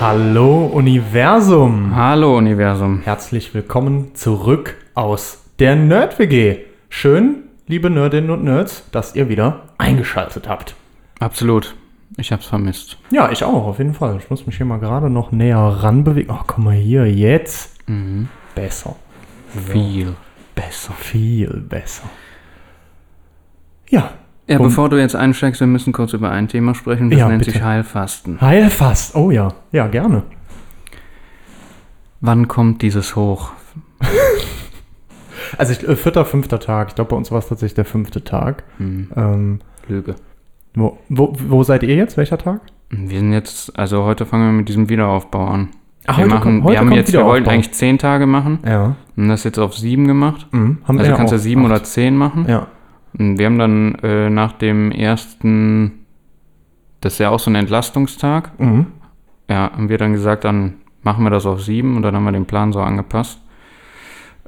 [0.00, 1.94] Hallo Universum!
[1.94, 3.02] Hallo Universum.
[3.04, 6.64] Herzlich willkommen zurück aus der Nerd-WG.
[6.88, 10.74] Schön, liebe Nerdinnen und Nerds, dass ihr wieder eingeschaltet habt.
[11.20, 11.76] Absolut.
[12.16, 12.98] Ich hab's vermisst.
[13.10, 14.18] Ja, ich auch, auf jeden Fall.
[14.18, 16.34] Ich muss mich hier mal gerade noch näher ranbewegen.
[16.36, 17.78] Ach, guck mal hier, jetzt.
[18.54, 18.96] Besser.
[19.48, 20.14] Viel
[20.54, 20.92] besser.
[20.94, 22.04] Viel besser.
[23.88, 24.10] Ja.
[24.46, 27.10] Ja, Um- bevor du jetzt einsteigst, wir müssen kurz über ein Thema sprechen.
[27.10, 27.52] Das Ja, nennt bitte.
[27.52, 28.40] sich Heilfasten.
[28.40, 29.14] Heilfast.
[29.16, 29.48] Oh ja.
[29.72, 30.22] Ja, gerne.
[32.20, 33.52] Wann kommt dieses hoch?
[35.58, 36.88] Also ich, äh, vierter, fünfter Tag.
[36.88, 38.64] Ich glaube, bei uns war es tatsächlich der fünfte Tag.
[38.78, 40.16] Hm, Ähm, Lüge.
[40.74, 42.16] wo, wo, wo seid ihr jetzt?
[42.16, 42.60] Welcher Tag?
[42.90, 45.68] Wir sind jetzt, also heute fangen wir mit diesem Wiederaufbau an.
[46.06, 48.58] Ah, wir heute machen, kommt- heute wir haben jetzt, wir wollten eigentlich zehn Tage machen
[48.66, 48.96] Ja.
[49.16, 50.46] und das jetzt auf sieben gemacht.
[50.50, 50.78] Mhm.
[50.88, 51.70] Haben Also du kannst ja sieben acht.
[51.70, 52.46] oder zehn machen.
[52.48, 52.66] Ja.
[53.18, 56.04] Und wir haben dann äh, nach dem ersten,
[57.00, 58.86] das ist ja auch so ein Entlastungstag, Mhm.
[59.48, 62.32] ja, haben wir dann gesagt, dann machen wir das auf sieben und dann haben wir
[62.32, 63.40] den Plan so angepasst.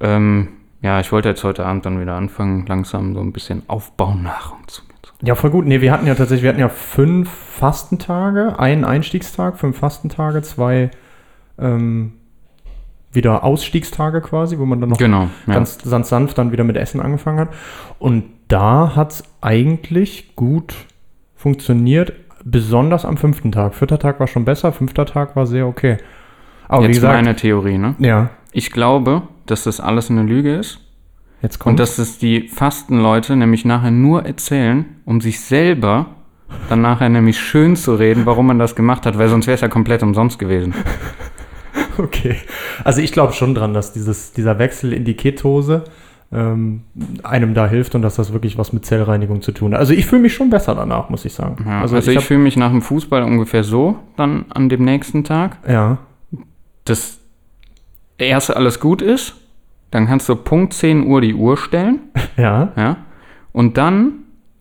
[0.01, 0.49] Ähm,
[0.83, 4.83] ja, ich wollte jetzt heute Abend dann wieder anfangen, langsam so ein bisschen Aufbaunahrung zu
[4.85, 5.13] mir zu.
[5.23, 5.67] Ja, voll gut.
[5.67, 10.91] Nee, wir hatten ja tatsächlich, wir hatten ja fünf Fastentage, einen Einstiegstag, fünf Fastentage, zwei
[11.59, 12.13] ähm,
[13.13, 15.55] wieder Ausstiegstage quasi, wo man dann noch Genau, ja.
[15.55, 17.49] ganz sanft dann wieder mit Essen angefangen hat.
[17.99, 20.75] Und da hat es eigentlich gut
[21.35, 22.13] funktioniert,
[22.45, 23.75] besonders am fünften Tag.
[23.75, 25.99] Vierter Tag war schon besser, fünfter Tag war sehr okay.
[26.69, 27.95] Aber wie jetzt gesagt, meine Theorie, ne?
[27.99, 30.81] ja, Ich glaube, dass das alles eine Lüge ist
[31.43, 36.07] jetzt kommt und dass es die Fastenleute nämlich nachher nur erzählen, um sich selber
[36.69, 39.61] dann nachher nämlich schön zu reden, warum man das gemacht hat, weil sonst wäre es
[39.61, 40.75] ja komplett umsonst gewesen.
[41.99, 42.37] Okay.
[42.85, 45.85] Also ich glaube schon dran, dass dieses, dieser Wechsel in die Ketose
[46.33, 46.83] ähm,
[47.23, 49.81] einem da hilft und dass das wirklich was mit Zellreinigung zu tun hat.
[49.81, 51.65] Also ich fühle mich schon besser danach, muss ich sagen.
[51.67, 55.23] Ja, also, ich, hab- fühle mich nach dem Fußball ungefähr so dann an dem nächsten
[55.25, 55.99] Tag, ja,
[56.85, 57.19] dass
[58.19, 59.35] erst alles gut ist,
[59.91, 62.01] dann kannst du Punkt 10 Uhr die Uhr stellen,
[62.37, 62.97] ja, ja,
[63.53, 64.13] und dann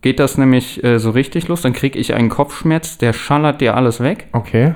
[0.01, 3.75] geht das nämlich äh, so richtig los, dann kriege ich einen Kopfschmerz, der schallert dir
[3.75, 4.27] alles weg.
[4.33, 4.75] okay.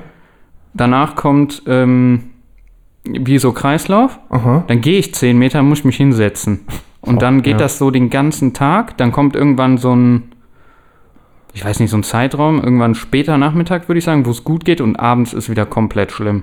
[0.72, 2.30] Danach kommt ähm,
[3.04, 4.64] wie so Kreislauf, Aha.
[4.66, 6.60] dann gehe ich 10 Meter, muss ich mich hinsetzen.
[7.00, 7.58] Und Oh, dann geht ja.
[7.58, 10.32] das so den ganzen Tag, dann kommt irgendwann so ein,
[11.54, 14.64] ich weiß nicht, so ein Zeitraum, irgendwann später Nachmittag, würde ich sagen, wo es gut
[14.64, 16.42] geht und abends ist wieder komplett schlimm.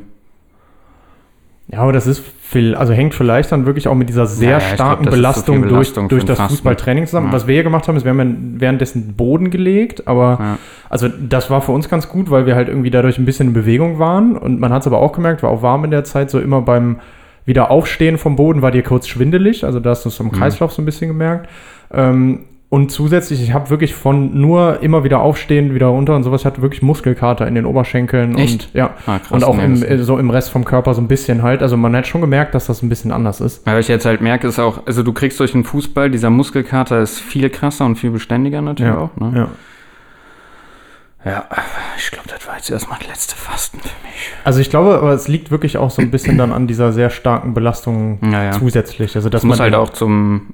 [1.69, 4.57] Ja, aber das ist viel, also hängt vielleicht dann wirklich auch mit dieser sehr Ja,
[4.59, 6.53] ja, ich starken glaub, Belastung, viel Belastung durch, durch das Fasten.
[6.55, 7.27] Fußballtraining zusammen.
[7.27, 7.33] Ja.
[7.33, 10.57] Was wir hier gemacht haben, ist, wir haben währenddessen Boden gelegt, aber Ja.
[10.89, 13.53] also das war für uns ganz gut, weil wir halt irgendwie dadurch ein bisschen in
[13.53, 16.29] Bewegung waren und man hat es aber auch gemerkt, war auch warm in der Zeit,
[16.29, 16.99] so immer beim
[17.45, 20.27] wieder Aufstehen vom Boden war dir kurz schwindelig, also da hast du es Mhm.
[20.27, 21.49] im Kreislauf so ein bisschen gemerkt.
[21.93, 26.41] Ähm, und zusätzlich, ich habe wirklich von nur immer wieder aufstehen, wieder runter und sowas,
[26.41, 28.65] ich hatte wirklich Muskelkater in den Oberschenkeln Echt?
[28.65, 28.93] und ja.
[29.05, 31.61] Ah, krass, und auch im, so im Rest vom Körper so ein bisschen halt.
[31.61, 33.65] Also man hat schon gemerkt, dass das ein bisschen anders ist.
[33.65, 36.29] Ja, Was ich jetzt halt merke, ist auch, also du kriegst durch den Fußball, dieser
[36.29, 39.15] Muskelkater ist viel krasser und viel beständiger natürlich auch.
[39.15, 39.31] Ne?
[39.33, 39.49] ja.
[41.25, 41.45] Ja,
[41.97, 44.31] ich glaube, das war jetzt erstmal das letzte Fasten für mich.
[44.45, 47.09] Also ich glaube, aber es liegt wirklich auch so ein bisschen dann an dieser sehr
[47.09, 48.51] starken Belastung Ja, ja.
[48.51, 49.15] zusätzlich.
[49.15, 50.53] Also dass Das muss halt auch zum,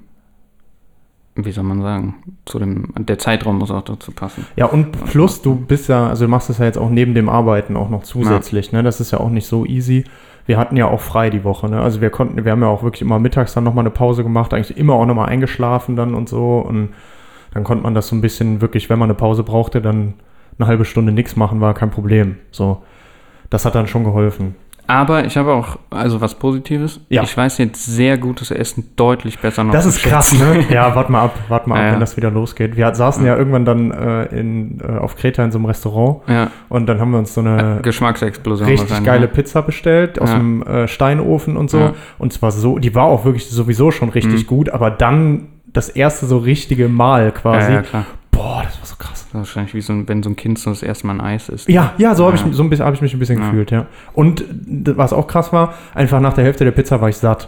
[1.36, 4.46] wie soll man sagen, zu dem, der Zeitraum muss auch dazu passen.
[4.56, 7.28] Ja, und plus du bist ja, also du machst es ja jetzt auch neben dem
[7.28, 8.84] Arbeiten auch noch zusätzlich, ne?
[8.84, 10.04] Das ist ja auch nicht so easy.
[10.46, 11.82] Wir hatten ja auch frei die Woche, ne?
[11.82, 14.54] Also wir konnten, wir haben ja auch wirklich immer mittags dann nochmal eine Pause gemacht,
[14.54, 16.60] eigentlich immer auch nochmal eingeschlafen dann und so.
[16.60, 16.90] Und
[17.54, 20.14] dann konnte man das so ein bisschen wirklich, wenn man eine Pause brauchte, dann
[20.60, 22.38] eine halbe Stunde nichts machen, war kein Problem.
[22.52, 22.84] So.
[23.50, 24.56] Das hat dann schon geholfen.
[24.86, 27.24] Aber ich habe auch, also was Positives, Ja.
[27.24, 30.66] ich weiß jetzt sehr gutes Essen deutlich besser noch Das ist krass, ne?
[30.70, 31.94] Ja, warte mal ab, warte mal Ja, ab, ja.
[31.94, 32.76] wenn das wieder losgeht.
[32.76, 36.52] Wir saßen ja, irgendwann dann äh, in, äh, auf Kreta in so einem Restaurant Ja,
[36.70, 39.28] und dann haben wir uns so eine Geschmacksexplosion richtig wahrscheinlich, geile ne?
[39.30, 40.36] Pizza bestellt aus Ja.
[40.38, 41.80] dem äh, Steinofen und so.
[41.80, 41.94] Ja.
[42.20, 44.48] Und zwar so, die war auch wirklich sowieso schon richtig Mhm.
[44.48, 47.70] gut, aber dann das erste so richtige Mal quasi.
[47.72, 48.06] Ja, ja, klar.
[48.34, 49.12] Boah, das war so krass.
[49.14, 51.22] Das ist wahrscheinlich wie so, ein- wenn so ein Kind so das erste Mal ein
[51.22, 51.70] Eis isst.
[51.70, 52.46] Ja, ja, so habe Ja.
[52.46, 53.46] ich, so ein bisschen- hab ich mich ein bisschen Ja.
[53.46, 53.86] gefühlt, ja.
[54.14, 54.44] Und
[54.98, 57.48] was auch krass war, einfach nach der Hälfte der Pizza war ich satt.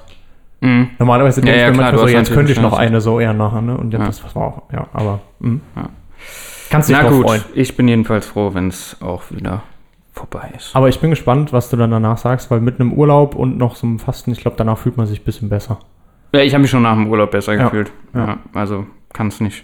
[0.61, 0.89] Mhm.
[0.99, 3.33] Normalerweise denke ja, ich mir klar, manchmal so, jetzt könnte ich noch eine so eher
[3.33, 3.77] nachher, ne?
[3.77, 4.05] Und ja, Ja.
[4.05, 5.59] das, war auch, ja, aber mh.
[5.75, 5.89] Ja.
[6.69, 7.43] kannst dich Na gut, freuen.
[7.53, 9.63] ich bin jedenfalls froh, wenn es auch wieder
[10.13, 10.73] vorbei ist.
[10.75, 13.75] Aber ich bin gespannt, was du dann danach sagst, weil mit einem Urlaub und noch
[13.75, 15.77] so einem Fasten, ich glaube, danach fühlt man sich ein bisschen besser.
[16.33, 17.91] Ja, ich habe mich schon nach dem Urlaub besser Ja, gefühlt.
[18.13, 18.25] ja.
[18.25, 19.63] Ja, also kann es nicht.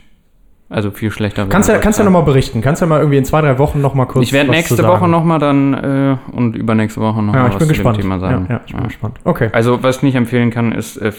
[0.71, 1.45] Also viel schlechter.
[1.47, 2.61] Kannst ja, kannst ja nochmal berichten.
[2.61, 4.25] Kannst ja mal irgendwie in zwei, drei Wochen nochmal kurz.
[4.25, 4.81] Ich werde nächste.
[4.87, 7.97] Woche nochmal dann äh, und übernächste Woche nochmal Ja, was bin zu gespannt.
[7.97, 8.45] dem Thema sagen.
[8.47, 8.87] Ja, ja, ich bin Ja.
[8.87, 9.19] gespannt.
[9.25, 9.49] Okay.
[9.51, 11.11] Also was ich nicht empfehlen kann, ist äh,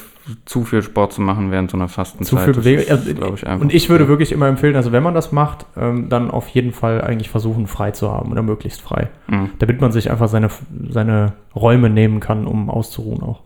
[0.47, 2.29] zu viel Sport zu machen während so einer Fastenzeit.
[2.29, 3.37] Zu viel Bewegung.
[3.45, 6.49] Also, und ich würde wirklich immer empfehlen, also wenn man das macht, ähm, dann auf
[6.49, 9.11] jeden Fall eigentlich versuchen, frei zu haben oder möglichst frei.
[9.29, 9.51] Mhm.
[9.59, 10.49] Damit man sich einfach seine,
[10.89, 13.41] seine Räume nehmen kann, um auszuruhen auch.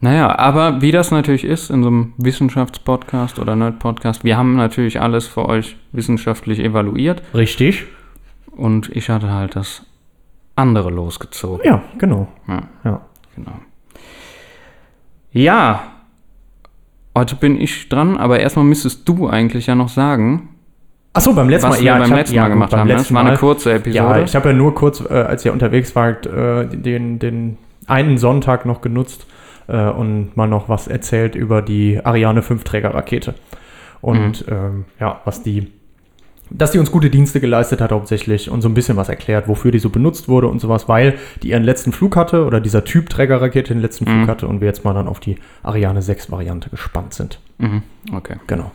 [0.00, 5.00] Naja, aber wie das natürlich ist in so einem Wissenschaftspodcast oder Nerd-Podcast, wir haben natürlich
[5.00, 7.84] alles für euch wissenschaftlich evaluiert Richtig?
[8.56, 9.82] und ich hatte halt das
[10.54, 11.64] andere losgezogen.
[11.64, 12.28] Ja, genau.
[12.46, 13.00] Ja, Ja.
[13.34, 13.52] genau.
[15.32, 15.82] Ja,
[17.16, 20.50] heute bin ich dran, aber erstmal müsstest du eigentlich ja noch sagen,
[21.12, 22.86] Achso, beim letzten was Mal, ja, beim hab- letzten ja, Mal gemacht beim haben.
[22.88, 22.92] ne?
[22.94, 23.96] Das letzten war eine kurze Episode.
[23.96, 28.18] Ja, ich habe ja nur kurz, äh, als ihr unterwegs wart, äh, den, den einen
[28.18, 29.26] Sonntag noch genutzt
[29.68, 33.34] äh, und mal noch was erzählt über die Ariane 5 Trägerrakete.
[34.00, 34.52] Und Mhm.
[34.54, 35.72] ähm, ja, was die,
[36.50, 39.70] dass die uns gute Dienste geleistet hat hauptsächlich und so ein bisschen was erklärt, wofür
[39.70, 43.10] die so benutzt wurde und sowas, weil die ihren letzten Flug hatte oder dieser Typ
[43.10, 44.26] Trägerrakete den letzten Flug Mhm.
[44.28, 47.38] hatte und wir jetzt mal dann auf die Ariane 6 Variante gespannt sind.
[47.58, 47.82] Mhm.
[48.14, 48.36] Okay.
[48.46, 48.70] Genau.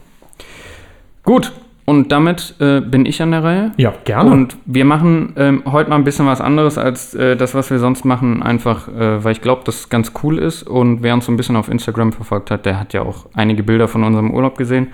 [1.24, 1.54] Gut,
[1.86, 3.72] und damit äh, bin ich an der Reihe.
[3.78, 4.32] Ja, gerne.
[4.32, 7.80] Und wir machen ähm, heute mal ein bisschen was anderes als äh, das, was wir
[7.80, 10.64] sonst machen, einfach äh, weil ich glaube, das ganz cool ist.
[10.64, 13.64] Und wer uns so ein bisschen auf Instagram verfolgt hat, der hat ja auch einige
[13.64, 14.88] Bilder von unserem Urlaub gesehen.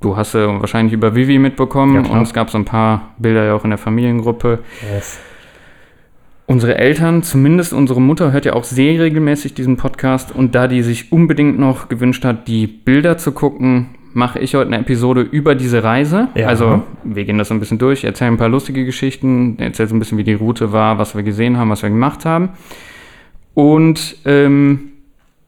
[0.00, 3.44] Du hast ja wahrscheinlich über Vivi mitbekommen Ja, und es gab so ein paar Bilder
[3.44, 4.60] ja auch in der Familiengruppe.
[4.92, 5.20] yes.
[6.46, 10.82] Unsere Eltern, zumindest unsere Mutter, hört ja auch sehr regelmäßig diesen Podcast und da die
[10.82, 15.54] sich unbedingt noch gewünscht hat, die Bilder zu gucken, mache ich heute eine Episode über
[15.54, 16.28] diese Reise.
[16.34, 16.48] Ja.
[16.48, 19.94] Also wir gehen das so ein bisschen durch, erzählen ein paar lustige Geschichten, erzählen so
[19.96, 22.50] ein bisschen, wie die Route war, was wir gesehen haben, was wir gemacht haben.
[23.54, 24.80] Und ähm,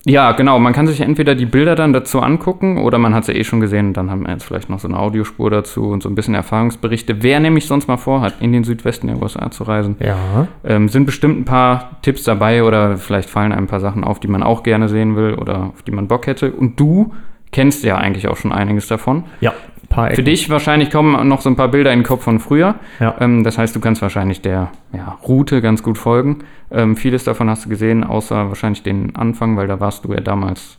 [0.05, 3.32] ja, genau, man kann sich entweder die Bilder dann dazu angucken oder man hat sie
[3.32, 6.03] eh schon gesehen und dann haben wir jetzt vielleicht noch so eine Audiospur dazu und
[6.03, 7.23] so ein bisschen Erfahrungsberichte.
[7.23, 10.49] Wer nämlich sonst mal vorhat, in den Südwesten der USA zu reisen, Ja.
[10.65, 14.26] ähm, sind bestimmt ein paar Tipps dabei oder vielleicht fallen ein paar Sachen auf, die
[14.26, 16.50] man auch gerne sehen will oder auf die man Bock hätte.
[16.50, 17.12] Und du
[17.52, 19.25] kennst ja eigentlich auch schon einiges davon.
[19.40, 19.52] Ja,
[19.82, 20.25] ein paar Für Ecken.
[20.25, 22.75] dich wahrscheinlich kommen noch so ein paar Bilder in den Kopf von früher.
[22.99, 23.14] Ja.
[23.20, 26.38] Ähm, das heißt, du kannst wahrscheinlich der ja, Route ganz gut folgen.
[26.70, 30.20] Ähm, vieles davon hast du gesehen, außer wahrscheinlich den Anfang, weil da warst du ja
[30.20, 30.78] damals,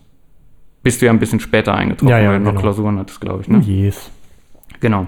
[0.81, 2.61] bist du ja ein bisschen später eingetroffen, Ja, ja, weil du noch genau.
[2.61, 3.47] Klausuren hattest, glaube ich.
[3.47, 3.59] Ne?
[3.59, 4.11] Yes.
[4.79, 5.07] Genau.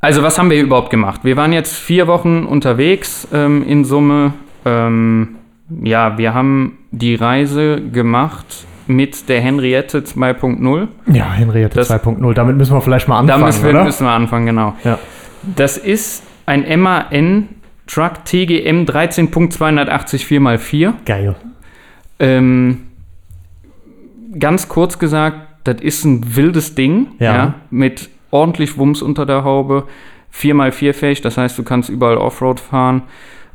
[0.00, 1.20] Also, was haben wir überhaupt gemacht?
[1.24, 4.34] Wir waren jetzt vier Wochen unterwegs ähm, in Summe.
[4.64, 5.36] Ähm,
[5.82, 10.88] ja, wir haben die Reise gemacht mit der Henriette 2.0.
[11.12, 12.34] Ja, Henriette Das- 2.0.
[12.34, 13.84] Damit müssen wir vielleicht mal anfangen, Da müssen wir, oder?
[13.84, 14.74] müssen wir anfangen, genau.
[14.84, 14.98] Ja.
[15.56, 17.48] Das ist ein MAN
[17.86, 20.94] Truck TGM 13.280 4x4.
[21.04, 21.36] Geil.
[22.18, 22.82] Ähm,
[24.38, 27.54] ganz kurz gesagt, das ist ein wildes Ding, Ja.
[27.70, 29.84] mit ordentlich Wumms unter der Haube,
[30.32, 33.02] 4x4 fähig, das heißt, du kannst überall Offroad fahren,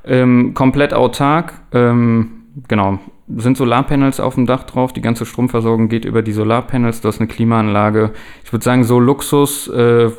[0.05, 2.31] ähm, komplett autark, ähm,
[2.67, 2.99] genau,
[3.37, 7.19] sind Solarpanels auf dem Dach drauf, die ganze Stromversorgung geht über die Solarpanels, du hast
[7.19, 8.11] eine Klimaanlage,
[8.43, 10.09] ich würde sagen, so Luxus, äh,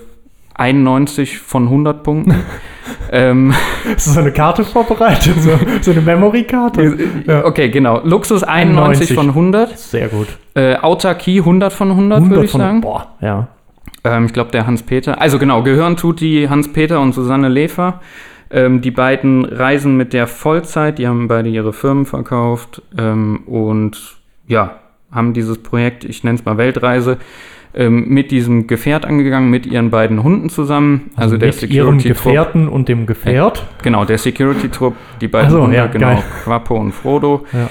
[0.55, 2.35] 91 von 100 Punkten.
[3.13, 3.55] ähm,
[3.95, 5.35] Hast du so eine Karte vorbereitet?
[5.41, 6.99] So, so eine Memory-Karte?
[7.27, 7.45] Ja.
[7.45, 8.01] Okay, genau.
[8.05, 9.79] Luxus 91 von 100.
[9.79, 10.29] Sehr gut.
[10.55, 12.81] Äh, Autarkie 100 von 100, würde ich von, sagen.
[12.83, 13.49] Boah, ja.
[14.05, 15.21] Ähm, ich glaube, der Hans-Peter.
[15.21, 18.01] Also genau, gehören tut die Hans-Peter und Susanne Lefer.
[18.53, 20.99] Ähm, die beiden reisen mit der Vollzeit.
[20.99, 22.83] Die haben beide ihre Firmen verkauft.
[22.99, 24.17] Ähm, und
[24.47, 24.79] ja,
[25.11, 27.19] haben dieses Projekt, ich nenne es mal Weltreise,
[27.75, 31.11] ähm, mit diesem Gefährt angegangen, mit ihren beiden Hunden zusammen.
[31.17, 31.99] Also, der mit ihrem.
[31.99, 33.65] Gefährten und dem Gefährt.
[33.83, 36.25] Genau, der Security-Trupp, die beiden Ach so, Hunde, ja, genau, geil.
[36.45, 37.47] Quappo und Frodo.
[37.53, 37.69] Ja.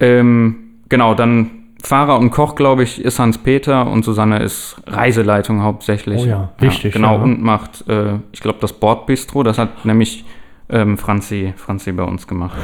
[0.00, 0.56] Ähm,
[0.88, 1.50] genau, dann
[1.86, 6.22] Fahrer und Koch, glaube ich, ist Hans-Peter und Susanne ist Reiseleitung hauptsächlich.
[6.22, 7.22] Oh ja, wichtig, genau, ja.
[7.22, 10.24] und macht, äh, ich glaube, das Bordbistro, das hat nämlich
[10.70, 12.56] ähm, Franzi, Franzi bei uns gemacht.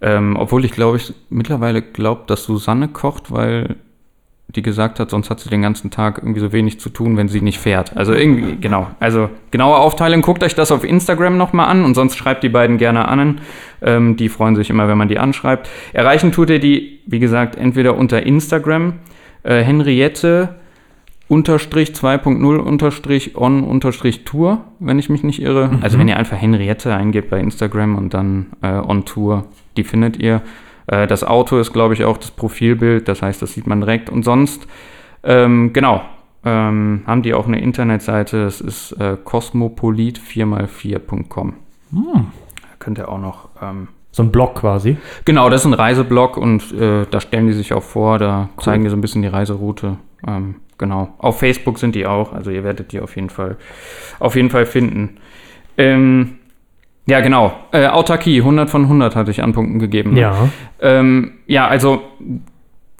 [0.00, 3.76] Ähm, obwohl ich, glaube ich, mittlerweile glaube, dass Susanne kocht, weil
[4.54, 7.28] die gesagt hat, sonst hat sie den ganzen Tag irgendwie so wenig zu tun, wenn
[7.28, 7.96] sie nicht fährt.
[7.96, 8.88] Also irgendwie, genau.
[8.98, 12.78] Also genaue Aufteilung, guckt euch das auf Instagram nochmal an und sonst schreibt die beiden
[12.78, 13.40] gerne an.
[13.82, 15.68] Ähm, die freuen sich immer, wenn man die anschreibt.
[15.92, 18.94] Erreichen tut ihr die, wie gesagt, entweder unter Instagram,
[19.42, 20.56] äh, Henriette
[21.28, 25.70] unterstrich 2.0 unterstrich on unterstrich Tour, wenn ich mich nicht irre.
[25.80, 29.44] Also wenn ihr einfach Henriette eingebt bei Instagram und dann äh, on Tour,
[29.76, 30.42] die findet ihr.
[30.90, 34.10] Äh, das Auto ist, glaube ich, auch das Profilbild, das heißt, das sieht man direkt.
[34.10, 34.66] Und sonst,
[35.22, 36.02] ähm, genau,
[36.44, 41.54] ähm, haben die auch eine Internetseite, das ist äh, cosmopolit4x4.com.
[42.78, 43.48] könnt ihr auch noch.
[43.62, 44.96] Ähm, So ein Block quasi.
[45.24, 48.82] genau, das ist ein Reiseblock und äh, da stellen die sich auch vor, da zeigen
[48.84, 49.96] die so ein bisschen die Reiseroute.
[50.26, 51.14] Ähm, genau.
[51.18, 53.56] Auf Facebook sind die auch, also ihr werdet die auf jeden Fall,
[54.18, 55.18] auf jeden Fall finden.
[55.78, 56.39] Ähm,
[57.10, 57.52] ja, genau.
[57.72, 60.14] Äh, Autarkie, 100 von 100 hatte ich an Punkten gegeben.
[60.14, 60.20] ne?
[60.20, 60.48] Ja.
[60.80, 62.02] Ähm, ja, also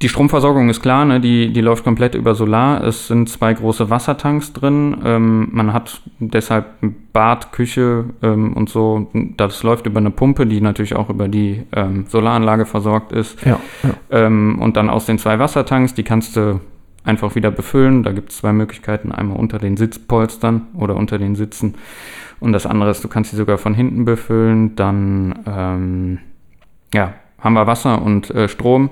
[0.03, 1.21] die Stromversorgung ist klar, ne?
[1.21, 2.83] die, die läuft komplett über Solar.
[2.83, 4.97] Es sind zwei große Wassertanks drin.
[5.05, 6.67] Ähm, man hat deshalb
[7.13, 9.11] Bad, Küche ähm, und so.
[9.37, 13.45] Das läuft über eine Pumpe, die natürlich auch über die ähm, Solaranlage versorgt ist.
[13.45, 13.61] Ja.
[13.85, 13.91] ja.
[14.11, 16.61] Ähm, und dann aus den zwei Wassertanks, die kannst du
[17.05, 18.03] einfach wieder befüllen.
[18.03, 19.13] Da gibt es zwei Möglichkeiten.
[19.13, 21.75] Einmal unter den Sitzpolstern oder unter den Sitzen.
[22.41, 24.75] Und das andere ist, du kannst sie sogar von hinten befüllen.
[24.77, 26.19] Dann ähm,
[26.95, 28.91] ja, haben wir Wasser und äh, Strom.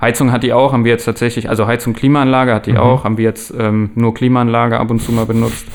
[0.00, 2.78] Heizung hat die auch, haben wir jetzt tatsächlich, also Heizung, Klimaanlage hat die Mhm.
[2.78, 5.66] auch, haben wir jetzt ähm, nur Klimaanlage ab und zu mal benutzt.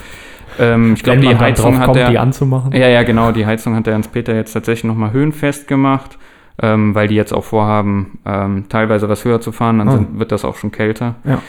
[0.57, 2.09] Ähm, ich glaube, die Heizung hat kommt, der.
[2.09, 2.71] die anzumachen.
[2.71, 3.31] Ja, ja, genau.
[3.31, 6.17] Die Heizung hat der Hans-Peter jetzt tatsächlich nochmal höhenfest gemacht,
[6.61, 9.91] ähm, weil die jetzt auch vorhaben, ähm, teilweise was höher zu fahren, dann Ah.
[9.91, 11.15] sind, wird das auch schon kälter.
[11.23, 11.39] Ja.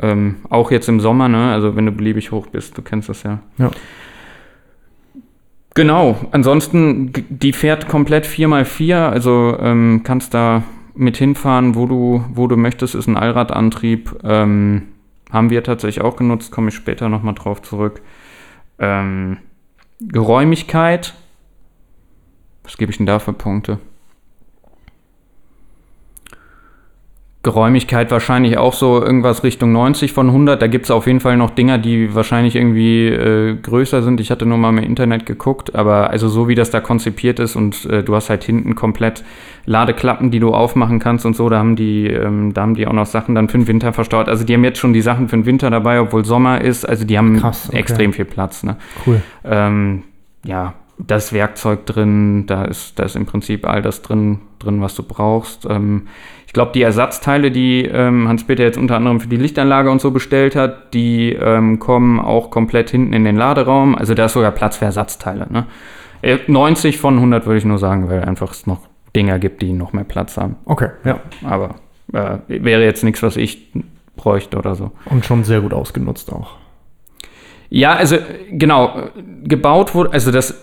[0.00, 1.52] Ähm, auch jetzt im Sommer, ne?
[1.52, 3.38] Also wenn du beliebig hoch bist, du kennst das ja.
[3.58, 3.70] Ja.
[5.74, 10.62] Genau, ansonsten, die fährt komplett 4x4, also ähm, kannst da
[10.94, 14.20] mit hinfahren, wo du, wo du möchtest, ist ein Allradantrieb.
[14.22, 14.82] Ähm,
[15.32, 18.02] haben wir tatsächlich auch genutzt, komme ich später nochmal drauf zurück.
[18.78, 19.38] Ähm,
[20.00, 21.14] Geräumigkeit,
[22.62, 23.80] was gebe ich denn da für Punkte?
[27.44, 30.60] Geräumigkeit wahrscheinlich auch so irgendwas Richtung 90 von 100.
[30.60, 34.18] Da gibt es auf jeden Fall noch Dinger, die wahrscheinlich irgendwie äh, größer sind.
[34.18, 37.54] Ich hatte nur mal im Internet geguckt, aber also so wie das da konzipiert ist
[37.54, 39.22] und äh, du hast halt hinten komplett
[39.66, 42.92] Ladeklappen, die du aufmachen kannst und so, da haben die, ähm, da haben die auch
[42.92, 44.28] noch Sachen dann für den Winter verstaut.
[44.28, 46.88] Also die haben jetzt schon die Sachen für den Winter dabei, obwohl Sommer ist.
[46.88, 47.78] Also die haben Krass, okay.
[47.78, 48.62] extrem viel Platz.
[48.62, 48.76] Ne?
[49.06, 49.20] Cool.
[49.44, 50.02] Ähm,
[50.44, 54.94] ja, das Werkzeug drin, da ist, da ist im Prinzip all das drin, drin was
[54.94, 55.66] du brauchst.
[55.68, 56.08] Ähm,
[56.46, 60.12] ich glaube, die Ersatzteile, die ähm, Hans-Peter jetzt unter anderem für die Lichtanlage und so
[60.12, 63.96] bestellt hat, die ähm, kommen auch komplett hinten in den Laderaum.
[63.96, 65.48] Also da ist sogar Platz für Ersatzteile.
[65.50, 65.66] Ne?
[66.22, 68.80] Äh, 90 von 100 würde ich nur sagen, weil einfach es noch
[69.16, 70.56] Dinger gibt, die noch mehr Platz haben.
[70.64, 71.20] Okay, ja.
[71.44, 71.76] Aber
[72.12, 73.72] äh, wäre jetzt nichts, was ich
[74.16, 74.92] bräuchte oder so.
[75.06, 76.56] Und schon sehr gut ausgenutzt auch.
[77.68, 78.18] Ja, also
[78.50, 80.62] genau, äh, gebaut wurde, also das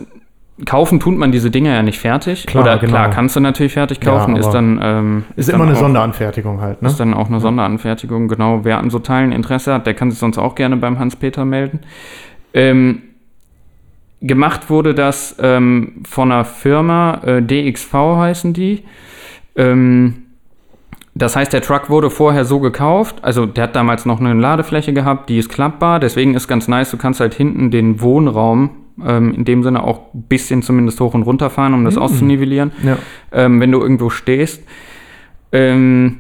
[0.66, 2.46] kaufen tut man diese Dinger ja nicht fertig.
[2.46, 2.92] Klar, Oder genau.
[2.92, 5.74] klar, kannst du natürlich fertig Ja, kaufen, ist aber dann ähm, Ist dann immer eine
[5.74, 6.88] auch, Sonderanfertigung halt, ne?
[6.88, 8.62] Ist dann auch eine Sonderanfertigung, genau.
[8.64, 11.80] Wer an so Teilen Interesse hat, der kann sich sonst auch gerne beim Hans-Peter melden.
[12.54, 13.02] Ähm,
[14.22, 18.84] gemacht wurde das ähm, von einer Firma, äh, DXV heißen die.
[19.56, 20.24] Ähm,
[21.14, 24.94] das heißt, der Truck wurde vorher so gekauft, also der hat damals noch eine Ladefläche
[24.94, 28.70] gehabt, die ist klappbar, deswegen ist ganz nice, du kannst halt hinten den Wohnraum
[29.06, 32.72] ähm, in dem Sinne auch ein bisschen zumindest hoch und runter fahren, um das auszunivellieren
[32.84, 32.98] Ja.
[33.32, 34.64] ähm, wenn du irgendwo stehst.
[35.52, 36.18] Ähm,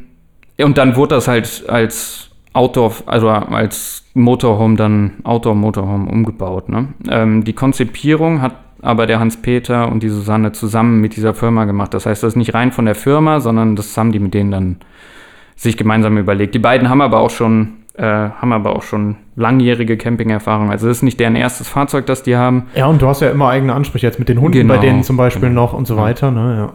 [0.61, 6.69] und dann wurde das halt als Outdoor, also als Motorhome dann Outdoor-Motorhome umgebaut.
[6.69, 6.89] Ne?
[7.09, 11.93] Ähm, die Konzipierung hat aber der Hans-Peter und die Susanne zusammen mit dieser Firma gemacht.
[11.93, 14.51] Das heißt, das ist nicht rein von der Firma, sondern das haben die mit denen
[14.51, 14.77] dann
[15.55, 16.55] sich gemeinsam überlegt.
[16.55, 20.71] Die beiden haben aber auch schon, äh, haben aber auch schon langjährige Camping-Erfahrung.
[20.71, 22.67] Also das ist nicht deren erstes Fahrzeug, das die haben.
[22.75, 25.03] Ja, und du hast ja immer eigene Ansprüche jetzt mit den Hunden Genau, bei denen
[25.03, 25.63] zum Beispiel genau.
[25.63, 26.55] noch und so weiter, ne?
[26.57, 26.73] Ja.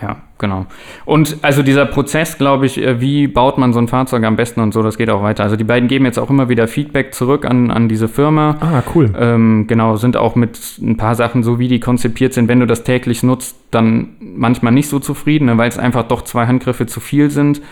[0.00, 0.66] Ja, genau.
[1.04, 4.60] Und also dieser Prozess, glaube ich, äh, wie baut man so ein Fahrzeug am besten
[4.60, 5.44] und so, das geht auch weiter.
[5.44, 8.56] Also die beiden geben jetzt auch immer wieder Feedback zurück an, an diese Firma.
[8.60, 9.12] Ah, cool.
[9.16, 12.66] Ähm, genau, sind auch mit ein paar Sachen, so wie die konzipiert sind, wenn du
[12.66, 16.86] das täglich nutzt, dann manchmal nicht so zufrieden, ne, weil es einfach doch zwei Handgriffe
[16.86, 17.62] zu viel sind.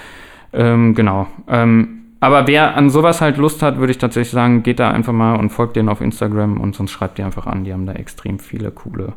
[0.53, 1.27] Ähm, genau.
[1.49, 5.13] Ähm, aber wer an sowas halt Lust hat, würde ich tatsächlich sagen, geht da einfach
[5.13, 7.65] mal und folgt denen auf Instagram und sonst schreibt die einfach an.
[7.65, 9.15] Die haben da extrem viele coole,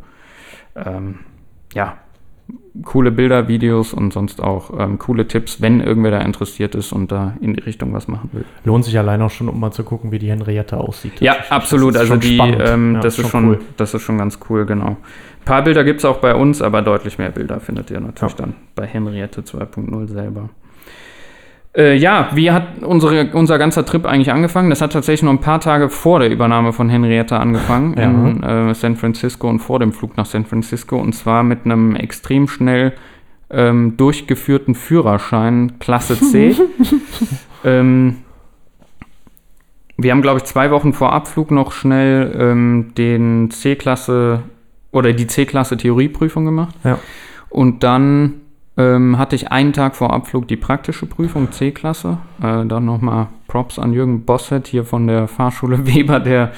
[0.75, 1.19] ähm,
[1.73, 1.97] ja,
[2.83, 7.11] coole Bilder, Videos und sonst auch ähm, coole Tipps, wenn irgendwer da interessiert ist und
[7.11, 8.45] da in die Richtung was machen will.
[8.65, 11.21] Lohnt sich allein auch schon, um mal zu gucken, wie die Henriette aussieht.
[11.21, 11.95] Ja, absolut.
[11.95, 13.59] Das ist Also schon die, ähm, Ja, das, ist schon, cool.
[13.77, 14.87] das ist schon ganz cool, genau.
[14.87, 18.33] Ein paar Bilder gibt es auch bei uns, aber deutlich mehr Bilder findet ihr natürlich
[18.33, 18.45] Ja.
[18.45, 20.49] dann bei Henriette 2.0 selber.
[21.75, 24.69] Äh, ja, wie hat unsere, unser ganzer Trip eigentlich angefangen?
[24.69, 28.03] Das hat tatsächlich noch ein paar Tage vor der Übernahme von Henriette angefangen Ja.
[28.03, 31.95] in äh, San Francisco und vor dem Flug nach San Francisco und zwar mit einem
[31.95, 32.93] extrem schnell
[33.49, 36.55] ähm, durchgeführten Führerschein Klasse C.
[37.65, 38.17] ähm,
[39.97, 44.43] wir haben, glaube ich, zwei Wochen vor Abflug noch schnell ähm, den C-Klasse
[44.91, 46.75] oder die C-Klasse Theorieprüfung gemacht.
[46.83, 46.99] Ja.
[47.49, 48.41] Und dann
[48.77, 52.17] ähm, hatte ich einen Tag vor Abflug die praktische Prüfung C-Klasse.
[52.41, 56.51] Äh, dann nochmal Props an Jürgen Bossett hier von der Fahrschule Weber, der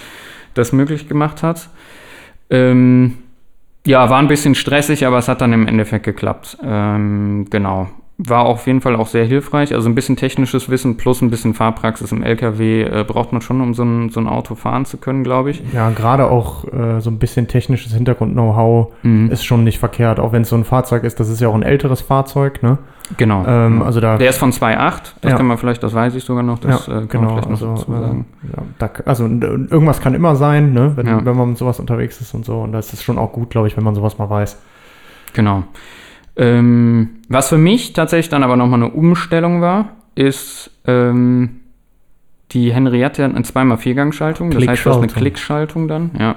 [0.54, 1.70] das möglich gemacht hat.
[2.50, 3.18] Ähm,
[3.88, 6.58] Ja, war ein bisschen stressig, aber es hat dann im Endeffekt geklappt.
[6.64, 7.90] Ähm, genau.
[8.18, 9.74] War auf jeden Fall auch sehr hilfreich.
[9.74, 13.60] Also ein bisschen technisches Wissen plus ein bisschen Fahrpraxis im LKW äh, braucht man schon,
[13.60, 15.62] um so ein, so ein Auto fahren zu können, glaube ich.
[15.74, 19.32] Ja, gerade auch äh, so ein bisschen technisches Hintergrund-Know-how Mhm.
[19.32, 20.22] ist schon nicht verkehrt.
[20.22, 22.78] Auch wenn es so ein Fahrzeug ist, das ist ja auch ein älteres Fahrzeug, ne?
[23.18, 23.46] Genau.
[23.46, 25.38] Ähm, also da Der ist von 2.8, das Ja.
[25.38, 27.50] kann man vielleicht, das weiß ich sogar noch, das ja, äh, kann genau, man vielleicht
[27.62, 28.26] noch also, dazu äh, sagen.
[28.44, 32.34] ja, da, also irgendwas kann immer sein, ne, wenn, wenn man mit sowas unterwegs ist
[32.34, 32.62] und so.
[32.62, 34.58] Und das ist schon auch gut, glaube ich, wenn man sowas mal weiß.
[35.34, 35.64] Genau.
[36.38, 41.62] Ähm, was für mich tatsächlich dann aber nochmal eine Umstellung war, ist ähm,
[42.52, 44.52] die Henriette hat eine 2x4-Gang-Schaltung.
[44.52, 45.88] Das heißt, du hast eine Klickschaltung.
[45.88, 46.36] Dann, ja.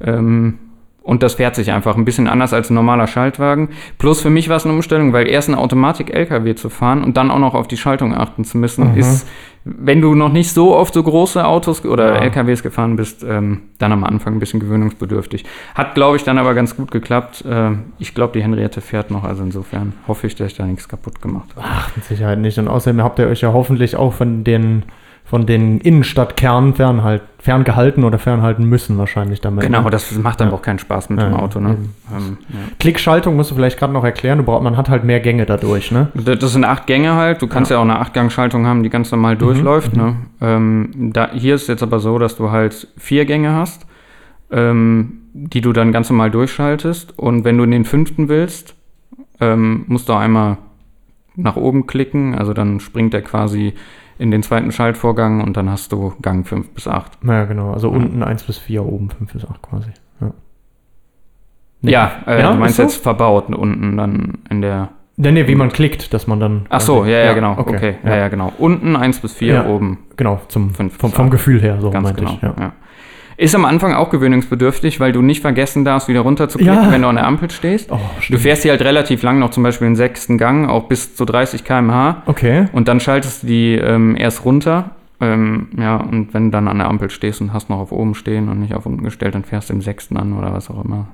[0.00, 0.58] Ähm,
[1.02, 3.70] und das fährt sich einfach ein bisschen anders als ein normaler Schaltwagen.
[3.98, 7.30] Plus für mich war es eine Umstellung, weil erst eine Automatik-LKW zu fahren und dann
[7.30, 8.98] auch noch auf die Schaltung achten zu müssen, Mhm.
[8.98, 9.26] ist,
[9.64, 12.20] wenn du noch nicht so oft so große Autos oder Ja.
[12.22, 15.44] LKWs gefahren bist, ähm, dann am Anfang ein bisschen gewöhnungsbedürftig.
[15.74, 17.44] Hat, glaube ich, dann aber ganz gut geklappt.
[17.44, 20.88] Äh, ich glaube, die Henriette fährt noch, also insofern hoffe ich, dass ich da nichts
[20.88, 21.66] kaputt gemacht habe.
[21.68, 22.58] Ach, mit Sicherheit nicht.
[22.58, 24.82] Und außerdem habt ihr euch ja hoffentlich auch von den,
[25.24, 29.64] von den Innenstadtkernen fernhalt, ferngehalten oder fernhalten müssen wahrscheinlich damit.
[29.64, 29.90] Genau, ne?
[29.90, 30.54] das macht dann Ja.
[30.54, 31.58] auch keinen Spaß mit Ja, dem Auto.
[31.58, 31.76] Ne?
[32.14, 32.36] Ähm.
[32.78, 34.38] Klickschaltung musst du vielleicht gerade noch erklären.
[34.38, 36.08] Du braucht, man hat halt mehr Gänge dadurch, ne?
[36.14, 37.40] Das sind acht Gänge halt.
[37.40, 39.96] Du kannst ja, auch eine Achtgang-Schaltung haben, die ganz Mhm, normal durchläuft.
[39.96, 40.16] Ne?
[40.40, 43.86] Ähm, da, hier ist jetzt aber so, dass du halt vier Gänge hast,
[44.50, 47.18] ähm, die du dann ganz normal durchschaltest.
[47.18, 48.74] Und wenn du in den fünften willst,
[49.40, 50.58] ähm, musst du einmal
[51.36, 52.34] nach oben klicken.
[52.34, 53.72] Also dann springt er quasi
[54.18, 57.18] in den zweiten Schaltvorgang und dann hast du Gang 5 bis 8.
[57.26, 57.72] Ja, genau.
[57.72, 57.96] Also Ja.
[57.96, 59.90] unten 1 bis 4, oben 5 bis 8 quasi.
[60.20, 60.30] Ja,
[61.82, 62.82] Ja, äh, Ja, du meinst so?
[62.82, 64.90] jetzt verbaut unten dann in der.
[65.16, 66.66] Nee, nee, wie man klickt, dass man dann.
[66.70, 67.54] Ach so, ja, ja, genau.
[67.58, 68.10] Okay, ja.
[68.10, 68.52] ja, ja, genau.
[68.58, 69.66] Unten 1 bis 4, Ja.
[69.66, 71.30] oben Genau, zum, Fünf vom, bis vom.
[71.30, 72.34] Gefühl her, so Ganz meinte genau.
[72.34, 72.42] ich.
[72.42, 72.72] Ja.
[73.36, 76.92] Ist am Anfang auch gewöhnungsbedürftig, weil du nicht vergessen darfst, wieder runter zu klicken, Ja.
[76.92, 77.90] wenn du an der Ampel stehst.
[77.90, 77.98] Oh,
[78.28, 81.24] Du fährst hier halt relativ lang noch, zum Beispiel den sechsten Gang, auch bis zu
[81.24, 82.22] 30 km/h.
[82.26, 82.66] Okay.
[82.72, 84.90] Und dann schaltest du die ähm, erst runter.
[85.20, 88.14] Ähm, ja, und wenn du dann an der Ampel stehst und hast noch auf oben
[88.14, 90.84] stehen und nicht auf unten gestellt, dann fährst du im sechsten an oder was auch
[90.84, 91.06] immer.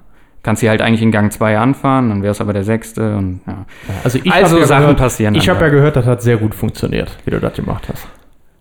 [0.42, 3.40] Kannst sie halt eigentlich in Gang 2 anfahren, dann wäre es aber der sechste und
[3.46, 3.66] ja.
[4.04, 6.54] Also, ich Also ja Sachen gehört, passieren Ich habe ja gehört, das hat sehr gut
[6.54, 8.06] funktioniert, wie du das gemacht hast.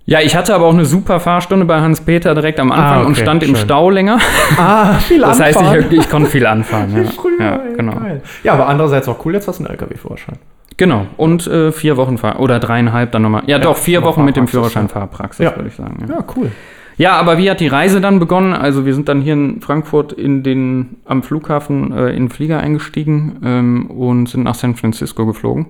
[0.09, 3.11] Ja, ich hatte aber auch eine super Fahrstunde bei Hans-Peter direkt am Anfang Ah, und
[3.11, 3.65] okay, stand im schön.
[3.65, 4.19] Stau länger.
[4.57, 5.59] Ah, viel Das heißt,
[5.91, 6.95] ich, ich konnte viel anfahren.
[7.39, 7.93] Ja, ja genau.
[7.95, 8.21] Geil.
[8.41, 10.37] Ja, aber andererseits auch cool, jetzt hast du einen LKW-Führerschein.
[10.77, 11.07] Genau.
[11.17, 13.43] Und äh, vier Wochen Fahr oder dreieinhalb dann nochmal.
[13.47, 14.87] Ja, doch, vier Wochen mit dem Führerschein ja.
[14.89, 15.55] Fahrpraxis, Ja.
[15.57, 16.05] würde ich sagen.
[16.07, 16.15] Ja.
[16.15, 16.51] Ja, cool.
[16.95, 18.53] ja, aber wie hat die Reise dann begonnen?
[18.53, 22.61] Also wir sind dann hier in Frankfurt in den, am Flughafen äh, in den Flieger
[22.61, 25.65] eingestiegen ähm, und sind nach San Francisco geflogen.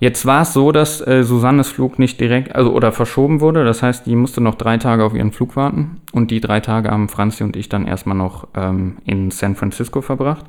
[0.00, 3.64] Jetzt war es so, dass äh, Susannes Flug nicht direkt, also oder verschoben wurde.
[3.64, 6.00] Das heißt, die musste noch drei Tage auf ihren Flug warten.
[6.12, 10.02] Und die drei Tage haben Franzi und ich dann erstmal noch ähm, in San Francisco
[10.02, 10.44] verbracht.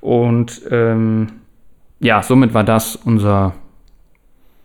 [0.00, 1.28] Und ähm,
[2.00, 3.54] ja, somit war das unser,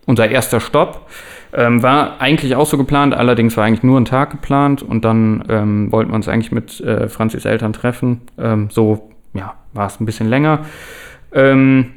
[0.06, 1.08] unser erster Stopp.
[1.52, 5.44] Ähm, war eigentlich auch so geplant, allerdings war eigentlich nur ein Tag geplant und dann
[5.48, 8.22] ähm, wollten wir uns eigentlich mit äh, Franzis Eltern treffen.
[8.38, 10.64] Ähm, so, ja, war es ein bisschen länger.
[11.32, 11.92] Ähm,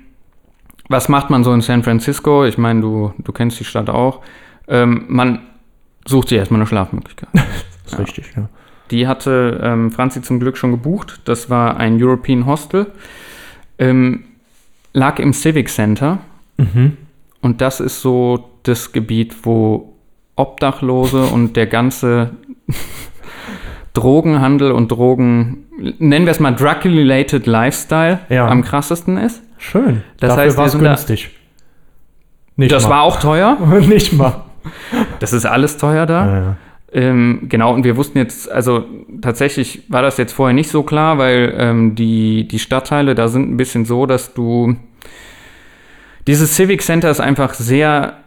[0.89, 2.45] was macht man so in San Francisco?
[2.45, 4.21] Ich meine, du, du kennst die Stadt auch.
[4.67, 5.39] Ähm, man
[6.05, 7.29] sucht sich erstmal eine Schlafmöglichkeit.
[7.83, 8.03] Das ist Ja.
[8.03, 8.49] richtig, ja.
[8.91, 11.21] Die hatte ähm, Franzi zum Glück schon gebucht.
[11.25, 12.87] Das war ein European Hostel.
[13.79, 14.25] Ähm,
[14.93, 16.19] lag im Civic Center.
[16.57, 16.97] Mhm.
[17.41, 19.93] Und das ist so das Gebiet, wo
[20.35, 22.31] Obdachlose und der ganze
[23.97, 25.65] Drogenhandel und Drogen,
[25.99, 28.47] nennen wir es mal Drug-related Lifestyle, Ja.
[28.47, 29.41] am krassesten ist.
[29.57, 30.03] Schön.
[30.19, 31.29] Das Dafür heißt, war es da- günstig.
[32.55, 32.89] Nicht das mal.
[32.91, 33.57] war auch teuer.
[33.87, 34.43] nicht mal.
[35.19, 36.25] Das ist alles teuer da.
[36.25, 36.55] Ja, ja.
[36.93, 38.85] Ähm, genau, und wir wussten jetzt, also
[39.21, 43.51] tatsächlich war das jetzt vorher nicht so klar, weil ähm, die, die Stadtteile da sind
[43.51, 44.75] ein bisschen so, dass du.
[46.27, 48.17] Dieses Civic Center ist einfach sehr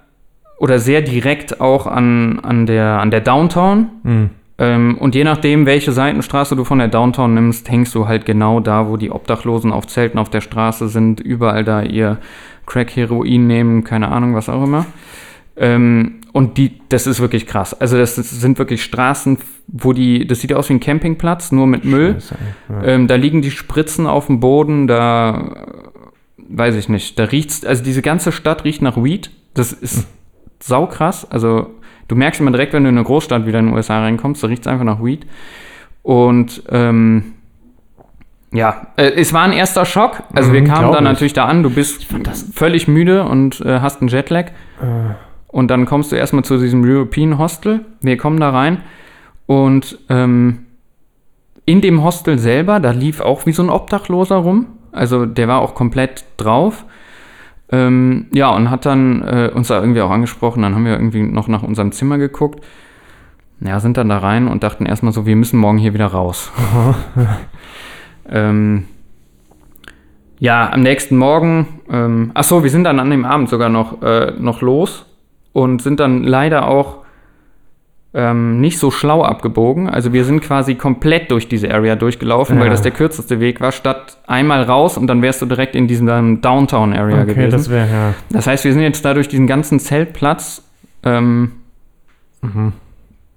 [0.58, 3.88] oder sehr direkt auch an, an, der, an der Downtown.
[4.04, 4.30] Hm.
[4.62, 8.60] Ähm, und je nachdem, welche Seitenstraße du von der Downtown nimmst, hängst du halt genau
[8.60, 12.18] da, wo die Obdachlosen auf Zelten auf der Straße sind, überall da ihr
[12.66, 14.84] Crack, Heroin nehmen, keine Ahnung, was auch immer.
[15.56, 17.72] Ähm, und die, das ist wirklich krass.
[17.80, 21.66] Also das ist- sind wirklich Straßen, wo die, das sieht aus wie ein Campingplatz, nur
[21.66, 22.14] mit Müll.
[22.14, 22.34] Scheiße.
[22.68, 22.82] Ja.
[22.84, 25.66] Ähm, da liegen die Spritzen auf dem Boden, da
[26.48, 29.30] weiß ich nicht, da riecht's, also diese ganze Stadt riecht nach Weed.
[29.54, 30.06] Das ist
[30.60, 31.28] saukrass.
[31.30, 31.70] Also
[32.10, 34.48] du merkst immer direkt, wenn du in eine Großstadt wieder in den USA reinkommst, da
[34.48, 35.26] riecht's einfach nach Weed.
[36.02, 37.34] Und ähm,
[38.52, 40.22] ja, äh, es war ein erster Schock.
[40.34, 41.10] Also wir Mhm, kamen glaub dann ich.
[41.10, 42.06] natürlich da an, du bist
[42.54, 44.46] völlig müde und äh, hast einen Jetlag.
[44.80, 45.14] Äh,
[45.48, 47.84] Und dann kommst du erstmal zu diesem European Hostel.
[48.00, 48.78] Wir kommen da rein
[49.46, 50.66] und ähm,
[51.66, 54.66] in dem Hostel selber, da lief auch wie so ein Obdachloser rum.
[54.92, 56.84] Also der war auch komplett drauf.
[57.72, 60.62] Ähm, ja, und hat dann äh, uns da irgendwie auch angesprochen.
[60.62, 62.64] Dann haben wir irgendwie noch nach unserem Zimmer geguckt.
[63.60, 66.50] Ja, sind dann da rein und dachten erstmal so, wir müssen morgen hier wieder raus.
[68.28, 68.84] ähm,
[70.38, 74.00] ja, am nächsten Morgen, ähm, ach so, wir sind dann an dem Abend sogar noch,
[74.02, 75.04] äh, noch los
[75.52, 76.99] und sind dann leider auch
[78.12, 79.88] ähm, nicht so schlau abgebogen.
[79.88, 82.62] Also wir sind quasi komplett durch diese Area durchgelaufen, Ja.
[82.62, 85.86] weil das der kürzeste Weg war, statt einmal raus und dann wärst du direkt in
[85.86, 87.50] diesem Downtown-Area Okay, gewesen.
[87.50, 88.14] das wäre ja.
[88.30, 90.62] Das heißt, wir sind jetzt da durch diesen ganzen Zeltplatz
[91.04, 91.52] ähm,
[92.42, 92.72] Mhm.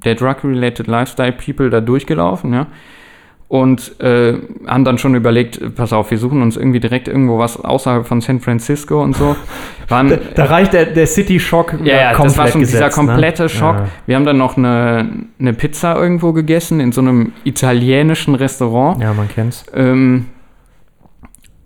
[0.05, 2.67] der Drug-Related Lifestyle People da durchgelaufen, ja.
[3.53, 4.33] Und äh,
[4.65, 8.19] haben dann schon überlegt, pass auf, wir suchen uns irgendwie direkt irgendwo was außerhalb von
[8.19, 9.35] San Francisco und so.
[9.89, 13.05] Waren, Da, da reicht der, der City-Schock ja, ja, das war schon dieser gesetzt, ne?
[13.05, 13.75] komplette Schock.
[13.75, 13.87] Ja.
[14.07, 15.07] Wir haben dann noch eine,
[15.39, 18.99] eine Pizza irgendwo gegessen in so einem italienischen Restaurant.
[18.99, 19.63] ja, man kennt's.
[19.75, 20.29] Ähm,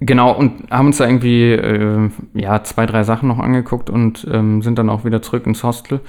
[0.01, 4.61] genau, und haben uns da irgendwie äh, ja, zwei, drei Sachen noch angeguckt und ähm,
[4.61, 6.01] sind dann auch wieder zurück ins Hostel.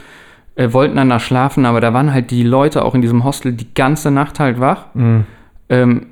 [0.57, 3.53] Äh, wollten dann da schlafen, aber da waren halt die Leute auch in diesem Hostel
[3.53, 4.87] die ganze Nacht halt wach.
[4.95, 5.25] Mhm.
[5.69, 6.07] Ähm,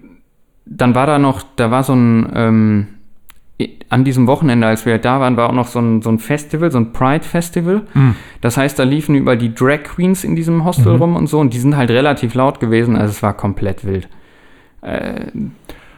[0.64, 2.86] dann war da noch, da war so ein, ähm,
[3.88, 6.70] an diesem Wochenende, als wir da waren, war auch noch so ein, so ein Festival,
[6.70, 7.82] so ein Pride-Festival.
[7.94, 8.16] Mhm.
[8.42, 10.98] Das heißt, da liefen über die Drag Queens in diesem Hostel Mhm.
[11.02, 14.08] rum und so und die sind halt relativ laut gewesen, also es war komplett wild.
[14.82, 15.26] Äh,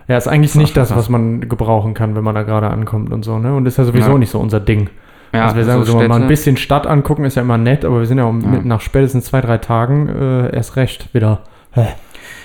[0.06, 3.24] Ja, ist eigentlich nicht das, was man gebrauchen kann, wenn man da gerade ankommt und
[3.26, 3.54] so, ne?
[3.54, 4.18] Und ist ja sowieso Ja.
[4.18, 4.88] nicht so unser Ding.
[5.34, 7.84] ja, also wir sagen so so, mal ein bisschen Stadt angucken ist ja immer nett,
[7.84, 8.60] aber wir sind ja, auch Ja.
[8.64, 11.40] Nach spätestens zwei, drei Tagen äh, erst recht wieder.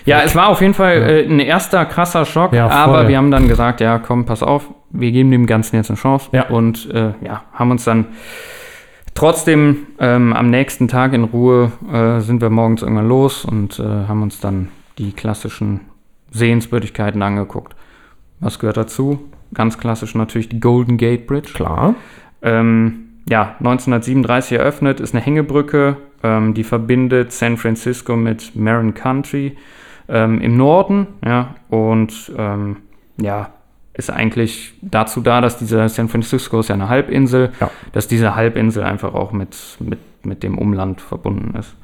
[0.06, 3.32] Ja, es war auf jeden Fall äh, ein erster krasser Schock, Ja, aber wir haben
[3.32, 6.48] dann gesagt, ja, komm, pass auf, wir geben dem Ganzen jetzt eine Chance Ja.
[6.50, 8.08] und äh, ja, haben uns dann
[9.14, 13.84] trotzdem ähm, am nächsten Tag in Ruhe äh, sind wir morgens irgendwann los und äh,
[13.84, 15.82] haben uns dann die klassischen
[16.32, 17.76] Sehenswürdigkeiten angeguckt.
[18.40, 19.20] Was gehört dazu?
[19.54, 21.52] Ganz klassisch natürlich die Golden Gate Bridge.
[21.54, 21.96] Klar.
[22.42, 29.56] Ähm, ja, 1937 eröffnet, ist eine Hängebrücke, ähm, die verbindet San Francisco mit Marin Country
[30.10, 32.78] ähm, im Norden, ja, und ähm,
[33.18, 33.50] ja,
[33.94, 37.70] ist eigentlich dazu da, dass diese San Francisco ist ja eine Halbinsel, Ja.
[37.92, 41.76] dass diese Halbinsel einfach auch mit, mit, mit dem Umland verbunden ist.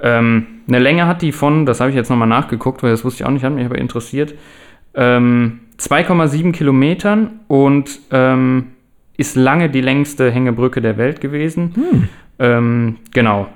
[0.00, 3.22] Ähm, eine Länge hat die von, das habe ich jetzt nochmal nachgeguckt, weil das wusste
[3.22, 4.34] ich auch nicht, hat mich aber interessiert,
[4.94, 8.68] ähm, 2,7 Kilometern und ähm,
[9.16, 12.08] ist lange die längste Hängebrücke der Welt gewesen.
[12.38, 13.48] Ähm, genau.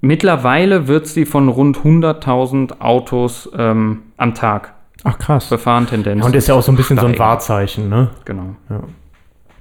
[0.00, 5.48] Mittlerweile wird sie von rund 100.000 Autos ähm, am Tag Ach krass.
[5.50, 6.20] befahren, Tendenz.
[6.20, 7.18] Ja, und ist ja auch so ein bisschen so ein steigen.
[7.30, 8.10] Wahrzeichen, ne?
[8.24, 8.54] Genau.
[8.70, 8.80] Ja.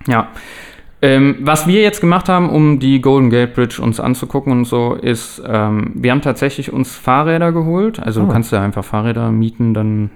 [0.07, 0.27] Ja.
[1.01, 4.93] Ähm, was wir jetzt gemacht haben, um die Golden Gate Bridge uns anzugucken und so,
[4.93, 7.99] ist, ähm, wir haben tatsächlich uns Fahrräder geholt.
[7.99, 8.33] Also du Ah.
[8.33, 10.09] kannst ja einfach Fahrräder mieten, dann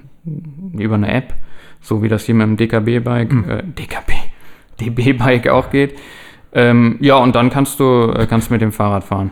[0.77, 1.33] über eine App,
[1.81, 3.49] so wie das hier mit dem DKB-Bike, Mhm.
[3.49, 4.11] äh, DKB,
[4.79, 5.97] DB-Bike auch geht.
[6.53, 9.31] Ähm, ja, und dann kannst du äh, kannst mit dem Fahrrad fahren.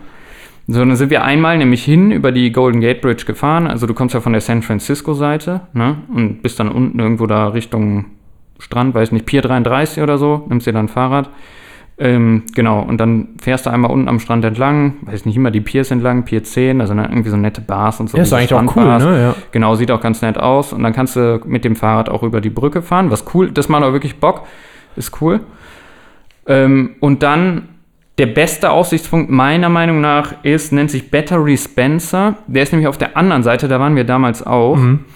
[0.66, 3.66] So, dann sind wir einmal nämlich hin über die Golden Gate Bridge gefahren.
[3.66, 5.96] Also du kommst ja von der San Francisco-Seite, ne?
[6.14, 8.06] Und bist dann unten irgendwo da Richtung
[8.58, 11.30] Strand, weiß nicht, Pier 33 oder so, nimmst dir dann ein Fahrrad.
[11.98, 15.60] Ähm, genau, und dann fährst du einmal unten am Strand entlang, weiß nicht immer die
[15.60, 18.16] Piers entlang, Pier 10, also irgendwie so nette Bars und so.
[18.16, 19.20] Ja, ist eigentlich auch cool, ne?
[19.20, 19.34] Ja.
[19.52, 20.72] Genau, sieht auch ganz nett aus.
[20.72, 23.68] Und dann kannst du mit dem Fahrrad auch über die Brücke fahren, was cool, das
[23.68, 24.46] macht auch wirklich Bock,
[24.96, 25.40] ist cool.
[26.46, 27.68] Ähm, und dann
[28.20, 32.36] der beste Aussichtspunkt meiner Meinung nach ist, nennt sich Battery Spencer.
[32.46, 34.76] Der ist nämlich auf der anderen Seite, da waren wir damals auch.
[34.76, 35.06] Mhm.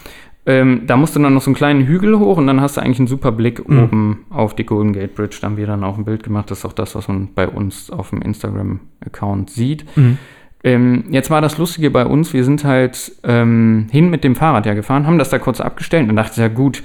[0.47, 2.81] Ähm, da musst du dann noch so einen kleinen Hügel hoch und dann hast du
[2.81, 3.83] eigentlich einen super Blick Mhm.
[3.83, 5.37] oben auf die Golden Gate Bridge.
[5.39, 6.49] Da haben wir dann auch ein Bild gemacht.
[6.49, 9.85] Das ist auch das, was man bei uns auf dem Instagram-Account sieht.
[9.95, 10.17] Mhm.
[10.63, 14.65] Ähm, jetzt war das Lustige bei uns, wir sind halt ähm, hin mit dem Fahrrad
[14.65, 16.81] ja gefahren, haben das da kurz abgestellt und dachte, ja gut,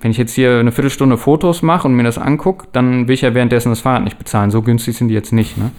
[0.00, 3.22] wenn ich jetzt hier eine Viertelstunde Fotos mache und mir das angucke, dann will ich
[3.22, 4.50] ja währenddessen das Fahrrad nicht bezahlen.
[4.50, 5.56] So günstig sind die jetzt nicht.
[5.56, 5.70] Ne?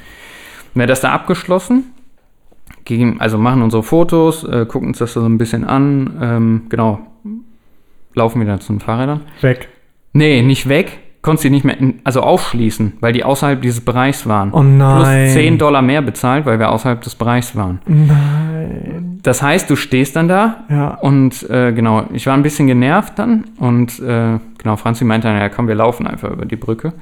[0.74, 1.94] Wir haben das da abgeschlossen,
[2.86, 7.00] gehen, also machen unsere Fotos, äh, gucken uns das so ein bisschen an, ähm, genau,
[8.14, 9.22] laufen wieder zu den Fahrrädern.
[9.42, 9.70] Weg.
[10.14, 14.26] Nee, nicht weg, konntest die nicht mehr, in, also aufschließen, weil die außerhalb dieses Bereichs
[14.26, 14.52] waren.
[14.54, 15.24] Oh nein.
[15.26, 17.80] Plus 10 Dollar mehr bezahlt, weil wir außerhalb des Bereichs waren.
[17.86, 19.20] Nein.
[19.22, 20.96] Das heißt, du stehst dann da Ja.
[20.96, 25.38] und äh, genau, ich war ein bisschen genervt dann und äh, genau, Franzi meinte dann,
[25.38, 26.94] ja komm, wir laufen einfach über die Brücke.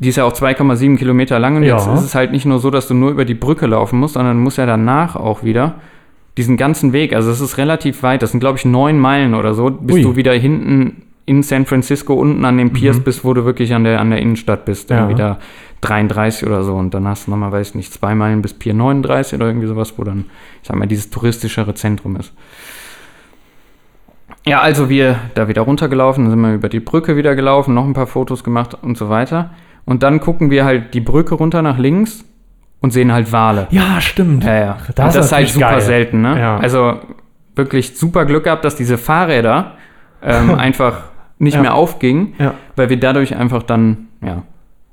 [0.00, 1.76] Die ist ja auch 2,7 Kilometer lang und Ja.
[1.76, 4.14] jetzt ist es halt nicht nur so, dass du nur über die Brücke laufen musst,
[4.14, 5.74] sondern du musst ja danach auch wieder
[6.36, 9.54] diesen ganzen Weg, also es ist relativ weit, das sind glaube ich neun Meilen oder
[9.54, 10.02] so, bis Ui.
[10.02, 13.84] du wieder hinten in San Francisco unten an den Piers bist, wo du wirklich an
[13.84, 14.90] der, an der Innenstadt bist.
[14.90, 14.96] Mhm.
[14.96, 15.02] Ja.
[15.02, 15.38] Irgendwie da
[15.82, 16.74] 33 oder so.
[16.74, 19.66] Und dann hast du nochmal, weiß ich nicht, zwei Meilen bis Pier 39 oder irgendwie
[19.66, 20.26] sowas, wo dann,
[20.62, 22.32] ich sag mal, dieses touristischere Zentrum ist.
[24.46, 27.84] Ja, also wir da wieder runtergelaufen, dann sind wir über die Brücke wieder gelaufen, noch
[27.84, 29.50] ein paar Fotos gemacht und so weiter.
[29.84, 32.24] Und dann gucken wir halt die Brücke runter nach links
[32.80, 33.66] und sehen halt Wale.
[33.70, 34.44] Ja, stimmt.
[34.44, 34.76] Ja, ja.
[34.94, 35.80] Das das ist halt super geil.
[35.80, 36.40] selten, ne?
[36.40, 36.58] Ja.
[36.58, 36.98] Also
[37.56, 39.72] wirklich super Glück gehabt, dass diese Fahrräder
[40.22, 41.02] ähm, einfach
[41.38, 41.62] nicht Ja.
[41.62, 42.54] mehr aufgingen, Ja.
[42.76, 44.42] weil wir dadurch einfach dann, ja.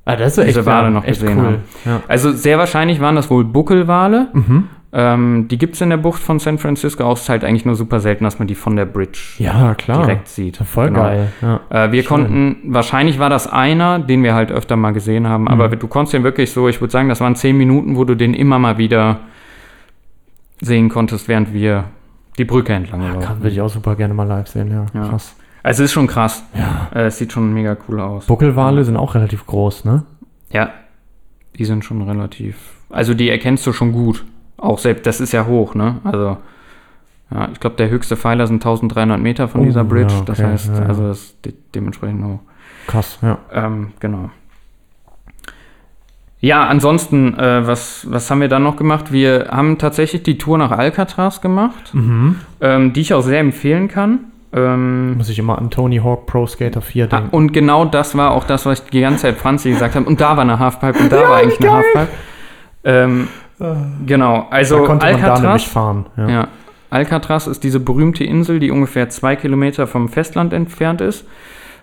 [0.08, 1.45] Ah, das ist Diese Wale ja, noch gesehen cool.
[1.45, 1.55] haben.
[1.86, 2.01] Ja.
[2.08, 4.27] Also sehr wahrscheinlich waren das wohl Buckelwale.
[4.34, 4.65] Mhm.
[4.97, 7.13] Ähm, die gibt es in der Bucht von San Francisco auch.
[7.17, 10.03] Es ist halt eigentlich nur super selten, dass man die von der Bridge ja, klar.
[10.03, 10.58] direkt sieht.
[10.58, 10.99] Voll Genau.
[11.01, 11.27] geil.
[11.41, 11.60] Ja.
[11.69, 12.08] Äh, wir Schön.
[12.08, 15.79] konnten, wahrscheinlich war das einer, den wir halt öfter mal gesehen haben, aber Mhm.
[15.79, 18.34] du konntest den wirklich so, ich würde sagen, das waren zehn Minuten, wo du den
[18.36, 19.19] immer mal wieder
[20.62, 21.86] sehen konntest, während wir
[22.38, 23.38] die Brücke entlang Kann, laufen.
[23.41, 24.86] würde ich auch super gerne mal live sehen, ja.
[24.93, 25.10] Ja.
[25.10, 25.36] Krass.
[25.65, 26.43] Also es ist schon krass.
[26.54, 26.89] Ja.
[26.93, 28.28] Äh, es sieht schon mega cool aus.
[28.28, 30.04] Buckelwale sind auch relativ groß, ne?
[30.51, 30.69] Ja,
[31.58, 32.56] die sind schon relativ.
[32.91, 34.23] Also die erkennst du schon gut.
[34.58, 35.95] Auch selbst, das ist ja hoch, ne?
[36.04, 36.38] Also,
[37.32, 40.13] ja, ich glaube, der höchste Pfeiler sind 1300 Meter von Oh, dieser Bridge.
[40.13, 40.86] ja, Das okay, heißt, ja, ja.
[40.86, 42.39] also das ist de dementsprechend hoch.
[42.86, 43.39] Krass, ja.
[43.51, 44.30] Ähm, genau.
[46.41, 49.12] Ja, ansonsten, äh, was, was haben wir dann noch gemacht?
[49.12, 52.36] Wir haben tatsächlich die Tour nach Alcatraz gemacht, Mhm.
[52.62, 54.19] ähm, die ich auch sehr empfehlen kann.
[54.56, 57.30] Ähm, Muss ich immer an Tony Hawk Pro Skater 4 Ah, denken.
[57.36, 60.06] und genau das war auch das, was ich die ganze Zeit Franzi gesagt habe.
[60.06, 62.08] Und da war eine Halfpipe und da war eigentlich eine Halfpipe.
[62.86, 63.28] Ähm,
[64.06, 65.63] genau, also da konnte man da nämlich Alcatraz.
[65.63, 66.06] fahren.
[66.18, 66.30] Ja.
[66.30, 66.48] Ja,
[66.89, 71.26] Alcatraz ist diese berühmte Insel, die ungefähr zwei Kilometer vom Festland entfernt ist.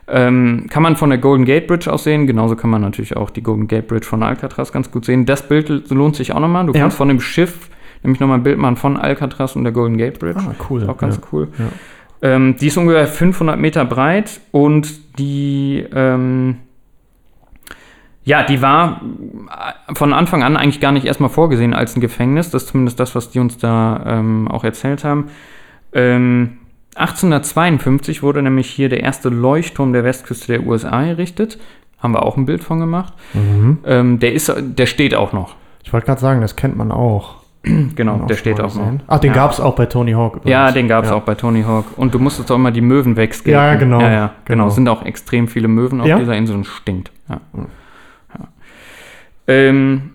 [0.08, 2.26] Ähm, kann man von der Golden Gate Bridge aus sehen.
[2.26, 5.26] Genauso kann man natürlich auch die Golden Gate Bridge von Alcatraz ganz gut sehen.
[5.26, 6.66] Das Bild lohnt sich auch nochmal.
[6.66, 6.80] Du Ja.
[6.80, 7.68] kannst von dem Schiff
[8.02, 10.40] nämlich nochmal ein Bild machen von Alcatraz und der Golden Gate Bridge.
[10.40, 10.88] Ah, cool.
[10.88, 11.22] Auch ganz ja.
[11.32, 11.48] cool.
[12.22, 16.58] Ähm, die ist ungefähr 500 Meter breit und die, ähm,
[18.24, 19.02] ja, die war
[19.88, 22.50] äh, von Anfang an eigentlich gar nicht erstmal vorgesehen als ein Gefängnis.
[22.50, 25.30] Das ist zumindest das, was die uns da ähm, auch erzählt haben.
[25.92, 26.58] Ähm,
[26.94, 31.58] 1852 wurde nämlich hier der erste Leuchtturm der Westküste der USA errichtet.
[31.98, 33.14] Haben wir auch ein Bild von gemacht.
[33.32, 33.78] Mhm.
[33.84, 35.56] Ähm, der, ist, der steht auch noch.
[35.82, 37.41] Ich wollte gerade sagen, das kennt man auch.
[37.96, 38.92] Genau, der steht auch noch.
[39.06, 39.34] Ach, den Ja.
[39.36, 40.36] gab es auch bei Tony Hawk.
[40.36, 40.50] übrigens.
[40.50, 41.16] Ja, den gab es Ja.
[41.16, 41.84] auch bei Tony Hawk.
[41.96, 43.52] Und du musstest auch immer die Möwen wegskaten.
[43.52, 44.00] Ja, genau.
[44.00, 44.32] Ja, ja, genau.
[44.44, 44.66] Genau.
[44.68, 46.18] Es sind auch extrem viele Möwen auf Ja?
[46.18, 47.12] dieser Insel und stinkt.
[47.28, 47.40] Ja.
[47.54, 47.64] Ja.
[49.48, 50.10] Ähm,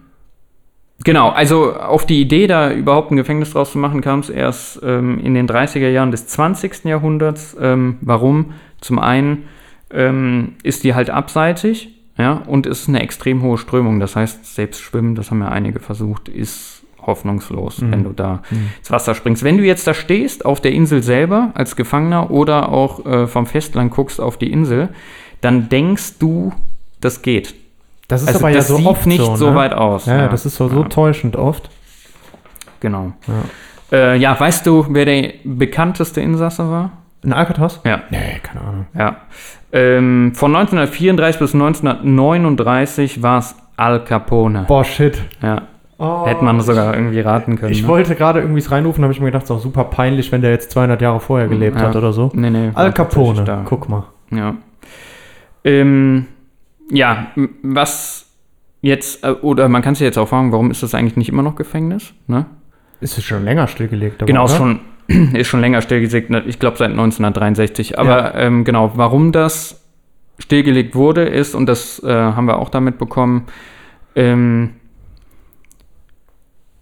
[1.03, 4.81] genau, also auf die Idee, da überhaupt ein Gefängnis draus zu machen, kam es erst
[4.83, 6.85] ähm, in den 30er Jahren des 20.
[6.85, 7.55] Jahrhunderts.
[7.59, 8.53] Ähm, warum?
[8.81, 9.43] Zum einen
[9.91, 13.99] ähm, ist die halt abseitig, ja, und es ist eine extrem hohe Strömung.
[13.99, 16.76] Das heißt, selbst schwimmen, das haben ja einige versucht, ist
[17.07, 17.91] hoffnungslos, Mhm.
[17.91, 18.41] wenn du da
[18.77, 19.43] ins Wasser springst.
[19.43, 23.45] Wenn du jetzt da stehst, auf der Insel selber als Gefangener oder auch äh, vom
[23.47, 24.89] Festland guckst auf die Insel,
[25.41, 26.53] dann denkst du,
[27.01, 27.55] das geht.
[28.07, 29.55] Das ist Also aber ja das so sieht oft nicht so, so ne?
[29.55, 30.05] weit aus.
[30.05, 31.69] Ja, ja, das ist so, so ja, täuschend oft.
[32.79, 33.13] Genau.
[33.27, 33.33] Ja.
[33.97, 36.91] Äh, ja, weißt du, wer der bekannteste Insasse war?
[37.23, 37.79] In Alcatraz?
[37.83, 38.01] Ja.
[38.09, 38.85] Nee, keine Ahnung.
[38.97, 39.17] Ja.
[39.71, 44.65] Ähm, von 1934 bis 1939 war es Al Capone.
[44.67, 45.21] Boah, shit.
[45.41, 45.63] Ja.
[45.99, 47.71] Oh, Hätte man sogar irgendwie raten können.
[47.71, 47.87] Ich ne?
[47.87, 50.41] wollte gerade irgendwie es reinrufen, habe ich mir gedacht, es ist auch super peinlich, wenn
[50.41, 51.87] der jetzt 200 Jahre vorher gelebt Ja.
[51.87, 52.29] hat oder so.
[52.33, 52.69] Nee, nee.
[52.75, 54.03] Al Capone, guck mal.
[54.29, 54.55] Ja.
[55.63, 56.27] Ähm,
[56.91, 57.27] ja,
[57.63, 58.27] was
[58.81, 61.41] jetzt, äh, oder man kann sich jetzt auch fragen, warum ist das eigentlich nicht immer
[61.41, 62.13] noch Gefängnis?
[62.27, 62.45] Ne?
[63.01, 64.23] Ist es schon länger stillgelegt?
[64.25, 64.53] Genau, oder?
[64.53, 64.79] schon,
[65.33, 66.43] ist schon länger stillgelegt, ne?
[66.45, 67.97] ich glaube seit 1963.
[67.97, 69.81] Aber ähm, genau, warum das
[70.39, 73.45] stillgelegt wurde, ist, und das äh, haben wir auch damit bekommen,
[74.15, 74.71] ähm,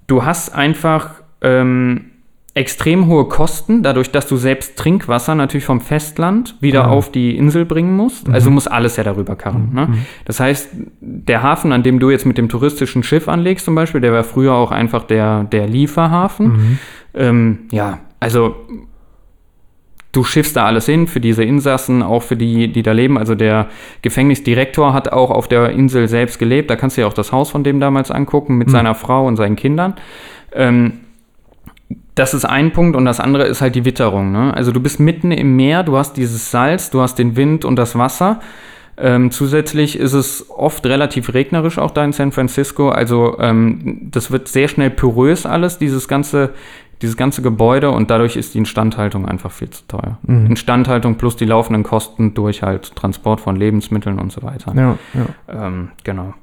[0.08, 1.10] du hast einfach
[1.42, 2.12] ähm,
[2.54, 6.90] extrem hohe Kosten, dadurch, dass du selbst Trinkwasser natürlich vom Festland wieder Ah.
[6.92, 8.30] auf die Insel bringen musst.
[8.30, 9.72] Also du musst alles ja darüber karren.
[9.74, 9.90] Ne?
[10.24, 10.70] Das heißt,
[11.02, 14.24] der Hafen, an dem du jetzt mit dem touristischen Schiff anlegst zum Beispiel, der war
[14.24, 16.48] früher auch einfach der, der Lieferhafen.
[16.48, 16.80] Mhm.
[17.14, 18.56] Ähm, ja, also
[20.16, 23.18] du schiffst da alles hin für diese Insassen, auch für die, die da leben.
[23.18, 23.68] Also der
[24.02, 26.70] Gefängnisdirektor hat auch auf der Insel selbst gelebt.
[26.70, 29.36] Da kannst du dir auch das Haus von dem damals angucken mit seiner Frau und
[29.36, 29.96] seinen Kindern.
[30.54, 30.94] Ähm,
[32.16, 34.32] das ist ein Punkt und das andere ist halt die Witterung.
[34.32, 34.54] Ne?
[34.54, 37.76] Also du bist mitten im Meer, du hast dieses Salz, du hast den Wind und
[37.76, 38.40] das Wasser.
[38.98, 42.90] Ähm, zusätzlich ist es oft relativ regnerisch auch da in San Francisco.
[42.90, 46.54] Also ähm, das wird sehr schnell porös alles, dieses ganze,
[47.02, 50.18] dieses ganze Gebäude und dadurch ist die Instandhaltung einfach viel zu teuer.
[50.24, 50.48] Mhm.
[50.48, 54.74] Instandhaltung plus die laufenden Kosten durch halt Transport von Lebensmitteln und so weiter.
[54.76, 55.68] Ja, ja.
[55.68, 56.34] Ähm, genau.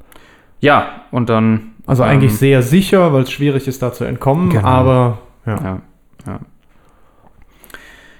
[0.60, 1.72] Ja, und dann.
[1.86, 4.66] Also ähm, eigentlich sehr sicher, weil es schwierig ist, da zu entkommen, Genau.
[4.66, 5.56] aber ja.
[5.56, 5.80] Ja,
[6.26, 6.40] ja.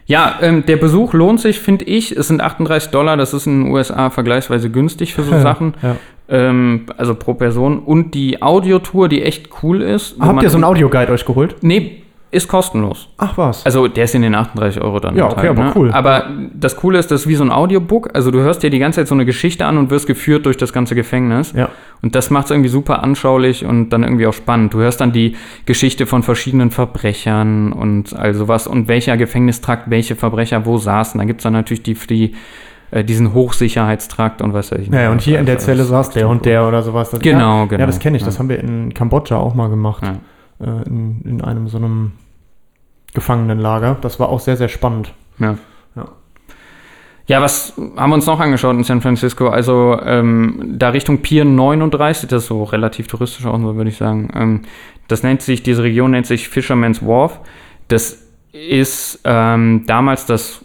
[0.05, 2.13] Ja, ähm, der Besuch lohnt sich, finde ich.
[2.17, 5.75] Es sind 38 Dollar, das ist in den USA vergleichsweise günstig für so Sachen.
[5.81, 5.97] Ja.
[6.29, 7.79] Ähm, also pro Person.
[7.79, 10.17] Und die Audiotour, die echt cool ist.
[10.21, 11.57] Habt ihr so einen Audioguide euch geholt?
[11.63, 12.02] Nee,
[12.33, 13.09] ist kostenlos.
[13.19, 13.65] Ach was.
[13.67, 15.15] Also der ist in den 38 Euro dann.
[15.15, 15.73] Ja, okay, enthalten, aber ne?
[15.77, 15.91] cool.
[15.93, 18.09] Aber das Coole ist, das ist wie so ein Audiobook.
[18.15, 20.57] Also du hörst dir die ganze Zeit so eine Geschichte an und wirst geführt durch
[20.57, 21.53] das ganze Gefängnis.
[21.55, 21.69] Ja.
[22.01, 24.73] Und das macht es irgendwie super anschaulich und dann irgendwie auch spannend.
[24.73, 30.17] Du hörst dann die Geschichte von verschiedenen Verbrechern und all sowas und welcher Gefängnistrakt welche
[30.17, 31.19] Verbrecher wo saßen.
[31.19, 32.35] Da gibt es dann natürlich die, die,
[32.93, 34.91] äh, diesen Hochsicherheitstrakt und was weiß ich.
[34.91, 34.99] nicht.
[34.99, 37.11] Ja, und hier in der Das Zelle saß der und der oder sowas.
[37.11, 37.81] Das, Genau, ja, genau.
[37.81, 38.25] Ja, das kenne ich.
[38.25, 38.39] Das Ja.
[38.41, 40.03] haben wir in Kambodscha auch mal gemacht.
[40.03, 40.15] Ja.
[40.65, 42.13] Äh, in, in einem so einem
[43.15, 43.99] Gefangenenlager.
[44.01, 45.13] Das war auch sehr, sehr spannend.
[45.39, 45.59] Ja.
[45.97, 46.09] Ja.
[47.27, 49.49] Ja, was haben wir uns noch angeschaut in San Francisco?
[49.49, 53.97] Also ähm, da Richtung Pier 39, das ist so relativ touristisch auch, so würde ich
[53.97, 54.31] sagen.
[54.35, 54.63] Ähm,
[55.09, 57.41] das nennt sich, diese Region nennt sich Fisherman's Wharf.
[57.89, 58.23] Das
[58.53, 60.65] ist ähm, damals das,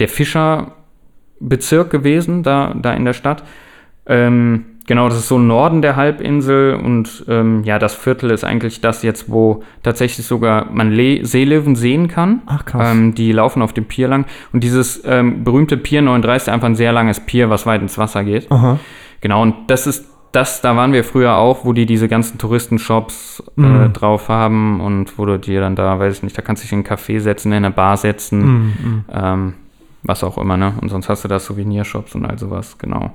[0.00, 3.44] der Fischerbezirk gewesen, da, da in der Stadt.
[4.06, 8.80] Ähm, genau, das ist so Norden der Halbinsel und ähm, ja, das Viertel ist eigentlich
[8.80, 12.42] das jetzt, wo tatsächlich sogar man Le Seelöwen sehen kann.
[12.46, 12.90] Ach, krass.
[12.92, 14.26] Ähm, die laufen auf dem Pier lang.
[14.52, 17.98] Und dieses ähm, berühmte Pier 39 ist einfach ein sehr langes Pier, was weit ins
[17.98, 18.50] Wasser geht.
[18.50, 18.78] Aha.
[19.20, 23.42] Genau, und das ist das, da waren wir früher auch, wo die diese ganzen Touristenshops
[23.56, 23.92] äh, Mhm.
[23.94, 26.72] drauf haben und wo du dir dann da, weiß ich nicht, da kannst du dich
[26.72, 29.04] in einen Café setzen, in eine Bar setzen, Mhm, mhm.
[29.12, 29.54] ähm,
[30.02, 30.74] was auch immer, ne?
[30.82, 33.12] Und sonst hast du da Souvenirshops und all sowas, genau.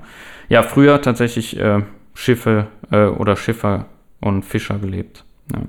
[0.52, 1.80] Ja, früher tatsächlich äh,
[2.12, 3.86] Schiffe äh, oder Schiffer
[4.20, 5.24] und Fischer gelebt.
[5.50, 5.62] Ja.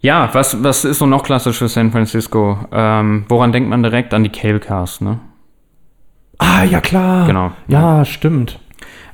[0.00, 2.58] Ja, was, was ist so noch klassisch für San Francisco?
[2.70, 4.12] Ähm, woran denkt man direkt?
[4.12, 5.18] An die Cable Cars, ne?
[6.36, 7.26] Ah, ja klar.
[7.26, 7.52] Genau.
[7.68, 8.60] Ja, stimmt.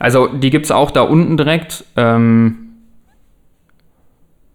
[0.01, 1.85] Also die gibt es auch da unten direkt.
[1.95, 2.64] Ähm,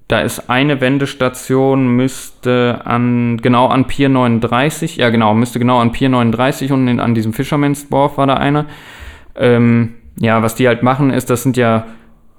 [0.10, 5.91] da ist eine Wendestation, müsste an, genau an Pier 39, ja genau, müsste genau an
[5.91, 8.65] Pier 39 und in, an diesem Fisherman's Wharf war da eine.
[9.36, 11.86] Ähm, ja, was die halt machen ist, das sind ja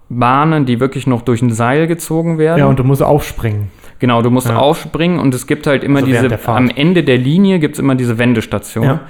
[0.08, 2.58] Bahnen, die wirklich noch durch ein Seil gezogen werden.
[2.58, 3.70] Ja, und du musst aufspringen.
[4.00, 4.56] Genau, du musst Ja.
[4.56, 7.94] aufspringen und es gibt halt immer Also diese, am Ende der Linie gibt es immer
[7.94, 8.84] diese Wendestation.
[8.84, 9.00] Ja.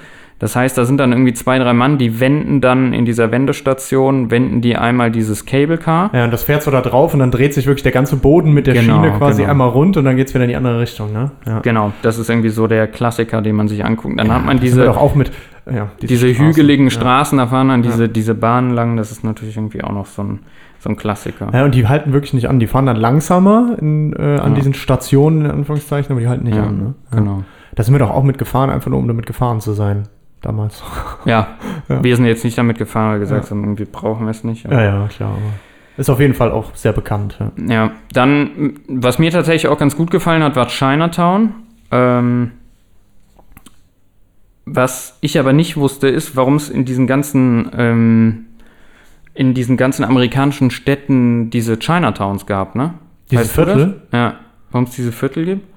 [0.41, 4.31] Das heißt, da sind dann irgendwie zwei, drei Mann, die wenden dann in dieser Wendestation,
[4.31, 6.09] wenden die einmal dieses Cable Car.
[6.13, 8.51] Ja, und das fährt so da drauf und dann dreht sich wirklich der ganze Boden
[8.51, 9.51] mit der Genau, Schiene quasi genau.
[9.51, 11.29] einmal rund und dann geht es wieder in die andere Richtung, ne?
[11.45, 11.59] Ja.
[11.59, 14.19] Genau, das ist irgendwie so der Klassiker, den man sich anguckt.
[14.19, 15.31] Dann hat man diese, doch auch mit,
[15.71, 16.43] ja, diese Straßen.
[16.47, 16.89] hügeligen ja.
[16.91, 18.07] Straßen, da fahren dann diese, Ja.
[18.07, 18.97] diese Bahnen lang.
[18.97, 20.39] Das ist natürlich irgendwie auch noch so ein,
[20.79, 21.49] so ein Klassiker.
[21.53, 22.59] Ja, und die halten wirklich nicht an.
[22.59, 24.55] Die fahren dann langsamer in, äh, an Ja.
[24.55, 26.77] diesen Stationen, in Anführungszeichen, aber die halten nicht Ja, an.
[26.79, 26.93] Ne?
[27.11, 27.19] Ja.
[27.19, 27.43] Genau.
[27.75, 30.07] Da sind wir doch auch mitgefahren, einfach nur um damit gefahren zu sein.
[30.41, 30.81] Damals.
[31.25, 31.47] Ja,
[31.89, 32.03] Ja.
[32.03, 33.51] wir sind jetzt nicht damit gefahren, weil wir gesagt Ja.
[33.51, 34.65] haben, irgendwie brauchen wir es nicht.
[34.65, 35.37] Ja, ja, klar.
[35.97, 37.37] Ist auf jeden Fall auch sehr bekannt.
[37.39, 37.51] Ja.
[37.67, 41.53] Ja, dann, was mir tatsächlich auch ganz gut gefallen hat, war Chinatown.
[41.91, 42.51] Ähm,
[44.65, 48.45] was ich aber nicht wusste, ist, warum es in diesen ganzen, ähm,
[49.33, 52.93] in diesen ganzen amerikanischen Städten diese Chinatowns gab, ne?
[53.29, 53.51] Diese Weißt?
[53.53, 54.01] Viertel?
[54.13, 54.35] Ja,
[54.71, 55.67] warum es diese Viertel gibt?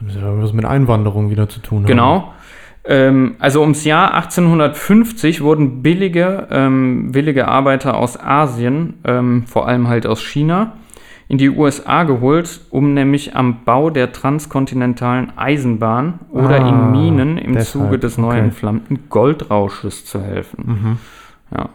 [0.00, 1.86] Das hat irgendwas mit Einwanderung wieder zu tun.
[1.86, 2.24] haben.
[2.84, 9.88] Ähm, also ums Jahr 1850 wurden billige, ähm, billige Arbeiter aus Asien, ähm, vor allem
[9.88, 10.72] halt aus China,
[11.28, 17.38] in die USA geholt, um nämlich am Bau der transkontinentalen Eisenbahn oder Ah, in Minen
[17.38, 18.40] im deshalb, Zuge des neu okay.
[18.40, 20.64] entflammten Goldrausches zu helfen.
[20.66, 21.56] Mhm.
[21.56, 21.68] Ja,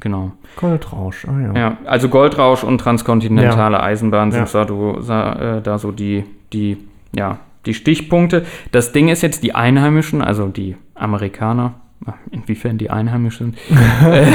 [0.00, 0.32] genau.
[0.56, 1.52] Goldrausch, ah ja.
[1.60, 4.64] Ja, also Goldrausch und transkontinentale Eisenbahn sind Ja.
[4.64, 6.78] da, äh, da so die, die,
[7.14, 8.44] ja, die Stichpunkte.
[8.70, 11.74] Das Ding ist jetzt, die Einheimischen, also die Amerikaner,
[12.30, 13.54] inwiefern die Einheimischen,
[14.04, 14.26] äh,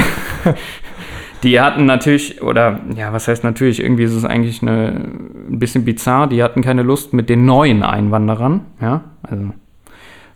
[1.42, 5.12] die hatten natürlich, oder ja, was heißt natürlich, irgendwie ist es eigentlich eine,
[5.50, 9.52] ein bisschen bizarr, die hatten keine Lust mit den neuen Einwanderern, ja, also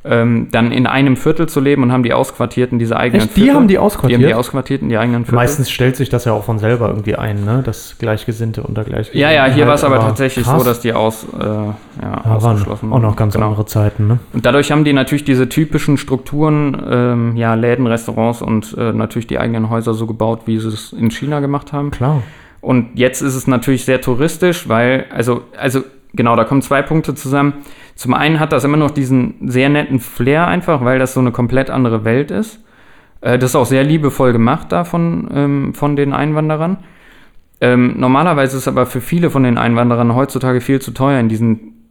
[0.04, 3.36] ähm, dann in einem Viertel zu leben und haben die Ausquartierten diese eigenen Echt?
[3.36, 3.54] Die Viertel.
[3.56, 4.20] haben die Die haben ausquartiert?
[4.20, 5.36] die Ausquartierten, die eigenen Viertel.
[5.36, 7.62] Meistens stellt sich das ja auch von selber irgendwie ein, ne?
[7.64, 9.20] Das Gleichgesinnte unter Gleichgesinnten.
[9.20, 10.60] Ja, ja, hier halt, war es aber tatsächlich krass.
[10.60, 13.46] so, dass die aus, äh, ja, Ja, waren ausgeschlossen auch noch ganz Genau.
[13.48, 14.18] andere Zeiten, ne?
[14.32, 19.26] Und dadurch haben die natürlich diese typischen Strukturen, ähm, ja, Läden, Restaurants und äh, natürlich
[19.28, 21.90] die eigenen Häuser so gebaut, wie sie es in China gemacht haben.
[21.92, 22.22] Klar.
[22.60, 25.82] Und jetzt ist es natürlich sehr touristisch, weil, also, also
[26.14, 27.54] genau, da kommen zwei Punkte zusammen.
[27.94, 31.32] Zum einen hat das immer noch diesen sehr netten Flair einfach, weil das so eine
[31.32, 32.64] komplett andere Welt ist.
[33.20, 36.78] Äh, das ist auch sehr liebevoll gemacht da von, ähm, von den Einwanderern.
[37.60, 41.28] Ähm, normalerweise ist es aber für viele von den Einwanderern heutzutage viel zu teuer, in
[41.28, 41.88] diesen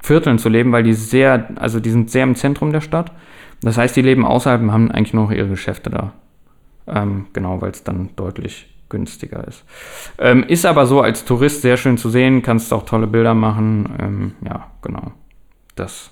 [0.00, 3.12] Vierteln zu leben, weil die sehr, also die sind sehr im Zentrum der Stadt.
[3.60, 6.12] Das heißt, die leben außerhalb und haben eigentlich nur noch ihre Geschäfte da.
[6.86, 9.64] Ähm, genau, weil es dann deutlich günstiger ist.
[10.18, 13.88] Ähm, ist aber so als Tourist sehr schön zu sehen, kannst auch tolle Bilder machen.
[14.00, 15.12] Ähm, ja, genau.
[15.74, 16.10] Das.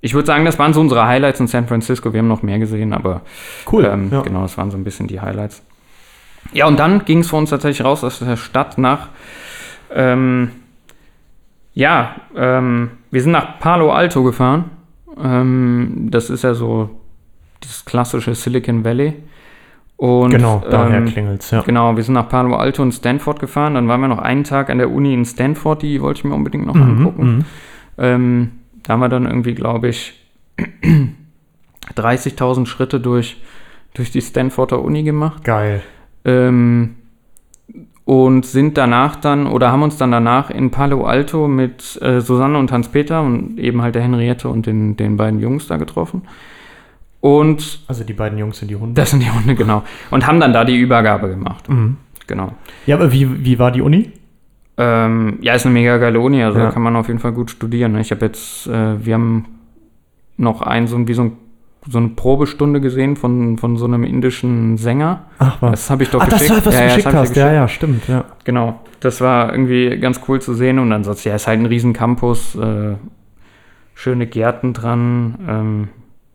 [0.00, 2.12] Ich würde sagen, das waren so unsere Highlights in San Francisco.
[2.12, 3.22] Wir haben noch mehr gesehen, aber
[3.70, 3.84] Cool.
[3.84, 4.22] ähm, ja.
[4.22, 5.62] genau, das waren so ein bisschen die Highlights.
[6.52, 9.08] Ja, und dann ging es für uns tatsächlich raus aus der Stadt nach.
[9.92, 10.52] Ähm,
[11.74, 14.70] ja, ähm, wir sind nach Palo Alto gefahren.
[15.20, 16.90] Ähm, das ist ja so
[17.60, 19.14] das klassische Silicon Valley.
[19.98, 21.62] Und, Genau, daher ähm, klingelt's, ja.
[21.62, 23.74] Genau, wir sind nach Palo Alto und Stanford gefahren.
[23.74, 26.34] Dann waren wir noch einen Tag an der Uni in Stanford, die wollte ich mir
[26.34, 27.26] unbedingt noch Mhm, angucken.
[27.38, 27.44] mhm.
[27.98, 28.50] Ähm,
[28.84, 30.24] da haben wir dann irgendwie, glaube ich,
[31.96, 33.42] 30.000 Schritte durch,
[33.94, 35.42] durch die Stanforder Uni gemacht.
[35.44, 35.82] Geil.
[36.24, 36.94] Ähm,
[38.04, 42.56] und sind danach dann, oder haben uns dann danach in Palo Alto mit äh, Susanne
[42.58, 46.22] und Hans-Peter und eben halt der Henriette und den, den beiden Jungs da getroffen.
[47.20, 48.94] Und Also die beiden Jungs sind die Hunde.
[48.94, 49.82] das sind die Hunde, genau.
[50.10, 51.68] Und haben dann da die Übergabe gemacht.
[51.68, 51.96] Mhm.
[52.26, 52.52] Genau.
[52.86, 54.12] Ja, aber wie, wie war die Uni?
[54.76, 56.66] Ähm, ja, ist eine mega geile Uni, also Ja.
[56.66, 57.92] da kann man auf jeden Fall gut studieren.
[57.92, 58.00] ne?
[58.00, 59.46] Ich habe jetzt, äh, wir haben
[60.36, 61.32] noch ein, so, ein- wie so, ein,
[61.88, 65.24] so eine Probestunde gesehen von, von so einem indischen Sänger.
[65.40, 65.70] Ach was.
[65.72, 66.58] Das habe ich doch Ach, das geschickt.
[66.58, 67.36] war, was Ja, du ja, das geschickt hast.
[67.36, 68.24] Ja, ja, stimmt, ja.
[68.44, 71.92] Genau, das war irgendwie ganz cool zu sehen und ansonsten, ja, ist halt ein riesen
[71.94, 72.94] Campus, äh,
[73.94, 75.88] schöne Gärten dran, ähm,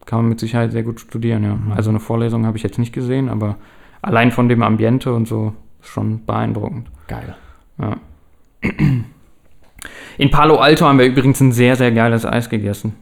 [0.06, 1.58] kann man mit Sicherheit sehr gut studieren, ja.
[1.76, 3.58] Also eine Vorlesung habe ich jetzt nicht gesehen, aber
[4.01, 6.89] allein von dem Ambiente und so ist schon beeindruckend.
[7.08, 7.36] Geil.
[7.80, 7.97] Ja.
[10.18, 12.95] In Palo Alto haben wir übrigens ein sehr, sehr geiles Eis gegessen.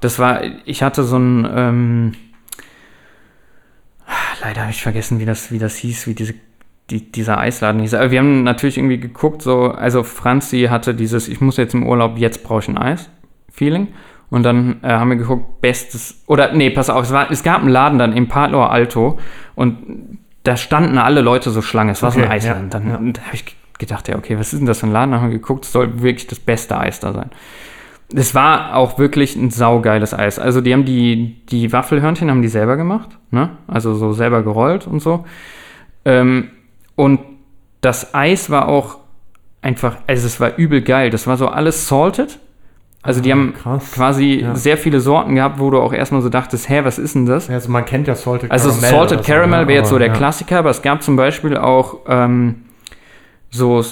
[0.00, 2.12] Das war, ich hatte so ein, ähm,
[4.42, 6.34] leider habe ich vergessen, wie das, wie das hieß, wie diese,
[6.88, 7.94] die, dieser Eisladen hieß.
[7.94, 11.86] Aber wir haben natürlich irgendwie geguckt, so, also Franzi hatte dieses, ich muss jetzt im
[11.86, 13.88] Urlaub, jetzt brauche ich ein Eis-Feeling.
[14.30, 17.60] Und dann äh, haben wir geguckt, bestes, oder nee, pass auf, es, war, es gab
[17.60, 19.18] einen Laden dann in Palo Alto
[19.56, 21.92] und da standen alle Leute so Schlange.
[21.92, 22.64] Es war so ein Okay, Eisladen.
[22.64, 23.12] ja, dann ja.
[23.12, 23.44] da habe ich
[23.78, 25.10] gedacht, ja, okay, was ist denn das für ein Laden?
[25.10, 27.30] Dann haben wir geguckt, es soll wirklich das beste Eis da sein.
[28.14, 30.38] Es war auch wirklich ein saugeiles Eis.
[30.38, 33.50] Also die haben die, die Waffelhörnchen haben die selber gemacht, ne?
[33.66, 35.24] Also so selber gerollt und so.
[36.04, 36.50] Ähm,
[36.96, 37.20] und
[37.80, 38.98] das Eis war auch
[39.62, 41.10] einfach, also es war übel geil.
[41.10, 42.38] Das war so alles salted.
[43.02, 43.92] Also die Ah, haben krass.
[43.92, 44.54] quasi Ja.
[44.54, 47.48] sehr viele Sorten gehabt, wo du auch erstmal so dachtest, hä, was ist denn das?
[47.48, 48.90] Also man kennt ja Salted Also Caramel.
[48.90, 49.68] Salted oder so, Caramel ne?
[49.68, 50.12] wäre jetzt so der ja.
[50.14, 52.62] Klassiker, aber es gab zum Beispiel auch ähm,
[53.48, 53.82] so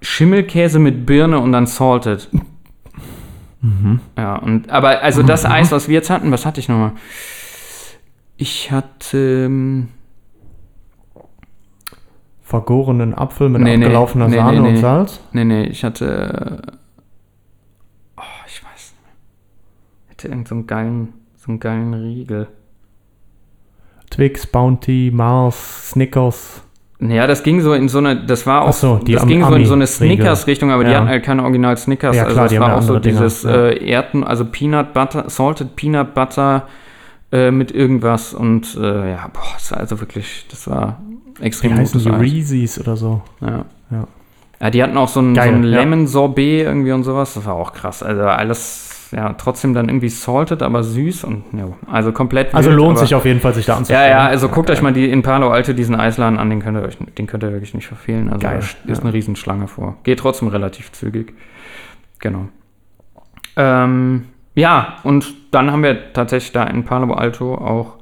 [0.00, 2.28] Schimmelkäse mit Birne und dann Salted.
[3.60, 4.00] Mhm.
[4.16, 6.92] Ja, und aber also das Eis, was wir jetzt hatten, was hatte ich nochmal?
[8.36, 9.88] Ich hatte ähm,
[12.42, 14.80] Vergorenen Apfel mit Nee, abgelaufener nee, Sahne nee, und nee.
[14.80, 15.20] Salz.
[15.32, 16.60] nee, nee, ich hatte
[18.18, 19.12] oh, ich weiß nicht mehr.
[20.16, 22.46] Ich hatte irgend so einen geilen so einen geilen Riegel.
[24.10, 26.62] Twix, Bounty, Mars, Snickers.
[27.00, 29.44] Ja, das ging so in so eine, das war auch, so, die das Am- ging
[29.44, 29.86] so in so eine.
[29.86, 30.98] Snickers-Richtung, aber die Ja.
[30.98, 32.14] hatten halt keine Original Snickers.
[32.16, 34.94] Ja, also klar, das die haben war auch so Dinger, dieses äh, Erden, also Peanut
[34.94, 36.68] Butter, Salted Peanut Butter
[37.32, 41.02] äh, mit irgendwas und äh, ja, boah, das war also wirklich, das war
[41.40, 42.24] extrem heißen gutes die?
[42.24, 43.20] Reese's oder so.
[43.40, 43.64] Ja.
[43.90, 44.06] Ja.
[44.60, 45.80] ja, die hatten auch so ein, so ein ja.
[45.80, 48.02] Lemon Sorbet irgendwie und sowas, das war auch krass.
[48.04, 52.78] Also alles, ja, trotzdem dann irgendwie salted, aber süß und ja, also komplett Also wild,
[52.78, 54.02] lohnt aber- sich auf jeden Fall, sich da anzuschauen.
[54.02, 56.76] ja, ja, also guckt euch mal die in Palo Alto diesen Eisladen an, den könnt
[56.78, 58.28] ihr euch, den könnt ihr wirklich nicht verfehlen.
[58.28, 59.04] Also Geil, da ist ja.
[59.04, 59.96] eine Riesenschlange vor.
[60.04, 61.34] Geht trotzdem relativ zügig.
[62.18, 62.48] Genau.
[63.56, 67.96] Ähm, ja, und dann haben wir tatsächlich da in Palo Alto auch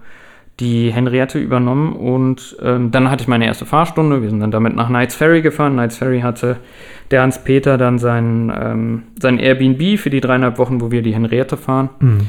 [0.61, 4.23] die Henriette übernommen und ähm, dann hatte ich meine erste Fahrstunde.
[4.23, 5.73] Wir sind dann damit nach Knights Ferry gefahren.
[5.73, 6.59] Knights Ferry hatte
[7.11, 11.57] der Hans-Peter dann sein, ähm, sein Airbnb für die dreieinhalb Wochen, wo wir die Henriette
[11.57, 11.89] fahren.
[12.01, 12.29] Mhm.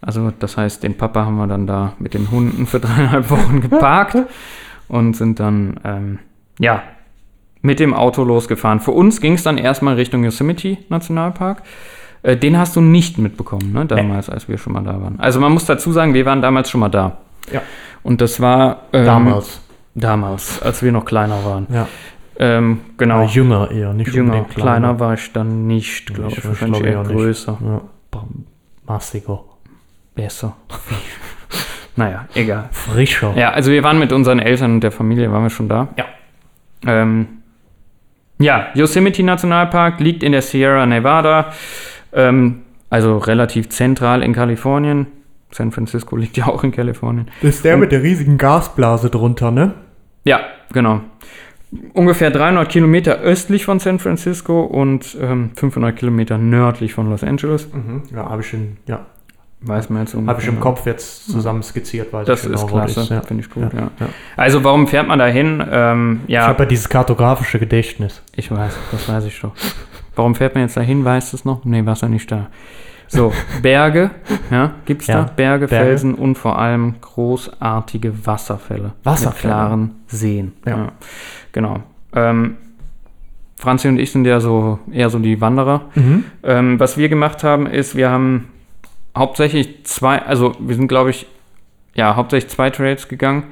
[0.00, 3.60] Also das heißt, den Papa haben wir dann da mit den Hunden für dreieinhalb Wochen
[3.60, 4.16] geparkt
[4.88, 6.18] und sind dann, ähm,
[6.58, 6.82] ja,
[7.60, 8.80] mit dem Auto losgefahren.
[8.80, 11.62] Für uns ging es dann erstmal Richtung Yosemite Nationalpark.
[12.22, 15.18] Äh, den hast du nicht mitbekommen, ne, damals, als wir schon mal da waren.
[15.18, 17.18] Also man muss dazu sagen, wir waren damals schon mal da.
[17.52, 17.62] Ja.
[18.02, 19.60] Und das war ähm, Damals.
[19.94, 21.66] Damals, als wir noch kleiner waren.
[21.72, 21.88] Ja.
[22.38, 23.16] Ähm, genau.
[23.16, 26.42] Aber jünger eher, nicht Jünger, unbedingt kleiner war ich dann nicht, glaube Ich ich.
[26.42, 27.58] glaub Wahrscheinlich eher größer.
[27.60, 27.80] Ja.
[28.86, 29.40] Massiger.
[30.14, 30.56] Besser.
[31.96, 32.68] naja, egal.
[32.70, 33.34] Frischer.
[33.36, 35.88] Ja, also wir waren mit unseren Eltern und der Familie, waren wir schon da.
[35.96, 36.04] Ja.
[36.86, 37.26] Ähm,
[38.38, 41.52] ja, Yosemite Nationalpark liegt in der Sierra Nevada,
[42.12, 45.08] ähm, also relativ zentral in Kalifornien.
[45.50, 47.28] San Francisco liegt ja auch in Kalifornien.
[47.42, 49.74] Das ist der mit der riesigen Gasblase drunter, ne?
[50.24, 50.40] Ja,
[50.72, 51.00] genau.
[51.92, 57.68] Ungefähr 300 Kilometer östlich von San Francisco und ähm, 500 Kilometer nördlich von Los Angeles.
[57.72, 58.02] Mhm.
[58.14, 59.04] Ja, habe ich schon, ja.
[59.60, 60.60] Weiß man jetzt Habe ich im ungefähr.
[60.60, 63.20] Kopf jetzt zusammen skizziert, weiß Das ich genau, ist klasse, ja.
[63.22, 63.90] finde ich gut, ja.
[63.98, 64.08] ja.
[64.36, 65.60] Also warum fährt man da hin?
[65.68, 68.22] Ähm, Ich ja, habe ja dieses kartografische Gedächtnis.
[68.36, 69.52] ich weiß, das weiß ich doch.
[70.14, 71.04] Warum fährt man jetzt da hin?
[71.04, 71.64] Weißt du es noch?
[71.64, 72.50] Nee, warst du nicht da.
[73.08, 73.32] So,
[73.62, 74.10] Berge,
[74.50, 75.32] ja, gibt's Ja, da?
[75.34, 75.86] Berge, Berge.
[75.86, 78.92] Felsen und vor allem großartige Wasserfälle.
[79.02, 79.32] Wasserfälle.
[79.54, 80.52] Mit klaren Seen.
[80.66, 80.92] Ja.
[81.52, 81.80] genau.
[82.14, 82.56] Ähm,
[83.56, 85.86] Franzi und ich sind ja so eher so die Wanderer.
[86.44, 88.48] Ähm, was wir gemacht haben, ist, wir haben
[89.16, 91.26] hauptsächlich zwei, also wir sind, glaube ich,
[91.94, 93.44] ja, hauptsächlich zwei Trails gegangen.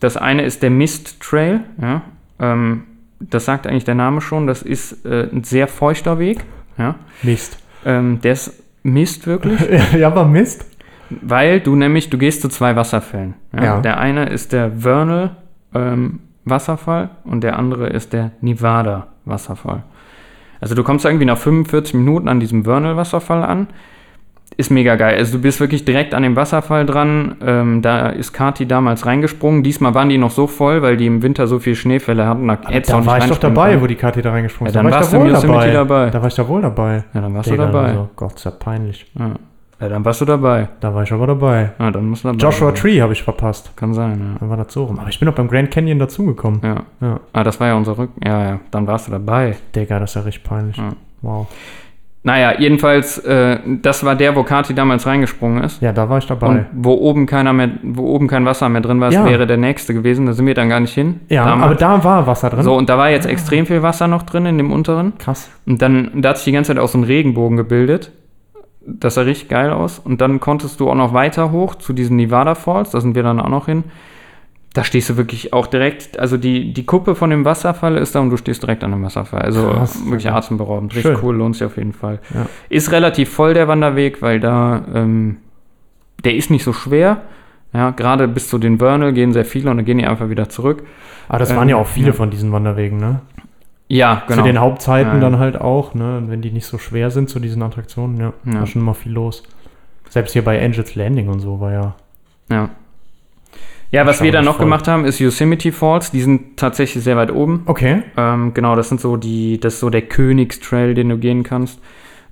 [0.00, 2.02] Das eine ist der Mist Trail, ja.
[2.38, 2.84] Ähm,
[3.18, 4.46] das sagt eigentlich der Name schon.
[4.46, 6.44] Das ist äh, ein sehr feuchter Weg,
[6.78, 6.94] ja.
[7.22, 7.58] Mist.
[7.84, 9.60] Ähm, der ist Mist wirklich,
[9.98, 10.64] ja, aber Mist.
[11.10, 13.34] weil du nämlich, du gehst zu zwei Wasserfällen.
[13.52, 13.64] Ja?
[13.64, 13.80] Ja.
[13.80, 15.36] Der eine ist der Vernal
[15.74, 19.82] ähm, Wasserfall und der andere ist der Nevada Wasserfall.
[20.60, 23.66] Also du kommst irgendwie nach 45 Minuten an diesem Vernal Wasserfall an.
[24.58, 25.16] Ist mega geil.
[25.18, 27.36] Also du bist wirklich direkt an dem Wasserfall dran.
[27.44, 29.62] Ähm, da ist Kati damals reingesprungen.
[29.62, 32.48] Diesmal waren die noch so voll, weil die im Winter so viel Schneefälle hatten.
[32.48, 33.82] Da, hättest Da war ich doch dabei, können.
[33.82, 34.82] wo die Kathi da reingesprungen Ja, ist.
[34.82, 36.10] dann da war ich warst da du wohl Yosemite dabei.
[36.10, 37.04] Da war ich da wohl dabei.
[37.12, 37.88] Ja, dann warst Digga, du dabei.
[37.88, 39.12] Also, Gott, ist ja peinlich.
[39.18, 39.30] Ja.
[39.78, 40.68] ja, dann warst du dabei.
[40.80, 41.72] Da war ich aber dabei.
[41.78, 42.74] Ja, dann musst du dabei Joshua sein.
[42.76, 43.76] Tree habe ich verpasst.
[43.76, 44.98] Kann sein, Dann war das so rum.
[44.98, 46.60] Aber ich bin auch beim Grand Canyon dazugekommen.
[46.62, 46.76] ja.
[47.02, 47.06] Ja.
[47.08, 47.20] Ja.
[47.34, 48.18] Ah, das war ja unser Rücken.
[48.26, 48.60] Ja, ja.
[48.70, 49.54] Dann warst du dabei.
[49.74, 50.78] Digga, das ist ja richtig peinlich.
[50.78, 50.92] Ja.
[51.20, 51.46] Wow.
[52.26, 55.80] Naja, jedenfalls, äh, das war der, wo Kati damals reingesprungen ist.
[55.80, 56.46] Ja, da war ich dabei.
[56.48, 59.24] Und wo oben keiner mehr, wo oben kein Wasser mehr drin war, Ja.
[59.24, 60.26] wäre der nächste gewesen.
[60.26, 61.20] Da sind wir dann gar nicht hin.
[61.28, 61.64] ja, Damals.
[61.66, 62.64] aber da war Wasser drin.
[62.64, 65.12] so, und da war jetzt extrem viel Wasser noch drin in dem unteren.
[65.18, 65.48] Krass.
[65.66, 68.10] Und dann, da hat sich die ganze Zeit auch so ein Regenbogen gebildet.
[68.84, 70.00] Das sah richtig geil aus.
[70.00, 72.90] Und dann konntest du auch noch weiter hoch zu diesen Nevada Falls.
[72.90, 73.84] Da sind wir dann auch noch hin.
[74.76, 78.20] Da stehst du wirklich auch direkt, also die, die Kuppe von dem Wasserfall ist da
[78.20, 79.40] und du stehst direkt an dem Wasserfall.
[79.40, 80.94] Also Krass, wirklich atemberaubend.
[80.94, 81.24] Richtig Schön.
[81.24, 82.18] cool, lohnt sich auf jeden Fall.
[82.34, 82.44] Ja.
[82.68, 85.38] Ist relativ voll der Wanderweg, weil da, ähm,
[86.24, 87.22] der ist nicht so schwer.
[87.72, 90.50] Ja, gerade bis zu den Vernal gehen sehr viele und dann gehen die einfach wieder
[90.50, 90.84] zurück.
[91.28, 92.12] Aber das Ähm, waren ja auch viele ja.
[92.12, 93.20] von diesen Wanderwegen, ne?
[93.88, 94.42] Ja, genau.
[94.42, 95.20] Zu den Hauptzeiten Ja.
[95.20, 96.18] dann halt auch, ne?
[96.18, 98.58] Und wenn die nicht so schwer sind zu diesen Attraktionen, ja, Ja.
[98.60, 99.42] war schon immer viel los.
[100.10, 101.94] Selbst hier bei Angels Landing und so war ja.
[102.50, 102.68] Ja.
[103.90, 104.66] Ja, was wir dann nicht noch voll.
[104.66, 106.10] gemacht haben, ist Yosemite Falls.
[106.10, 107.62] Die sind tatsächlich sehr weit oben.
[107.66, 108.02] Okay.
[108.16, 111.80] Ähm, genau, das sind so die, das ist so der Königstrail, den du gehen kannst.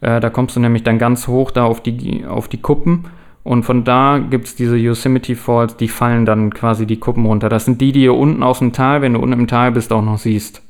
[0.01, 3.05] Äh, da kommst du nämlich dann ganz hoch da auf die, auf die Kuppen.
[3.45, 7.49] Und von da gibt es diese Yosemite Falls, die fallen dann quasi die Kuppen runter.
[7.49, 9.93] Das sind die, die ihr unten aus dem Tal, wenn du unten im Tal bist,
[9.93, 10.63] auch noch siehst.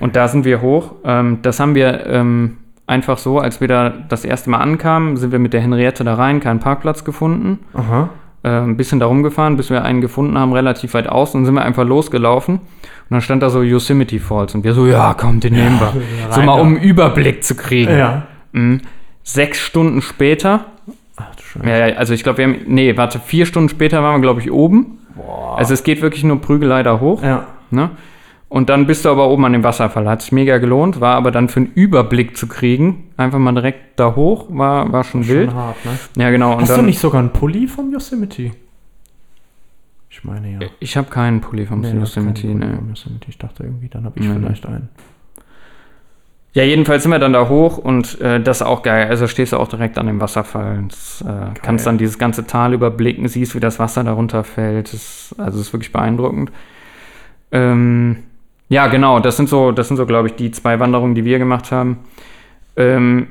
[0.00, 0.92] Und da sind wir hoch.
[1.04, 5.32] Ähm, das haben wir ähm, einfach so, als wir da das erste Mal ankamen, sind
[5.32, 8.10] wir mit der Henriette da rein, keinen Parkplatz gefunden Aha.
[8.42, 11.40] Äh, ein bisschen da rumgefahren, bis wir einen gefunden haben, relativ weit außen.
[11.40, 12.56] Dann sind wir einfach losgelaufen.
[12.56, 12.62] Und
[13.10, 14.54] dann stand da so Yosemite Falls.
[14.54, 15.92] Und wir so, ja, komm, den nehmen wir.
[16.30, 17.96] so rein mal, um einen Überblick zu kriegen.
[17.96, 18.26] Ja.
[18.52, 18.80] Mhm.
[19.22, 20.66] Sechs Stunden später,
[21.16, 21.68] Ach du Scheiße.
[21.68, 24.40] ja, ja, also ich glaube, wir haben, nee, warte, vier Stunden später waren wir, glaube
[24.40, 24.98] ich, oben.
[25.56, 27.22] Also es geht wirklich nur Prügelei da hoch.
[27.22, 27.46] Ja.
[27.70, 27.90] Ne?
[28.52, 30.06] Und dann bist du aber oben an dem Wasserfall.
[30.06, 33.98] Hat sich mega gelohnt, war aber dann für einen Überblick zu kriegen, einfach mal direkt
[33.98, 35.52] da hoch, war, war schon wild.
[35.52, 35.98] Schon hart, ne?
[36.22, 36.60] Ja, genau.
[36.60, 38.50] Hast dann, du nicht sogar einen Pulli vom Yosemite?
[40.10, 40.58] Ich meine ja.
[40.80, 42.76] Ich habe keinen Pulli vom Nee, Yosemite, Pulli ne.
[42.76, 43.26] vom Yosemite.
[43.30, 44.34] Ich dachte irgendwie, dann habe ich nee.
[44.34, 44.90] vielleicht einen.
[46.52, 49.08] Ja, jedenfalls sind wir dann da hoch und äh, das ist auch geil.
[49.08, 50.94] Also stehst du auch direkt an dem Wasserfall und
[51.26, 54.92] äh, kannst dann dieses ganze Tal überblicken, siehst, wie das Wasser darunter fällt.
[54.92, 56.52] Das, also das ist wirklich beeindruckend.
[57.50, 58.18] Ähm,
[58.72, 61.38] ja, genau, das sind so, das sind so, glaube ich, die zwei Wanderungen, die wir
[61.38, 61.98] gemacht haben.
[62.74, 63.26] Ähm,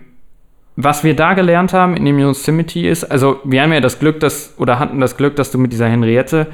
[0.75, 4.19] was wir da gelernt haben in dem Yosemite ist, also wir haben ja das Glück,
[4.19, 6.45] dass, oder hatten das Glück, dass du mit dieser Henriette,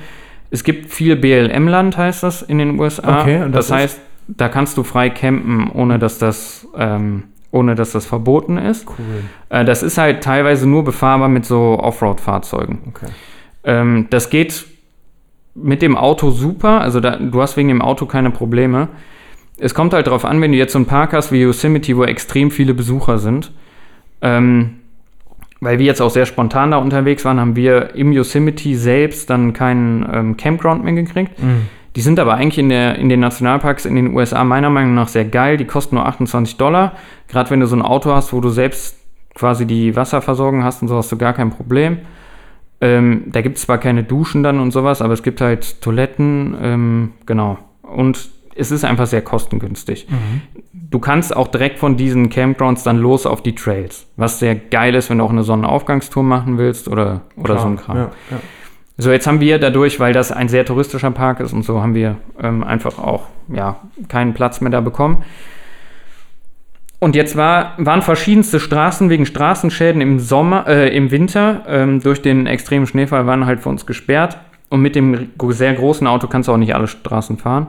[0.51, 3.23] es gibt viel BLM-Land, heißt das, in den USA.
[3.23, 7.75] Okay, und das das heißt, da kannst du frei campen, ohne dass das, ähm, ohne
[7.75, 8.87] dass das verboten ist.
[8.87, 8.95] Cool.
[9.49, 12.79] Äh, das ist halt teilweise nur befahrbar mit so Offroad-Fahrzeugen.
[12.87, 13.11] Okay.
[13.65, 14.65] Ähm, das geht
[15.61, 18.89] mit dem Auto super, also da, du hast wegen dem Auto keine Probleme.
[19.57, 22.03] Es kommt halt darauf an, wenn du jetzt so einen Park hast wie Yosemite, wo
[22.03, 23.51] extrem viele Besucher sind.
[24.21, 24.75] Ähm,
[25.59, 29.53] weil wir jetzt auch sehr spontan da unterwegs waren, haben wir im Yosemite selbst dann
[29.53, 31.41] keinen ähm, Campground mehr gekriegt.
[31.41, 31.67] Mhm.
[31.95, 35.07] Die sind aber eigentlich in, der, in den Nationalparks in den USA meiner Meinung nach
[35.07, 35.57] sehr geil.
[35.57, 36.93] Die kosten nur 28 Dollar.
[37.27, 38.97] Gerade wenn du so ein Auto hast, wo du selbst
[39.33, 41.99] quasi die Wasserversorgung hast und so, hast du gar kein Problem.
[42.79, 46.55] Ähm, da gibt es zwar keine Duschen dann und sowas, aber es gibt halt Toiletten,
[46.61, 47.57] ähm, genau.
[47.81, 50.07] Und es ist einfach sehr kostengünstig.
[50.73, 54.95] Du kannst auch direkt von diesen Campgrounds dann los auf die Trails, was sehr geil
[54.95, 57.97] ist, wenn du auch eine Sonnenaufgangstour machen willst oder, oder so ein Kram.
[57.97, 58.37] Ja, ja.
[58.99, 61.93] So, jetzt haben wir dadurch, weil das ein sehr touristischer Park ist und so, haben
[61.93, 65.23] wir ähm, einfach auch ja, keinen Platz mehr da bekommen.
[66.99, 72.21] Und jetzt war, waren verschiedenste Straßen wegen Straßenschäden im Sommer, äh, im Winter ähm, durch
[72.21, 74.37] den extremen Schneefall waren halt für uns gesperrt.
[74.69, 77.67] Und mit dem sehr großen Auto kannst du auch nicht alle Straßen fahren.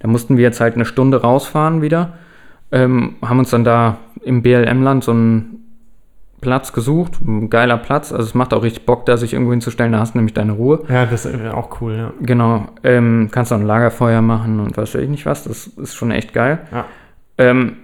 [0.00, 2.12] Da mussten wir jetzt halt eine Stunde rausfahren wieder.
[2.70, 5.64] Ähm, haben uns dann da im BLM-Land so einen
[6.42, 8.12] Platz gesucht, ein geiler Platz.
[8.12, 10.52] Also es macht auch richtig Bock, da sich irgendwo hinzustellen, da hast du nämlich deine
[10.52, 10.84] Ruhe.
[10.88, 12.12] Ja, das wäre auch cool, ja.
[12.20, 12.66] Genau.
[12.84, 15.44] Ähm, kannst auch ein Lagerfeuer machen und weiß ich nicht was.
[15.44, 16.58] Das ist schon echt geil.
[16.70, 16.84] Ja.
[17.38, 17.76] Ähm,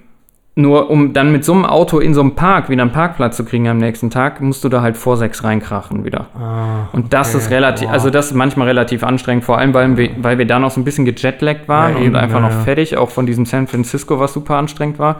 [0.61, 3.45] nur um dann mit so einem Auto in so einem Park wieder einen Parkplatz zu
[3.45, 6.27] kriegen am nächsten Tag, musst du da halt vor sechs reinkrachen wieder.
[6.35, 7.39] Ah, Und das okay.
[7.39, 7.95] ist relativ, Boah.
[7.95, 10.81] also das ist manchmal relativ anstrengend, vor allem weil wir, weil wir da noch so
[10.81, 13.67] ein bisschen gejetlaggt waren Ja, und eben, einfach ja, noch fertig, auch von diesem San
[13.67, 15.17] Francisco, was super anstrengend war.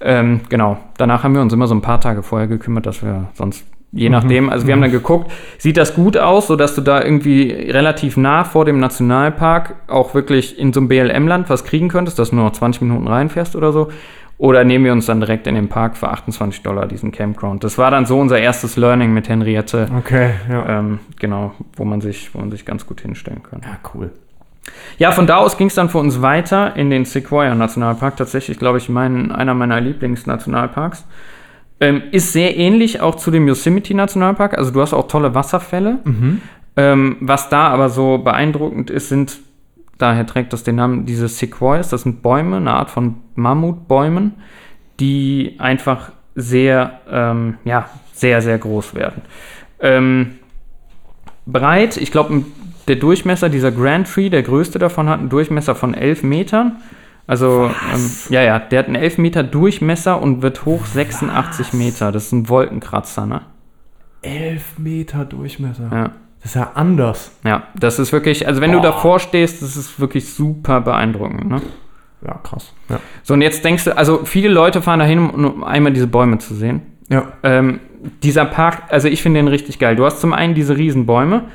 [0.00, 3.28] Ähm, genau, danach haben wir uns immer so ein paar Tage vorher gekümmert, dass wir
[3.34, 7.02] sonst, je nachdem, also wir haben dann geguckt, sieht das gut aus, sodass du da
[7.02, 12.18] irgendwie relativ nah vor dem Nationalpark auch wirklich in so einem BLM-Land was kriegen könntest,
[12.18, 13.88] dass du nur noch 20 Minuten reinfährst oder so.
[14.38, 17.64] Oder nehmen wir uns dann direkt in den Park für 28 Dollar diesen Campground.
[17.64, 19.88] Das war dann so unser erstes Learning mit Henriette.
[19.98, 20.78] Okay, ja.
[20.78, 23.62] Ähm, genau, wo man, sich, wo man sich ganz gut hinstellen kann.
[23.62, 24.10] Ja, cool.
[24.98, 28.16] Ja, von da aus ging es dann für uns weiter in den Sequoia Nationalpark.
[28.16, 31.06] Tatsächlich, glaube ich, mein, einer meiner Lieblingsnationalparks.
[31.80, 34.58] Ähm, ist sehr ähnlich auch zu dem Yosemite Nationalpark.
[34.58, 35.98] Also du hast auch tolle Wasserfälle.
[36.76, 39.38] Ähm, was da aber so beeindruckend ist, sind,
[39.98, 41.88] daher trägt das den Namen, diese Sequoias.
[41.88, 44.34] Das sind Bäume, eine Art von Mammutbäumen,
[45.00, 49.22] die einfach sehr, ähm, ja, sehr, sehr groß werden.
[49.80, 50.36] Ähm,
[51.46, 52.44] breit, ich glaube,
[52.88, 56.76] der Durchmesser dieser Grand Tree, der größte davon, hat einen Durchmesser von 11 Metern.
[57.26, 62.12] Also, ähm, ja, ja, der hat einen 11 Meter Durchmesser und wird hoch 86 Meter.
[62.12, 63.42] Das ist ein Wolkenkratzer, ne?
[64.22, 65.88] Elf Meter Durchmesser.
[65.92, 66.10] Ja.
[66.46, 67.32] Das ist ja anders.
[67.42, 71.60] Ja, das ist wirklich, also wenn du davor stehst, das ist wirklich super beeindruckend, ne?
[72.24, 72.72] Ja, krass.
[72.88, 73.00] Ja.
[73.24, 76.38] So, und jetzt denkst du, also viele Leute fahren dahin, um um einmal diese Bäume
[76.38, 76.82] zu sehen.
[77.08, 77.32] Ja.
[77.42, 77.80] Ähm,
[78.22, 79.96] dieser Park, also ich finde den richtig geil.
[79.96, 81.46] Du hast zum einen diese Riesenbäume.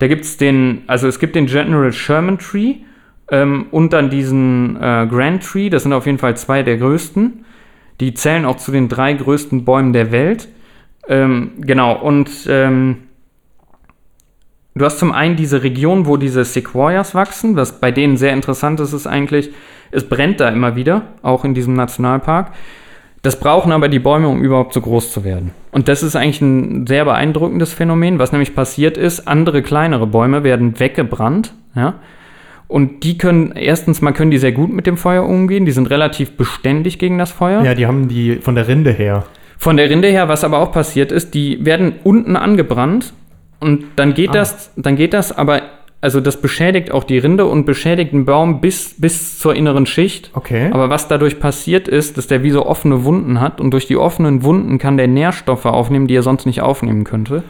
[0.00, 2.78] Da gibt es den, also es gibt den General Sherman Tree
[3.30, 5.70] ähm, und dann diesen äh, Grand Tree.
[5.70, 7.44] Das sind auf jeden Fall zwei der größten.
[8.00, 10.48] Die zählen auch zu den drei größten Bäumen der Welt.
[11.06, 13.04] Ähm, genau, und ähm,
[14.80, 17.54] du hast zum einen diese Region, wo diese Sequoias wachsen.
[17.54, 19.50] Was bei denen sehr interessant ist, ist eigentlich,
[19.90, 22.52] es brennt da immer wieder, auch in diesem Nationalpark.
[23.22, 25.50] Das brauchen aber die Bäume, um überhaupt so groß zu werden.
[25.72, 28.18] Und das ist eigentlich ein sehr beeindruckendes Phänomen.
[28.18, 31.94] Was nämlich passiert ist, andere kleinere Bäume werden weggebrannt, ja.
[32.66, 35.90] Und die können, erstens mal können die sehr gut mit dem Feuer umgehen, die sind
[35.90, 37.62] relativ beständig gegen das Feuer.
[37.64, 39.24] Ja, die haben die von der Rinde her.
[39.58, 43.12] Von der Rinde her, was aber auch passiert ist, die werden unten angebrannt
[43.60, 44.34] und dann geht Ah.
[44.34, 45.62] das, dann geht das aber,
[46.00, 50.30] also das beschädigt auch die Rinde und beschädigt den Baum bis, bis zur inneren Schicht.
[50.34, 50.70] Okay.
[50.72, 53.96] Aber was dadurch passiert ist, dass der wie so offene Wunden hat und durch die
[53.96, 57.44] offenen Wunden kann der Nährstoffe aufnehmen, die er sonst nicht aufnehmen könnte.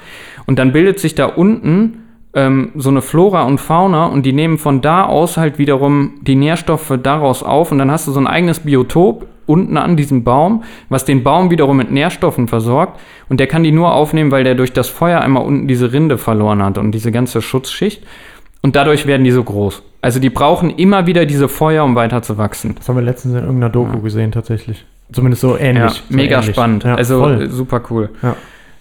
[0.46, 1.98] Und dann bildet sich da unten
[2.34, 6.36] ähm, so eine Flora und Fauna und die nehmen von da aus halt wiederum die
[6.36, 10.62] Nährstoffe daraus auf und dann hast du so ein eigenes Biotop unten an diesem Baum,
[10.88, 14.54] was den Baum wiederum mit Nährstoffen versorgt und der kann die nur aufnehmen, weil der
[14.54, 18.04] durch das Feuer einmal unten diese Rinde verloren hat und diese ganze Schutzschicht
[18.62, 19.82] und dadurch werden die so groß.
[20.02, 22.74] Also die brauchen immer wieder diese Feuer, um weiter zu wachsen.
[22.76, 24.84] Das haben wir letztens in irgendeiner Doku gesehen, tatsächlich.
[25.12, 25.82] Zumindest so ähnlich.
[25.82, 26.54] Ja, so mega ähnlich.
[26.54, 26.84] spannend.
[26.84, 27.42] Ja, also voll.
[27.42, 28.10] äh, super cool.
[28.22, 28.36] Ja.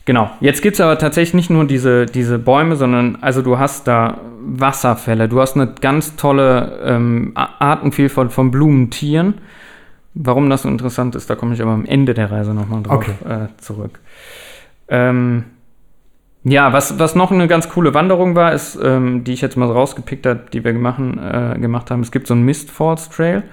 [0.10, 0.32] Genau.
[0.40, 4.18] Jetzt gibt es aber tatsächlich nicht nur diese, diese Bäume, sondern also du hast da
[4.42, 9.36] Wasserfälle, du hast eine ganz tolle ähm, Artenvielfalt von Blumen, Tieren.
[10.16, 13.08] Warum das so interessant ist, da komme ich aber am Ende der Reise nochmal drauf
[13.08, 13.12] Okay.
[13.24, 14.00] äh, zurück.
[14.88, 15.44] Ähm,
[16.44, 19.72] ja, was, was noch eine ganz coole Wanderung war, ist, ähm, die ich jetzt mal
[19.72, 22.02] rausgepickt habe, die wir gemachen, äh, gemacht haben.
[22.02, 23.44] Es gibt so einen Mist Falls Trail.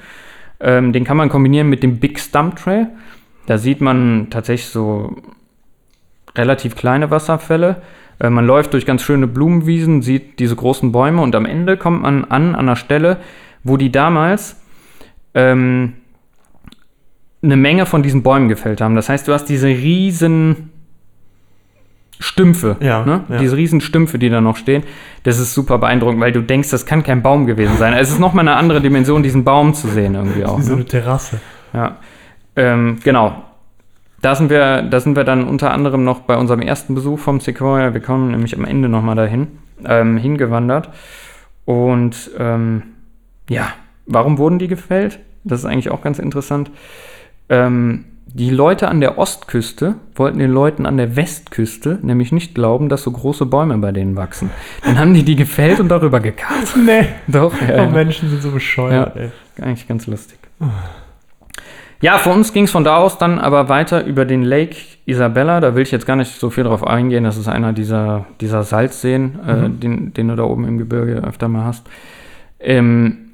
[0.61, 2.89] Ähm, den kann man kombinieren mit dem Big Stump Trail.
[3.45, 5.17] Da sieht man tatsächlich so
[6.37, 7.83] relativ kleine Wasserfälle.
[8.19, 12.03] Äh, man läuft durch ganz schöne Blumenwiesen, sieht diese großen Bäume und am Ende kommt
[12.03, 13.19] man an, an einer Stelle,
[13.65, 14.57] wo die damals
[15.35, 15.95] ähm,
[17.43, 18.97] eine Menge von diesen Bäumen gefällt haben.
[18.97, 20.71] Das heißt, du hast diese riesen
[22.19, 23.25] Stümpfe, Ja, ne?
[23.29, 23.37] ja.
[23.39, 24.85] diese riesen Stümpfe, die da noch stehen.
[25.25, 27.93] Das ist super beeindruckend, weil du denkst, das kann kein Baum gewesen sein.
[27.93, 30.59] Es ist nochmal eine andere Dimension, diesen Baum zu sehen irgendwie auch.
[30.59, 30.77] Wie so Ne?
[30.77, 31.41] eine Terrasse.
[31.75, 31.97] Ja,
[32.57, 33.43] ähm, genau.
[34.23, 37.39] Da sind, wir, da sind wir dann unter anderem noch bei unserem ersten Besuch vom
[37.41, 39.47] Sequoia, wir kommen nämlich am Ende nochmal dahin,
[39.85, 40.89] ähm, hingewandert.
[41.65, 42.83] Und ähm,
[43.49, 43.69] ja,
[44.07, 45.19] warum wurden die gefällt?
[45.45, 46.71] Das ist eigentlich auch ganz interessant.
[47.49, 52.89] Ähm, die Leute an der Ostküste wollten den Leuten an der Westküste nämlich nicht glauben,
[52.89, 54.51] dass so große Bäume bei denen wachsen.
[54.85, 56.75] Dann haben die die gefällt und darüber gekarrt.
[56.85, 57.07] Nee.
[57.29, 57.91] Doch, ja, Oh.
[57.91, 59.23] Menschen sind so bescheuert, Ja.
[59.23, 59.31] ey.
[59.63, 60.39] Eigentlich ganz lustig.
[62.01, 64.77] Ja, für uns ging es von da aus dann aber weiter über den Lake
[65.07, 65.61] Isabella.
[65.61, 67.25] Da will ich jetzt gar nicht so viel drauf eingehen.
[67.25, 71.49] Das ist einer dieser, dieser Salzseen, äh, den, den du da oben im Gebirge öfter
[71.49, 71.87] mal hast.
[72.61, 73.27] Ähm,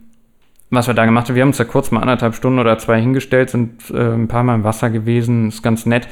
[0.70, 3.00] was wir da gemacht haben, wir haben uns da kurz mal anderthalb Stunden oder zwei
[3.00, 6.08] hingestellt, sind äh, ein paar Mal im Wasser gewesen, ist ganz nett.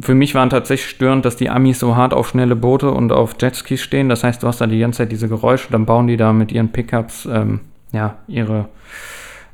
[0.00, 3.36] Für mich waren tatsächlich störend, dass die Amis so hart auf schnelle Boote und auf
[3.40, 4.08] Jetskis stehen.
[4.08, 6.50] Das heißt, du hast da die ganze Zeit diese Geräusche, dann bauen die da mit
[6.50, 7.60] ihren Pickups ähm,
[7.92, 8.68] ja, ihre,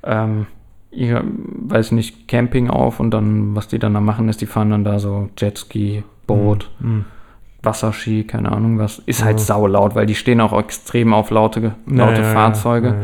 [0.04, 0.46] ähm,
[0.90, 4.70] ihre, weiß nicht, Camping auf und dann, was die dann da machen, ist, die fahren
[4.70, 7.04] dann da so Jetski, Boot, Mhm.
[7.62, 9.00] Wasserski, keine Ahnung was.
[9.00, 9.40] Ist halt Mhm.
[9.42, 12.88] saulaut, weil die stehen auch extrem auf laute, laute Ja, ja, ja, Fahrzeuge.
[12.88, 13.00] ja, ja.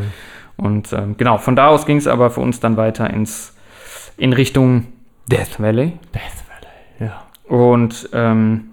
[0.57, 3.55] Und ähm, genau, von da aus ging es aber für uns dann weiter ins,
[4.17, 4.87] in Richtung
[5.31, 5.93] Death Valley.
[6.15, 7.23] Death Valley, ja.
[7.55, 8.71] Und ähm,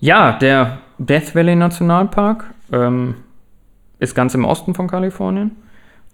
[0.00, 3.16] ja, der Death Valley Nationalpark ähm,
[3.98, 5.52] ist ganz im Osten von Kalifornien.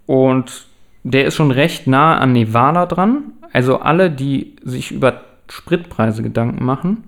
[0.05, 0.67] Und
[1.03, 3.33] der ist schon recht nah an Nevada dran.
[3.53, 7.03] Also alle, die sich über Spritpreise Gedanken machen,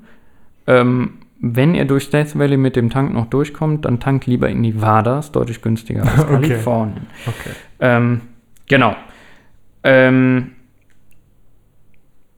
[0.68, 1.14] ähm,
[1.46, 5.20] wenn ihr durch Death Valley mit dem Tank noch durchkommt, dann tankt lieber in Nevada,
[5.20, 6.32] ist deutlich günstiger als Okay.
[6.32, 7.08] Kalifornien.
[7.26, 7.56] Okay.
[7.82, 8.22] Ähm,
[8.68, 8.96] genau.
[9.84, 10.52] Ähm,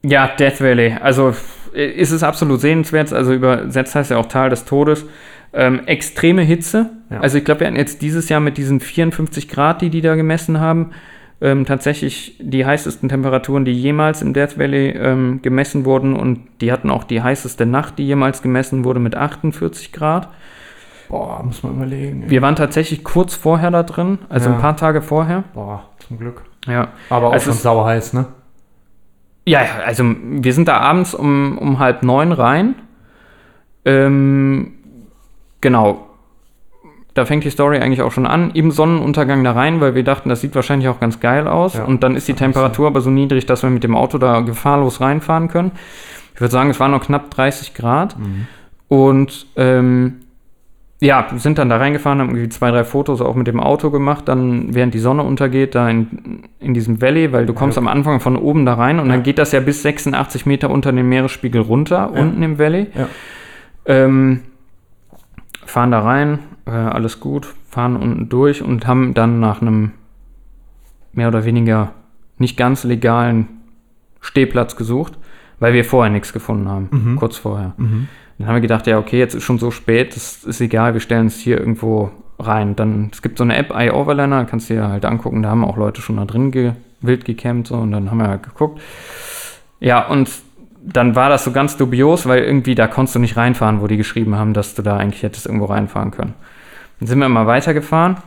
[0.02, 0.96] ja, Death Valley.
[1.00, 1.34] Also
[1.72, 3.12] äh, ist es absolut sehenswert.
[3.12, 5.06] Also übersetzt heißt ja auch Tal des Todes.
[5.52, 6.90] Ähm, extreme Hitze.
[7.08, 7.20] Ja.
[7.20, 10.16] Also ich glaube, wir hatten jetzt dieses Jahr mit diesen 54 Grad, die die da
[10.16, 10.90] gemessen haben,
[11.40, 16.14] ähm, tatsächlich die heißesten Temperaturen, die jemals im Death Valley ähm, gemessen wurden.
[16.16, 20.28] Und die hatten auch die heißeste Nacht, die jemals gemessen wurde, mit 48 Grad.
[21.08, 22.24] Boah, muss man überlegen.
[22.24, 22.30] ey.
[22.30, 24.56] Wir waren tatsächlich kurz vorher da drin, also Ja.
[24.56, 25.44] ein paar Tage vorher.
[25.54, 26.42] Boah, zum Glück.
[26.66, 26.88] Ja.
[27.10, 28.26] Aber auch Also schon es- sauer heiß, ne?
[29.48, 32.74] Ja, ja, also wir sind da abends um, um halb neun rein.
[33.84, 34.72] Ähm,
[35.60, 36.05] genau.
[37.16, 38.50] Da fängt die Story eigentlich auch schon an.
[38.52, 41.74] Im Sonnenuntergang da rein, weil wir dachten, das sieht wahrscheinlich auch ganz geil aus.
[41.74, 44.40] Ja, und dann ist die Temperatur aber so niedrig, dass wir mit dem Auto da
[44.40, 45.72] gefahrlos reinfahren können.
[46.34, 48.16] Ich würde sagen, es waren noch knapp 30 Grad.
[48.88, 50.16] Und ähm,
[51.00, 54.28] ja, sind dann da reingefahren, haben irgendwie zwei, drei Fotos auch mit dem Auto gemacht,
[54.28, 58.20] dann während die Sonne untergeht, da in, in diesem Valley, weil du kommst am Anfang
[58.20, 61.60] von oben da rein und dann geht das ja bis 86 Meter unter dem Meeresspiegel
[61.62, 62.20] runter, Ja.
[62.20, 62.86] unten im Valley.
[62.94, 63.08] Ja.
[63.86, 64.40] Ähm,
[65.66, 69.92] fahren da rein, äh, alles gut, fahren unten durch und haben dann nach einem
[71.12, 71.92] mehr oder weniger
[72.38, 73.48] nicht ganz legalen
[74.20, 75.18] Stehplatz gesucht,
[75.60, 77.16] weil wir vorher nichts gefunden haben, Mhm.
[77.16, 77.74] kurz vorher.
[77.78, 81.00] Dann haben wir gedacht, ja, okay, jetzt ist schon so spät, das ist egal, wir
[81.00, 82.76] stellen uns hier irgendwo rein.
[82.76, 85.78] Dann, es gibt so eine App, iOverlander, kannst du dir halt angucken, da haben auch
[85.78, 88.80] Leute schon da drin ge, wild gecampt so, und dann haben wir halt geguckt.
[89.80, 90.28] Ja, und
[90.86, 93.96] dann war das so ganz dubios, weil irgendwie da konntest du nicht reinfahren, wo die
[93.96, 96.34] geschrieben haben, dass du da eigentlich hättest irgendwo reinfahren können.
[97.00, 98.18] Dann sind wir mal weitergefahren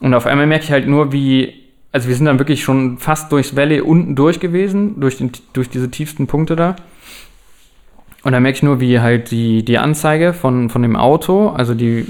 [0.00, 1.52] und auf einmal merke ich halt nur, wie,
[1.90, 5.68] also wir sind dann wirklich schon fast durchs Valley unten durch gewesen, durch, den, durch
[5.68, 6.76] diese tiefsten Punkte da.
[8.22, 11.74] Und dann merke ich nur, wie halt die, die Anzeige von, von dem Auto, also
[11.74, 12.06] die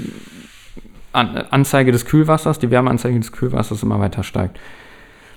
[1.13, 4.59] An Anzeige des Kühlwassers, die Wärmeanzeige des Kühlwassers immer weiter steigt.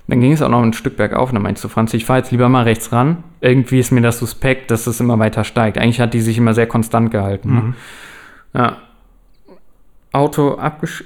[0.07, 2.05] Dann ging es auch noch ein Stück bergauf und dann meinte ich zu Franz, ich
[2.05, 3.23] fahre jetzt lieber mal rechts ran.
[3.41, 5.77] Irgendwie ist mir das suspekt, dass es immer weiter steigt.
[5.77, 7.53] Eigentlich hat die sich immer sehr konstant gehalten.
[7.53, 7.73] Ne?
[8.53, 8.77] Ja.
[10.11, 10.57] Auto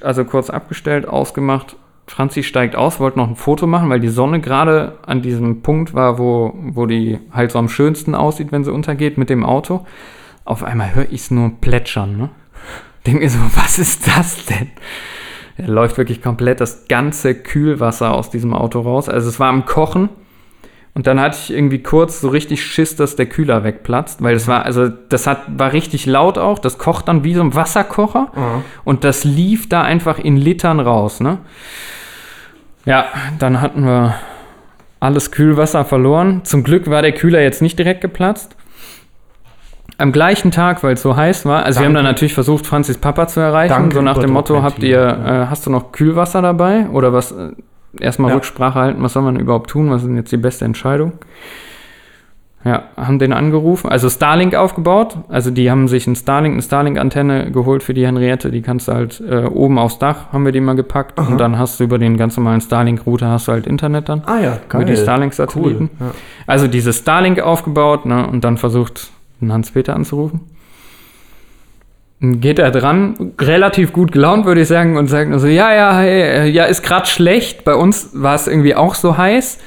[0.02, 1.78] also kurz abgestellt, ausgemacht.
[2.08, 5.94] Franzi steigt aus, wollte noch ein Foto machen, weil die Sonne gerade an diesem Punkt
[5.94, 9.86] war, wo, wo die halt so am schönsten aussieht, wenn sie untergeht mit dem Auto.
[10.44, 12.18] Auf einmal höre ich es nur plätschern.
[12.18, 12.30] Ne?
[13.06, 14.70] Denke mir so, was ist das denn?
[15.60, 19.10] Er läuft wirklich komplett das ganze Kühlwasser aus diesem Auto raus.
[19.10, 20.10] Also es war am Kochen.
[20.96, 24.48] Und dann hatte ich irgendwie kurz so richtig Schiss, dass der Kühler wegplatzt, weil das
[24.48, 26.60] war, also das hat, war richtig laut auch.
[26.60, 28.32] Das kocht dann wie so ein Wasserkocher.
[28.84, 31.38] Und das lief da einfach in Litern raus, ne?
[32.86, 33.06] Ja,
[33.38, 34.16] dann hatten wir
[35.00, 36.42] alles Kühlwasser verloren.
[36.44, 38.56] Zum Glück war der Kühler jetzt nicht direkt geplatzt.
[40.00, 42.16] Am gleichen Tag, weil es so heiß war, also wir haben dann Danke.
[42.16, 45.48] natürlich versucht, Franzis Papa zu erreichen, Danke, so nach dem Motto, Gott, habt ihr, äh,
[45.50, 46.88] hast du noch Kühlwasser dabei?
[46.90, 47.52] Oder was, äh,
[48.00, 48.36] erstmal Ja.
[48.36, 51.14] Rücksprache halten, was soll man überhaupt tun, was ist denn jetzt die beste Entscheidung?
[52.66, 57.52] Ja, haben den angerufen, also Starlink aufgebaut, also die haben sich ein Starlink, eine Starlink-Antenne
[57.52, 60.60] geholt für die Henriette, die kannst du halt äh, oben aufs Dach, haben wir die
[60.60, 64.10] mal gepackt und dann hast du über den ganz normalen Starlink-Router hast du halt Internet
[64.10, 64.24] dann.
[64.26, 65.90] Ah ja, Über die Starlink-Satelliten.
[66.00, 66.08] Cool.
[66.08, 66.14] Ja.
[66.48, 69.10] Also dieses Starlink aufgebaut ne, und dann versucht,
[69.42, 70.42] einen Hans-Peter anzurufen.
[72.22, 75.74] Dann Geht er dran, relativ gut gelaunt, würde ich sagen, und sagt nur so, ja,
[75.74, 77.64] ja, hey, äh, ja, ist gerade schlecht.
[77.64, 79.60] Bei uns war es irgendwie auch so heiß.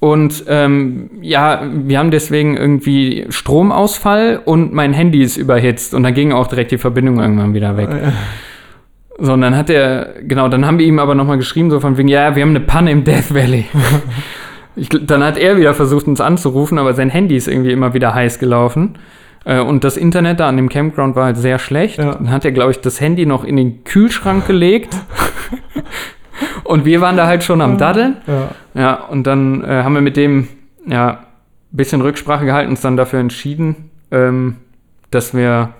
[0.00, 5.94] Und ähm, ja, wir haben deswegen irgendwie Stromausfall und mein Handy ist überhitzt.
[5.94, 7.88] Und dann ging auch direkt die Verbindung irgendwann wieder weg.
[9.18, 11.96] So, und dann hat er, genau, dann haben wir ihm aber nochmal geschrieben, so von
[11.96, 13.66] wegen, ja, wir haben eine Panne im Death Valley.
[14.76, 18.14] Ich, dann hat er wieder versucht, uns anzurufen, aber sein Handy ist irgendwie immer wieder
[18.14, 18.98] heiß gelaufen.
[19.44, 21.98] Äh, und das Internet da an dem Campground war halt sehr schlecht.
[21.98, 22.14] Ja.
[22.14, 24.96] Dann hat er, glaube ich, das Handy noch in den Kühlschrank gelegt.
[26.64, 28.16] und wir waren da halt schon am Daddeln.
[28.26, 28.48] Ja.
[28.74, 30.48] Ja, und dann äh, haben wir mit dem
[30.86, 34.56] ja ein bisschen Rücksprache gehalten, uns dann dafür entschieden, ähm,
[35.10, 35.70] dass wir,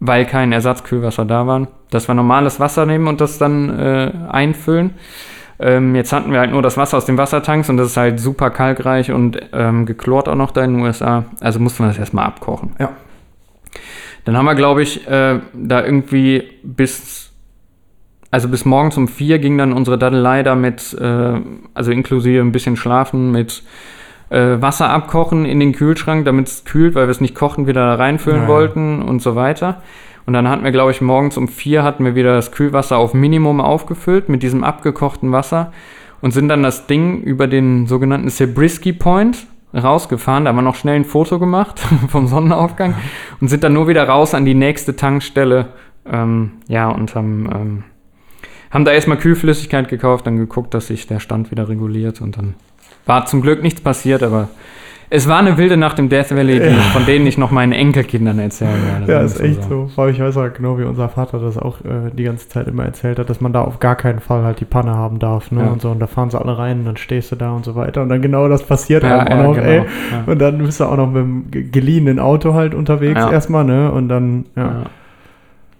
[0.00, 4.90] weil kein Ersatzkühlwasser da waren, dass wir normales Wasser nehmen und das dann äh, einfüllen.
[5.62, 8.18] Ähm, jetzt hatten wir halt nur das Wasser aus den Wassertanks und das ist halt
[8.20, 11.24] super kalkreich und ähm, geklort auch noch da in den USA.
[11.40, 12.72] Also mussten wir das erstmal abkochen.
[12.78, 12.90] Ja.
[14.24, 17.32] Dann haben wir, glaube ich, äh, da irgendwie bis,
[18.30, 21.40] also bis morgens um vier ging dann unsere Daddelei da mit, äh,
[21.74, 23.62] also inklusive ein bisschen schlafen, mit
[24.30, 27.86] äh, Wasser abkochen in den Kühlschrank, damit es kühlt, weil wir es nicht kochen, wieder
[27.86, 28.48] da reinfüllen Ja, ja.
[28.48, 29.82] wollten und so weiter.
[30.26, 33.14] Und dann hatten wir, glaube ich, morgens um vier hatten wir wieder das Kühlwasser auf
[33.14, 35.72] Minimum aufgefüllt mit diesem abgekochten Wasser
[36.20, 40.44] und sind dann das Ding über den sogenannten Sebrisky Point rausgefahren.
[40.44, 42.94] Da haben wir noch schnell ein Foto gemacht vom Sonnenaufgang
[43.40, 45.68] und sind dann nur wieder raus an die nächste Tankstelle.
[46.06, 47.84] Ähm, ja, und haben, ähm,
[48.70, 52.54] haben da erstmal Kühlflüssigkeit gekauft, dann geguckt, dass sich der Stand wieder reguliert und dann
[53.06, 54.48] war zum Glück nichts passiert, aber
[55.14, 56.72] es war eine wilde Nacht im Death Valley, die, Ja.
[56.92, 59.12] von denen ich noch meinen Enkelkindern erzählen werde.
[59.12, 59.88] Ja, ist echt so.
[59.94, 62.66] Vor allem, ich weiß auch genau, wie unser Vater das auch äh, die ganze Zeit
[62.66, 65.50] immer erzählt hat, dass man da auf gar keinen Fall halt die Panne haben darf.
[65.52, 65.60] Ne?
[65.60, 65.66] Ja.
[65.70, 67.74] Und so, und da fahren sie alle rein und dann stehst du da und so
[67.74, 68.02] weiter.
[68.02, 69.84] Und dann genau das passiert Ja, auch ja, noch, genau.
[70.26, 73.92] Und dann bist du auch noch mit dem ge- geliehenen Auto halt unterwegs erstmal, ne?
[73.92, 74.62] Und dann, ja.
[74.64, 74.82] Ja.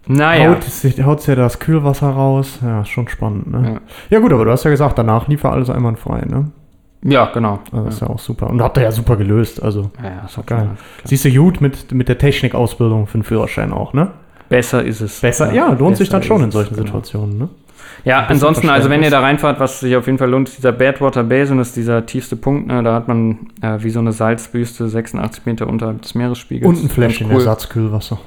[0.08, 0.50] Naja.
[0.50, 2.58] Haut, sich, haut ja das Kühlwasser raus.
[2.62, 3.62] Ja, ist schon spannend, ne?
[3.74, 3.80] Ja.
[4.10, 4.18] Ja.
[4.20, 6.50] gut, aber du hast ja gesagt, danach lief ja alles einwandfrei, ne?
[7.04, 7.58] Ja, genau.
[7.72, 8.48] Also ist ja auch super.
[8.48, 9.90] Und habt ihr ja super gelöst, also.
[10.02, 10.58] Ja, ja, ist auch Geil.
[10.62, 10.76] klar.
[11.04, 14.12] Siehst du gut mit, mit der Technikausbildung für den Führerschein auch, ne?
[14.48, 15.20] Besser ist es.
[15.20, 16.86] Besser, ja, lohnt sich besser dann schon in solchen genau.
[16.86, 17.48] Situationen, ne?
[18.04, 21.22] Ja, ansonsten, also wenn ihr da reinfahrt, was sich auf jeden Fall lohnt, dieser Badwater
[21.22, 22.82] Basin, das ist dieser tiefste Punkt, ne?
[22.82, 26.68] da hat man äh, wie so eine Salzwüste, 86 Meter unterhalb des Meeresspiegels.
[26.68, 27.34] Und ein Fläschchen cool.
[27.34, 28.18] Ersatzkühlwasser.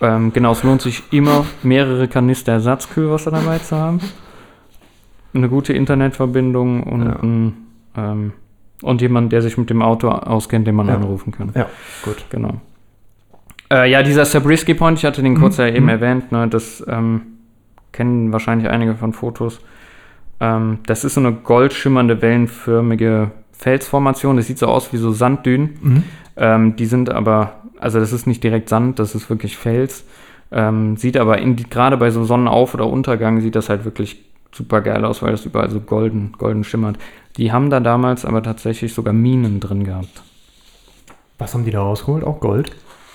[0.00, 4.00] Ähm, genau, es lohnt sich immer, mehrere Kanister Ersatzkühlwasser dabei zu haben.
[5.34, 7.16] Eine gute Internetverbindung und, Ja.
[7.22, 7.54] ein,
[7.96, 8.32] ähm,
[8.82, 10.96] und jemand, der sich mit dem Auto auskennt, den man Ja.
[10.96, 11.50] anrufen kann.
[11.54, 11.66] Ja,
[12.04, 12.24] gut.
[12.30, 12.54] Genau.
[13.70, 15.88] Äh, ja, dieser Sabrisky Point, ich hatte den kurz ja eben Mhm.
[15.88, 17.22] erwähnt, ne, das ähm,
[17.92, 19.60] kennen wahrscheinlich einige von Fotos.
[20.40, 24.36] Ähm, das ist so eine goldschimmernde, wellenförmige Felsformation.
[24.36, 25.78] Das sieht so aus wie so Sanddünen.
[25.80, 26.02] Mhm.
[26.36, 30.04] Ähm, die sind aber, also das ist nicht direkt Sand, das ist wirklich Fels.
[30.50, 35.04] Ähm, sieht aber gerade bei so Sonnenauf- oder Untergang sieht das halt wirklich super geil
[35.04, 36.98] aus, weil das überall so golden, golden schimmert.
[37.36, 40.22] Die haben da damals aber tatsächlich sogar Minen drin gehabt.
[41.38, 42.24] Was haben die da rausgeholt?
[42.24, 42.72] Auch Gold?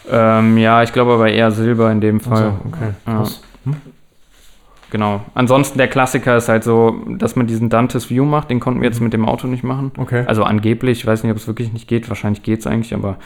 [0.10, 2.48] Ähm, ja, ich glaube aber eher Silber in dem Fall.
[2.48, 2.90] Achso, okay.
[3.06, 3.18] Ja.
[3.18, 3.42] Krass.
[4.90, 5.22] Genau.
[5.34, 8.50] Ansonsten der Klassiker ist halt so, dass man diesen Dantes View macht.
[8.50, 9.92] Den konnten wir jetzt mit dem Auto nicht machen.
[9.98, 10.24] Okay.
[10.28, 12.08] Also angeblich, ich weiß nicht, ob es wirklich nicht geht.
[12.08, 13.18] Wahrscheinlich geht es eigentlich, aber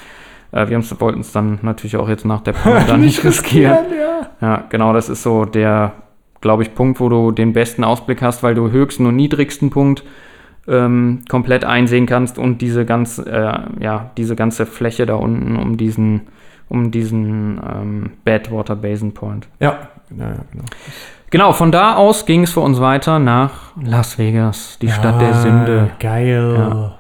[0.52, 3.78] äh, wir wollten es dann natürlich auch jetzt nach der Panne dann nicht riskieren.
[3.98, 4.12] ja.
[4.42, 5.94] Ja, genau, das ist so der,
[6.42, 10.04] glaube ich, Punkt, wo du den besten Ausblick hast, weil du höchsten und niedrigsten Punkt
[10.68, 15.78] ähm, komplett einsehen kannst und diese ganz, äh, ja, diese ganze Fläche da unten um
[15.78, 16.22] diesen,
[16.70, 19.48] um diesen ähm, Badwater Basin Point.
[19.60, 19.90] Ja.
[20.18, 20.66] Ja, ja, genau.
[21.30, 25.34] Genau, von da aus ging es für uns weiter nach Las Vegas, die Stadt der
[25.36, 25.92] Sünde.
[26.00, 26.56] Geil.
[26.58, 26.96] Ja.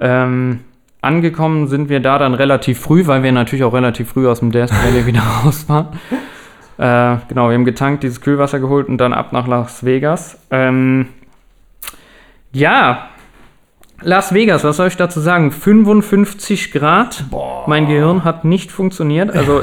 [0.00, 0.60] Ähm,
[1.00, 4.50] angekommen sind wir da dann relativ früh, weil wir natürlich auch relativ früh aus dem
[4.50, 5.88] Death Valley wieder raus waren.
[6.78, 10.40] Äh, genau, wir haben getankt, dieses Kühlwasser geholt und dann ab nach Las Vegas.
[10.50, 11.06] Ähm,
[12.52, 13.08] ja,
[14.02, 15.50] Las Vegas, was soll ich dazu sagen?
[15.52, 17.24] 55 Grad.
[17.66, 19.30] Mein Gehirn hat nicht funktioniert.
[19.36, 19.62] Also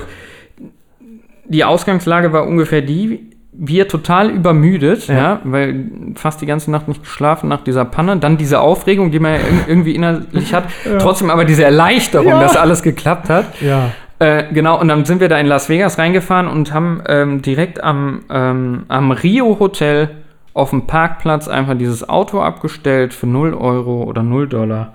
[1.45, 5.15] die Ausgangslage war ungefähr die, wir total übermüdet, ja.
[5.15, 5.41] Ja.
[5.43, 5.85] weil
[6.15, 8.17] fast die ganze Nacht nicht geschlafen nach dieser Panne.
[8.17, 10.65] Dann diese Aufregung, die man ja ir- irgendwie innerlich hat.
[10.99, 12.39] Trotzdem aber diese Erleichterung, Ja.
[12.41, 13.45] dass alles geklappt hat.
[13.61, 13.91] Ja.
[14.19, 17.83] Äh, genau, und dann sind wir da in Las Vegas reingefahren und haben ähm, direkt
[17.83, 20.09] am, ähm, am Rio Hotel
[20.57, 24.93] auf dem Parkplatz einfach dieses Auto abgestellt für 0 Euro oder 0 Dollar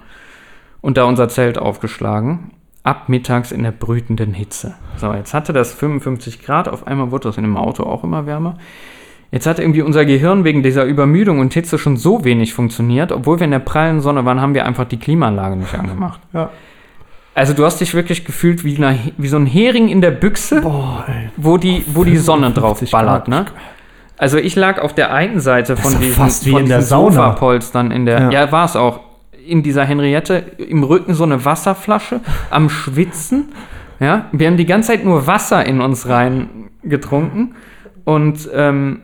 [0.80, 2.50] und da unser Zelt aufgeschlagen.
[2.84, 4.74] Ab mittags in der brütenden Hitze.
[4.96, 8.26] So, jetzt hatte das 55 Grad, auf einmal wurde das in dem Auto auch immer
[8.26, 8.58] wärmer.
[9.30, 13.38] Jetzt hat irgendwie unser Gehirn wegen dieser Übermüdung und Hitze schon so wenig funktioniert, obwohl
[13.38, 16.20] wir in der prallen Sonne waren, haben wir einfach die Klimaanlage nicht angemacht.
[16.32, 16.50] Ja.
[17.34, 20.60] Also du hast dich wirklich gefühlt wie, eine, wie so ein Hering in der Büchse,
[20.60, 21.06] Boah,
[21.36, 23.28] wo die, wo die Sonne drauf 55 ballert, Grad.
[23.28, 23.52] ne?
[24.22, 27.10] Also ich lag auf der einen Seite von diesen, fast wie von in der Sauna.
[27.10, 28.30] Sofapolstern in der, Ja.
[28.30, 29.00] ja, war es auch,
[29.44, 33.48] in dieser Henriette, im Rücken so eine Wasserflasche, am Schwitzen,
[33.98, 34.26] ja?
[34.30, 36.48] Wir haben die ganze Zeit nur Wasser in uns rein
[36.84, 37.56] getrunken
[38.04, 39.00] und ähm,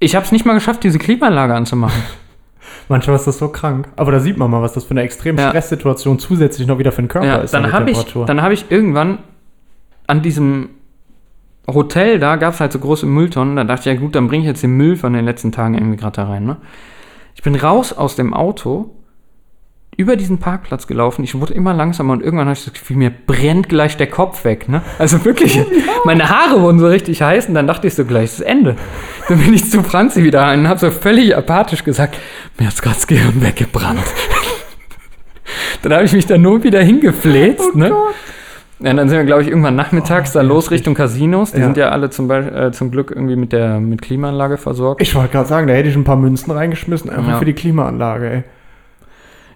[0.00, 2.02] ich habe es nicht mal geschafft, diese Klimaanlage anzumachen.
[2.88, 3.88] Manchmal ist das so krank.
[3.96, 5.48] Aber da sieht man mal, was das für eine extreme Ja.
[5.50, 7.52] Stresssituation zusätzlich noch wieder für den Körper Ja, ist.
[7.52, 9.18] dann habe ich, dann hab ich irgendwann
[10.06, 10.70] an diesem
[11.66, 13.56] Hotel, da gab es halt so große Mülltonnen.
[13.56, 15.74] Da dachte ich, ja gut, dann bringe ich jetzt den Müll von den letzten Tagen
[15.74, 16.44] irgendwie gerade da rein.
[16.44, 16.56] Ne?
[17.34, 18.90] Ich bin raus aus dem Auto,
[19.96, 21.22] über diesen Parkplatz gelaufen.
[21.24, 24.44] Ich wurde immer langsamer und irgendwann habe ich das Gefühl, mir brennt gleich der Kopf
[24.44, 24.68] weg.
[24.68, 24.82] Ne?
[24.98, 25.60] Also wirklich,
[26.04, 28.76] meine Haare wurden so richtig heiß und dann dachte ich so, gleich ist das Ende.
[29.28, 32.18] Dann bin ich zu Franzi wieder rein und habe so völlig apathisch gesagt,
[32.58, 34.02] mir hat's gerade das Gehirn weggebrannt.
[35.82, 37.74] dann habe ich mich da nur wieder hingefläzt.
[37.76, 37.92] ne?
[38.84, 41.52] Ja, dann sind wir, glaube ich, irgendwann nachmittags da los Richtung Casinos.
[41.52, 41.64] Die Ja.
[41.64, 45.00] sind ja alle zum, Be äh, zum Glück irgendwie mit der mit Klimaanlage versorgt.
[45.00, 47.38] Ich wollte gerade sagen, da hätte ich ein paar Münzen reingeschmissen, einfach Ja.
[47.38, 48.42] für die Klimaanlage, ey.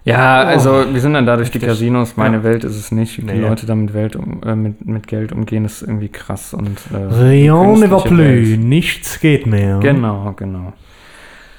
[0.05, 1.59] Ja, also wir sind dann da durch die.
[1.59, 2.15] Casinos.
[2.17, 2.43] Meine Ja.
[2.43, 3.17] Welt ist es nicht.
[3.17, 3.47] Wie die Nee.
[3.47, 6.53] Leute da mit, Welt um, äh, mit, mit Geld umgehen, ist irgendwie krass.
[6.53, 9.77] Und, äh, Rien ne va plus, nichts geht mehr.
[9.79, 10.73] Genau, genau.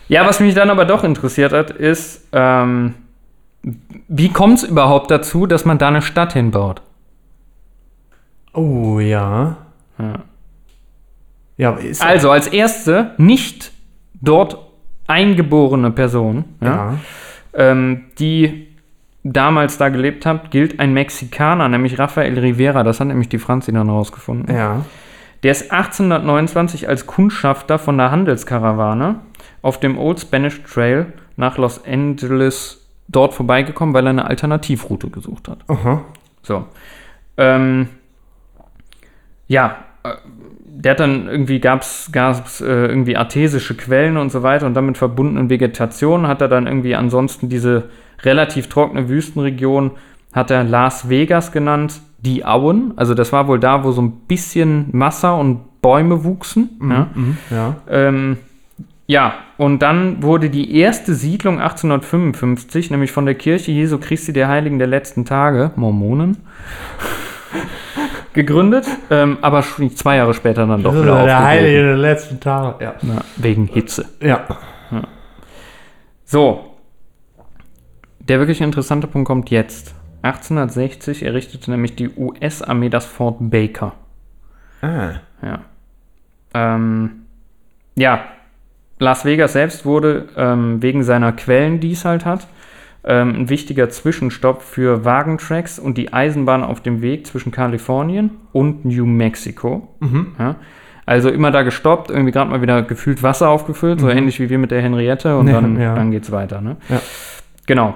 [0.08, 2.94] Ja, was mich dann aber doch interessiert hat, ist, ähm,
[4.08, 6.82] wie kommt es überhaupt dazu, dass man da eine Stadt hinbaut?
[8.52, 9.56] Oh ja.
[9.98, 10.14] Ja.
[11.56, 13.72] Ja, ist Also als erste nicht
[14.14, 14.58] dort
[15.06, 16.94] eingeborene Person, ja.
[17.52, 18.68] ähm, die
[19.24, 22.82] damals da gelebt hat, gilt ein Mexikaner, nämlich Rafael Rivera.
[22.82, 24.54] Das hat nämlich die Franzi dann rausgefunden.
[24.54, 24.86] Ja.
[25.42, 29.16] Der ist 1829 als Kundschafter von der Handelskarawane
[29.62, 35.48] auf dem Old Spanish Trail nach Los Angeles dort vorbeigekommen, weil er eine Alternativroute gesucht
[35.48, 35.58] hat.
[35.68, 36.02] Aha.
[36.42, 36.66] So.
[37.36, 37.88] Ähm,
[39.50, 40.10] ja, äh,
[40.64, 44.96] der hat dann irgendwie, gab es äh, irgendwie artesische Quellen und so weiter und damit
[44.96, 47.90] verbundene Vegetation hat er dann irgendwie ansonsten diese
[48.22, 49.90] relativ trockene Wüstenregion,
[50.32, 52.92] hat er Las Vegas genannt, die Auen.
[52.94, 56.70] Also das war wohl da, wo so ein bisschen Wasser und Bäume wuchsen.
[56.80, 57.08] Ja.
[57.12, 57.38] Mhm.
[57.50, 57.76] Ja.
[57.90, 58.36] Ähm,
[59.08, 64.46] ja, und dann wurde die erste Siedlung 1855, nämlich von der Kirche Jesu Christi der
[64.46, 66.36] Heiligen der letzten Tage, Mormonen,
[68.32, 71.96] gegründet, ähm, aber schon zwei Jahre später dann doch Das wieder ja der Heilige der
[71.96, 72.84] letzten Tage.
[72.84, 72.94] Ja.
[73.02, 74.06] Na, wegen Hitze.
[74.20, 74.46] Ja.
[76.24, 76.76] So,
[78.20, 79.94] der wirklich interessante Punkt kommt jetzt.
[80.22, 83.94] 1860 errichtete nämlich die US-Armee das Fort Baker.
[84.82, 85.14] Ah.
[85.42, 85.60] Ja.
[86.54, 87.22] Ähm,
[87.96, 88.20] ja,
[89.00, 92.46] Las Vegas selbst wurde ähm, wegen seiner Quellen, die es halt hat,
[93.04, 98.84] ähm, ein wichtiger Zwischenstopp für Wagentracks und die Eisenbahn auf dem Weg zwischen Kalifornien und
[98.84, 99.88] New Mexico.
[100.00, 100.34] Mhm.
[100.38, 100.56] Ja.
[101.06, 104.58] Also immer da gestoppt, irgendwie gerade mal wieder gefühlt Wasser aufgefüllt, so ähnlich wie wir
[104.58, 105.52] mit der Henriette und Mhm.
[105.52, 105.94] Ja, dann, ja.
[105.94, 106.60] dann geht's weiter.
[106.60, 106.76] Ne?
[106.88, 107.00] Ja.
[107.66, 107.94] Genau.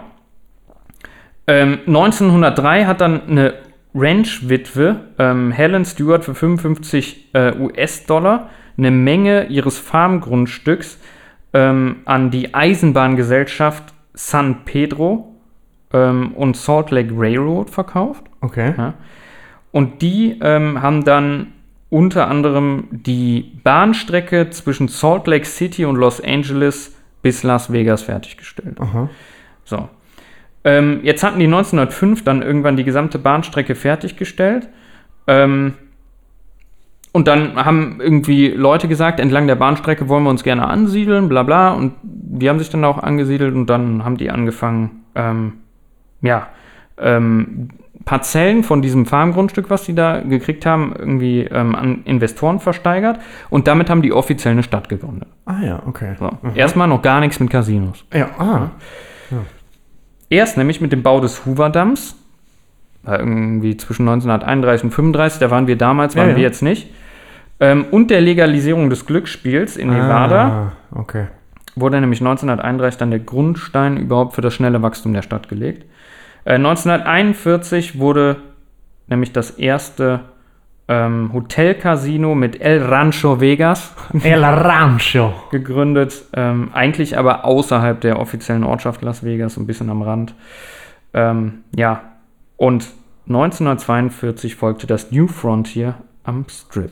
[1.46, 3.54] Ähm, 1903 hat dann eine
[3.94, 10.98] Ranch-Witwe, ähm, Helen Stewart, für 55 äh, US-Dollar eine Menge ihres Farmgrundstücks
[11.52, 15.34] ähm, an die Eisenbahngesellschaft San Pedro
[15.92, 18.24] ähm, und Salt Lake Railroad verkauft.
[18.40, 18.74] Okay.
[18.76, 18.94] Ja.
[19.72, 21.52] Und die ähm, haben dann
[21.90, 28.80] unter anderem die Bahnstrecke zwischen Salt Lake City und Los Angeles bis Las Vegas fertiggestellt.
[28.80, 29.08] Aha.
[29.64, 29.88] So.
[30.64, 34.68] Ähm, jetzt hatten die 1905 dann irgendwann die gesamte Bahnstrecke fertiggestellt.
[35.26, 35.74] Ähm,
[37.14, 41.44] und dann haben irgendwie Leute gesagt, entlang der Bahnstrecke wollen wir uns gerne ansiedeln, bla
[41.44, 41.72] bla.
[41.72, 45.52] Und die haben sich dann auch angesiedelt und dann haben die angefangen, ähm,
[46.22, 46.48] ja,
[46.98, 47.68] ähm,
[48.04, 53.20] Parzellen von diesem Farmgrundstück, was die da gekriegt haben, irgendwie ähm, an Investoren versteigert.
[53.48, 55.28] Und damit haben die offiziell eine Stadt gegründet.
[55.46, 56.16] Ah ja, okay.
[56.18, 56.32] So.
[56.56, 58.04] Erstmal noch gar nichts mit Casinos.
[58.12, 58.70] Ja, ah.
[60.30, 62.16] Erst nämlich mit dem Bau des Hoover-Damms.
[63.06, 66.36] Irgendwie zwischen 1931 und 35, da waren wir damals, waren Ja, ja.
[66.38, 66.88] wir jetzt nicht.
[67.60, 71.26] Ähm, und der Legalisierung des Glücksspiels in Nevada Ah, okay.
[71.76, 75.84] wurde nämlich 1931 dann der Grundstein überhaupt für das schnelle Wachstum der Stadt gelegt.
[76.44, 78.36] Äh, 1941 wurde
[79.06, 80.20] nämlich das erste
[80.88, 85.32] ähm, Hotel-Casino mit El Rancho Vegas El Rancho.
[85.50, 90.34] gegründet, ähm, eigentlich aber außerhalb der offiziellen Ortschaft Las Vegas, so ein bisschen am Rand.
[91.14, 92.02] Ähm, ja,
[92.56, 92.86] und
[93.28, 95.94] 1942 folgte das New Frontier
[96.24, 96.90] am Strip.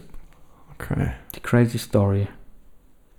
[0.91, 1.11] Okay.
[1.35, 2.26] Die Crazy Story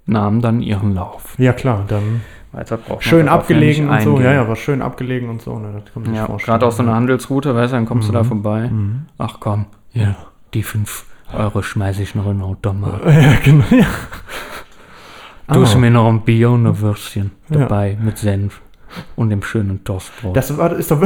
[0.06, 1.36] nahm dann ihren Lauf.
[1.38, 4.20] Ja, klar, dann Weiter braucht schön ja abgelegen und so.
[4.20, 5.58] Ja, ja, war schön abgelegen und so.
[5.58, 8.14] Ne, das kann man Ja, gerade auf so einer Handelsroute, weißt du, dann kommst du
[8.14, 8.68] da vorbei.
[8.70, 9.06] Mhm.
[9.18, 10.16] Ach komm, ja,
[10.54, 13.02] die 5 Euro schmeiße ich noch in den Automat.
[13.06, 13.64] Ja, genau.
[13.72, 13.86] Ja.
[15.48, 15.80] Du hast Ah.
[15.80, 17.60] mir noch ein Bier und ein Würstchen Ja.
[17.62, 18.62] dabei mit Senf
[19.16, 20.36] und dem schönen Toastbrot.
[20.38, 21.02] Das war, ist doch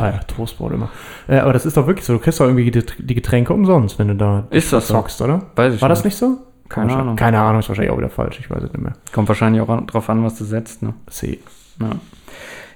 [0.00, 0.88] ah ja, Toastbrot immer.
[1.28, 2.12] Äh, aber das ist doch wirklich so.
[2.14, 4.94] Du kriegst doch irgendwie die, die Getränke umsonst, wenn du da Ist das so?
[4.94, 5.42] zockst, oder?
[5.56, 6.38] Weiß ich War das nicht so?
[6.68, 7.16] Keine Ahnung.
[7.16, 8.38] Keine Ahnung, ist wahrscheinlich auch wieder falsch.
[8.40, 8.92] Ich weiß es nicht mehr.
[9.12, 10.82] Kommt wahrscheinlich auch an- drauf an, was du setzt.
[10.82, 10.92] Ne?
[11.08, 11.38] C.
[11.80, 11.90] Ja.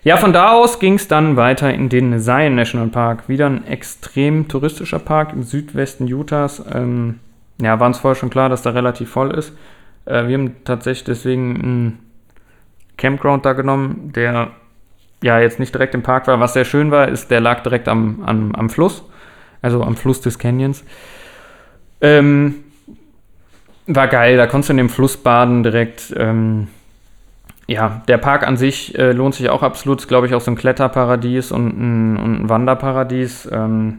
[0.03, 3.29] ja, von da aus ging es dann weiter in den Zion National Park.
[3.29, 6.63] Wieder ein extrem touristischer Park im Südwesten Utahs.
[6.73, 7.19] Ähm,
[7.61, 9.53] ja, war uns vorher schon klar, dass da relativ voll ist.
[10.07, 11.99] Äh, wir haben tatsächlich deswegen einen
[12.97, 14.53] Campground da genommen, der
[15.23, 16.39] ja jetzt nicht direkt im Park war.
[16.41, 19.05] Was sehr schön war, ist, der lag direkt am, am, am Fluss,
[19.63, 20.85] also am Fluss des Canyons.
[22.01, 22.57] Ähm,
[23.87, 26.15] war geil, da konntest du in dem Fluss baden direkt.
[26.17, 26.69] Ähm,
[27.67, 30.07] ja, der Park an sich äh, lohnt sich auch absolut.
[30.09, 33.49] Glaube ich, auch so ein Kletterparadies und ein, und ein Wanderparadies.
[33.51, 33.99] Ähm,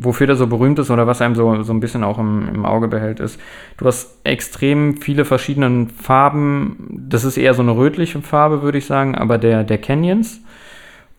[0.00, 2.64] wofür der so berühmt ist oder was einem so, so ein bisschen auch im, im
[2.64, 3.38] Auge behält, ist,
[3.76, 7.06] du hast extrem viele verschiedene Farben.
[7.08, 10.40] Das ist eher so eine rötliche Farbe, würde ich sagen, aber der, der Canyons.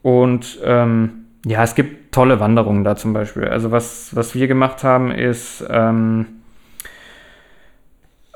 [0.01, 1.11] Und ähm,
[1.45, 3.45] ja, es gibt tolle Wanderungen da zum Beispiel.
[3.45, 6.25] Also was, was wir gemacht haben, ist ähm,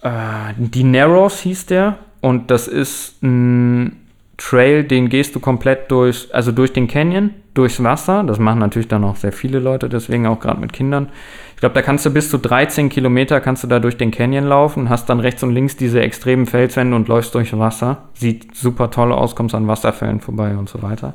[0.01, 1.97] äh, die Narrows hieß der.
[2.21, 4.04] Und das ist ein
[4.37, 8.23] Trail, den gehst du komplett durch, also durch den Canyon, durchs Wasser.
[8.23, 11.09] Das machen natürlich dann auch sehr viele Leute, deswegen auch gerade mit Kindern.
[11.53, 14.45] Ich glaube, da kannst du bis zu 13 Kilometer kannst du da durch den Canyon
[14.45, 17.99] laufen, hast dann rechts und links diese extremen Felswände und läufst durch Wasser.
[18.13, 21.13] Sieht super toll aus, kommst an Wasserfällen vorbei und so weiter.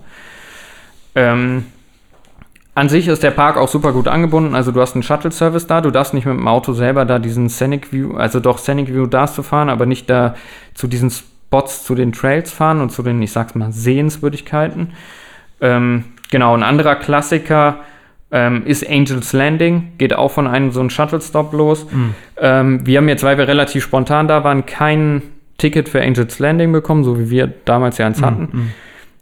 [1.15, 1.67] Ähm,
[2.75, 4.55] an sich ist der Park auch super gut angebunden.
[4.55, 5.83] Also du hast einen Shuttle-Service da.
[5.83, 9.07] Du darfst nicht mit dem Auto selber da diesen Scenic View, also doch Scenic View
[9.07, 10.35] darfst du fahren, aber nicht da
[10.73, 11.11] zu diesen
[11.51, 14.93] Spots, zu den Trails fahren und zu den, ich sag's mal, Sehenswürdigkeiten.
[15.61, 17.81] Ähm, genau, ein anderer Klassiker
[18.31, 19.95] ähm, ist Angel's Landing.
[19.99, 21.89] Geht auch von einem so einem Shuttle-Stop los.
[22.37, 25.23] Ähm, wir haben jetzt, weil wir relativ spontan da waren, kein
[25.59, 28.73] Ticket für Angel's Landing bekommen, so wie wir damals ja eins hatten.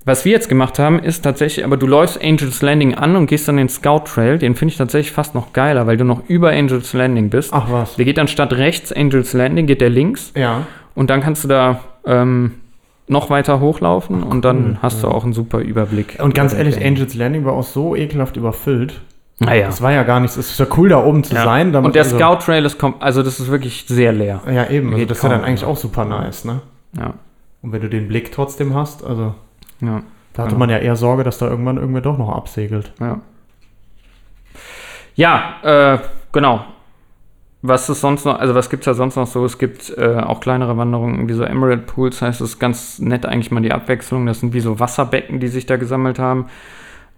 [0.05, 3.49] Was wir jetzt gemacht haben, ist tatsächlich, aber du läufst Angels Landing an und gehst
[3.49, 4.37] dann den Scout Trail.
[4.37, 7.55] Den finde ich tatsächlich fast noch geiler, weil du noch über Angels Landing bist.
[7.55, 7.97] Ach was.
[7.97, 10.33] Der geht dann statt rechts Angels Landing, geht der links.
[10.37, 10.67] Ja.
[10.95, 12.55] Und dann kannst du da ähm,
[13.07, 16.19] noch weiter hochlaufen und dann hast du auch einen super Überblick.
[16.21, 16.85] Und ganz ehrlich.
[16.85, 19.01] Angels Landing war auch so ekelhaft überfüllt.
[19.39, 19.67] Naja.
[19.67, 20.37] Das war ja gar nichts.
[20.37, 21.45] Es ist ja cool, da oben zu Ja.
[21.45, 21.75] sein.
[21.77, 24.41] und der also, Scout Trail ist, kom- also das ist wirklich sehr leer.
[24.53, 24.93] Ja, eben.
[24.93, 26.61] Also das ist ja dann eigentlich auch super nice, ne?
[26.99, 27.15] Ja,
[27.63, 29.35] Und wenn du den Blick trotzdem hast, also
[29.81, 30.03] ja,
[30.33, 30.59] da hatte Genau.
[30.59, 32.93] man ja eher Sorge, dass da irgendwann irgendwer doch noch absegelt.
[33.01, 33.21] ja.
[35.15, 35.55] Ja,
[35.95, 35.99] äh,
[36.33, 36.65] genau.
[37.61, 39.45] Was ist sonst noch, also was gibt es da sonst noch so?
[39.45, 43.51] Es gibt äh, auch kleinere Wanderungen, wie so Emerald Pools, heißt es ganz nett eigentlich
[43.51, 44.27] mal die Abwechslung.
[44.27, 46.47] Das sind wie so Wasserbecken, die sich da gesammelt haben.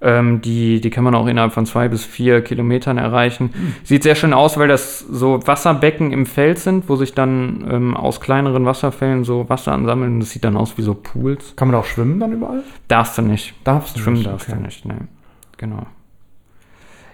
[0.02, 3.52] Ähm, die, die kann man auch innerhalb von zwei bis vier Kilometern erreichen.
[3.84, 7.94] Sieht sehr schön aus, weil das so Wasserbecken im Feld sind, wo sich dann ähm,
[7.94, 10.20] aus kleineren Wasserfällen so Wasser ansammeln.
[10.20, 11.54] Das sieht dann aus wie so Pools.
[11.54, 12.62] Kann man auch schwimmen dann überall?
[12.88, 13.54] Darfst du nicht.
[13.64, 14.56] Darfst du Schwimmen nicht, darfst okay.
[14.56, 14.94] du nicht, ne.
[15.58, 15.86] Genau.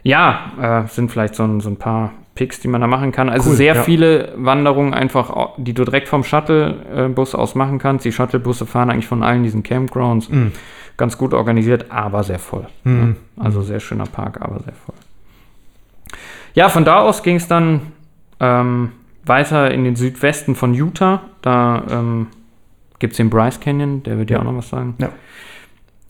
[0.05, 3.29] Ja, äh, sind vielleicht so ein, so ein paar Picks, die man da machen kann.
[3.29, 3.83] Also Cool, sehr ja.
[3.83, 8.05] viele Wanderungen einfach, die du direkt vom Shuttlebus aus machen kannst.
[8.05, 10.29] Die Shuttlebusse fahren eigentlich von allen diesen Campgrounds.
[10.29, 10.53] Mhm.
[10.97, 12.69] Ganz gut organisiert, aber sehr voll.
[12.85, 13.17] Mhm.
[13.37, 14.95] Ja, also sehr schöner Park, aber sehr voll.
[16.55, 17.81] Ja, von da aus ging es dann
[18.41, 18.93] ähm,
[19.25, 21.23] weiter in den Südwesten von Utah.
[21.43, 22.29] Da ähm,
[22.99, 24.41] gibt es den Bryce Canyon, der wird ja Ja.
[24.43, 24.95] auch noch was sagen.
[24.99, 25.09] Ja.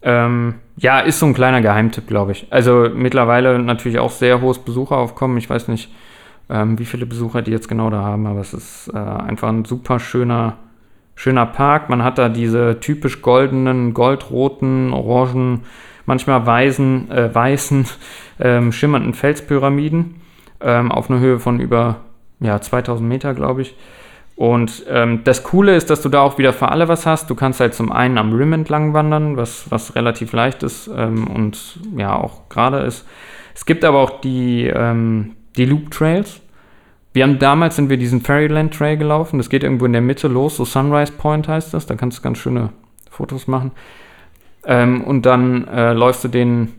[0.03, 2.47] Ähm, ja, ist so ein kleiner Geheimtipp, glaube ich.
[2.51, 5.37] Also mittlerweile natürlich auch sehr hohes Besucheraufkommen.
[5.39, 5.93] Ich weiß nicht,
[6.49, 9.65] ähm, wie viele Besucher die jetzt genau da haben, aber es ist äh, einfach ein
[9.65, 10.59] super schöner,
[11.15, 11.89] schöner Park.
[11.89, 15.63] Man hat da diese typisch goldenen, goldroten, orangen,
[16.05, 17.87] manchmal weißen, äh, weißen,
[18.41, 20.17] ähm, schimmernden Felspyramiden
[20.61, 21.97] ähm, auf einer Höhe von über
[22.41, 23.75] ja, 2000 Meter, glaube ich.
[24.37, 27.31] Und ähm, das Coole ist, dass du da auch wieder für alle was hast.
[27.31, 31.27] Du kannst halt zum einen am Rim entlang wandern, was, was relativ leicht ist ähm,
[31.27, 33.07] und ja auch gerade ist.
[33.55, 36.41] Es gibt aber auch die, ähm, die Loop Trails.
[37.13, 39.39] Wir haben damals sind wir diesen Fairyland Trail gelaufen.
[39.39, 41.87] Das geht irgendwo in der Mitte los, so Sunrise Point heißt das.
[41.87, 42.71] Da kannst du ganz schöne
[43.11, 43.73] Fotos machen.
[44.67, 46.73] Ähm, und dann äh, läufst du den,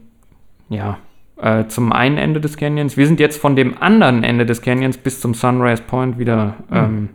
[0.69, 0.99] ja,
[1.41, 2.97] äh, zum einen Ende des Canyons.
[2.97, 7.10] Wir sind jetzt von dem anderen Ende des Canyons bis zum Sunrise Point wieder ähm,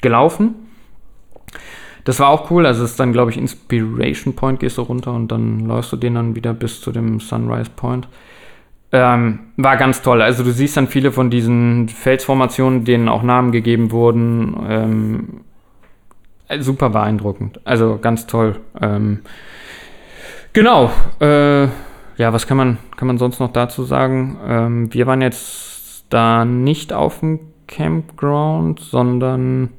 [0.00, 0.54] gelaufen.
[2.04, 2.66] Das war auch cool.
[2.66, 5.96] Also es ist dann, glaube ich, Inspiration Point, gehst du runter und dann läufst du
[5.96, 8.08] den dann wieder bis zu dem Sunrise Point.
[8.94, 10.20] Ähm, war ganz toll.
[10.20, 14.56] Also du siehst dann viele von diesen Felsformationen, denen auch Namen gegeben wurden.
[14.68, 15.40] Ähm,
[16.48, 17.60] äh, super beeindruckend.
[17.64, 18.56] Also ganz toll.
[18.80, 19.20] Ähm,
[20.52, 20.90] genau.
[21.20, 21.68] Äh,
[22.18, 24.38] ja, was kann man, kann man sonst noch dazu sagen?
[24.46, 29.70] Ähm, wir waren jetzt da nicht auf dem Campground, sondern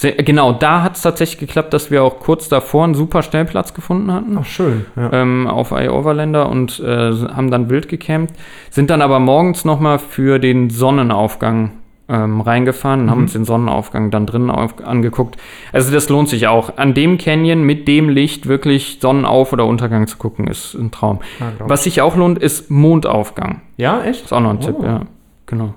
[0.00, 3.74] sehr, genau, da hat es tatsächlich geklappt, dass wir auch kurz davor einen super Stellplatz
[3.74, 4.86] gefunden hatten Ach, schön.
[4.96, 5.12] Ja.
[5.12, 8.32] ähm, auf iOverlander und äh, haben dann wild gecampt,
[8.70, 11.72] sind dann aber morgens nochmal für den Sonnenaufgang
[12.08, 15.36] ähm, reingefahren und haben uns den Sonnenaufgang dann drinnen angeguckt.
[15.72, 16.78] Also das lohnt sich auch.
[16.78, 21.20] An dem Canyon mit dem Licht wirklich Sonnenauf- oder Untergang zu gucken, ist ein Traum.
[21.38, 23.60] Ja, Was sich auch lohnt, ist Mondaufgang.
[23.76, 24.24] Ja, echt?
[24.24, 24.84] Ist auch noch ein Tipp, Oh.
[24.84, 25.00] ja.
[25.46, 25.74] Genau.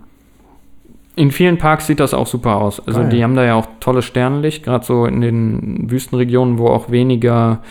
[1.16, 2.86] In vielen Parks sieht das auch super aus.
[2.88, 3.10] Also Geil.
[3.10, 7.62] die haben da ja auch tolles Sternenlicht, gerade so in den Wüstenregionen, wo auch weniger,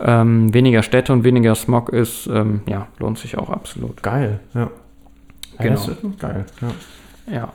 [0.00, 2.26] ähm, weniger Städte und weniger Smog ist.
[2.28, 4.02] Ähm, ja, lohnt sich auch absolut.
[4.02, 4.70] Geil, ja.
[5.58, 5.80] Genau.
[6.18, 7.34] geil, ja.
[7.34, 7.52] Ja.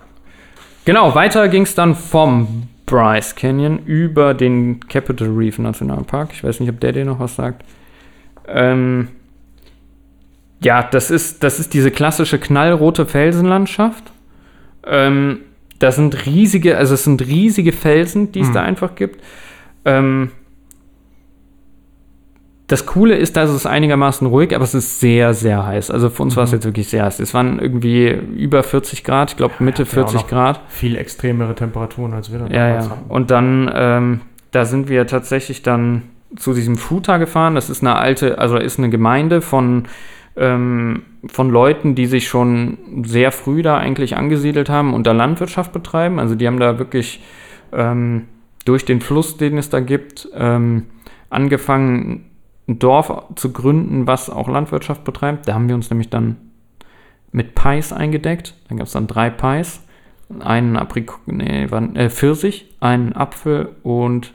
[0.85, 6.29] Genau, weiter ging es dann vom Bryce Canyon über den Capitol Reef Nationalpark.
[6.33, 7.63] Ich weiß nicht, ob der dir noch was sagt.
[8.47, 9.07] Ähm,
[10.61, 14.11] ja, das ist, das ist diese klassische knallrote Felsenlandschaft.
[14.85, 15.39] Ähm,
[15.79, 18.53] das sind riesige, also es sind riesige Felsen, die es Mhm.
[18.53, 19.21] da einfach gibt.
[19.85, 20.31] Ähm,
[22.67, 25.91] das Coole ist, dass es einigermaßen ruhig, aber es ist sehr, sehr heiß.
[25.91, 26.55] Also für uns war es Mhm.
[26.55, 27.19] jetzt wirklich sehr heiß.
[27.19, 30.61] Es waren irgendwie über 40 Grad, ich glaube Mitte ja auch 40 noch Grad.
[30.69, 32.91] Viel extremere Temperaturen, als wir da Ja, damals ja.
[32.91, 33.11] hatten.
[33.11, 36.03] Und dann, ähm, da sind wir tatsächlich dann
[36.35, 37.53] zu diesem Futa gefahren.
[37.55, 39.83] Das ist eine alte, also ist eine Gemeinde von,
[40.35, 45.71] ähm, von Leuten, die sich schon sehr früh da eigentlich angesiedelt haben und da Landwirtschaft
[45.73, 46.19] betreiben.
[46.19, 47.21] Also die haben da wirklich
[47.71, 48.27] ähm,
[48.65, 50.87] durch den Fluss, den es da gibt, ähm,
[51.29, 52.29] angefangen,
[52.67, 55.47] ein Dorf zu gründen, was auch Landwirtschaft betreibt.
[55.47, 56.37] Da haben wir uns nämlich dann
[57.31, 58.55] mit Pies eingedeckt.
[58.69, 59.81] Dann gab es dann drei Pies.
[60.39, 64.33] Einen Aprikot, nee, waren, äh, Pfirsich, einen Apfel und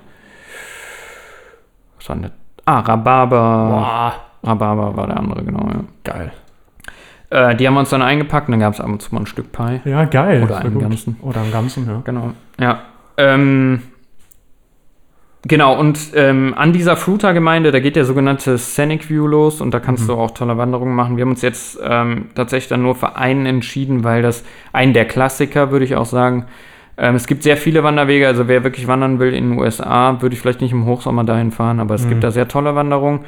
[1.96, 2.32] was war denn das?
[2.66, 4.27] Ah, Rhabarber.
[4.48, 5.80] Rhabarber war der andere, genau, ja.
[6.04, 6.32] Geil.
[7.30, 9.20] Äh, die haben wir uns dann eingepackt und dann gab es ab und zu mal
[9.20, 9.80] ein Stück Pie.
[9.84, 10.42] Ja, geil.
[10.42, 11.16] Oder einen ganzen.
[11.20, 12.00] Oder einen ganzen, ja.
[12.04, 12.80] Genau, ja.
[13.18, 13.82] Ähm,
[15.42, 19.80] genau, und ähm, an dieser Fruta-Gemeinde, da geht der sogenannte Scenic View los und da
[19.80, 20.08] kannst Mhm.
[20.08, 21.16] du auch tolle Wanderungen machen.
[21.16, 25.04] Wir haben uns jetzt ähm, tatsächlich dann nur für einen entschieden, weil das einen der
[25.06, 26.46] Klassiker, würde ich auch sagen.
[26.96, 30.34] Ähm, es gibt sehr viele Wanderwege, also wer wirklich wandern will in den USA, würde
[30.34, 32.08] ich vielleicht nicht im Hochsommer dahin fahren, aber es Mhm.
[32.10, 33.20] gibt da sehr tolle Wanderungen.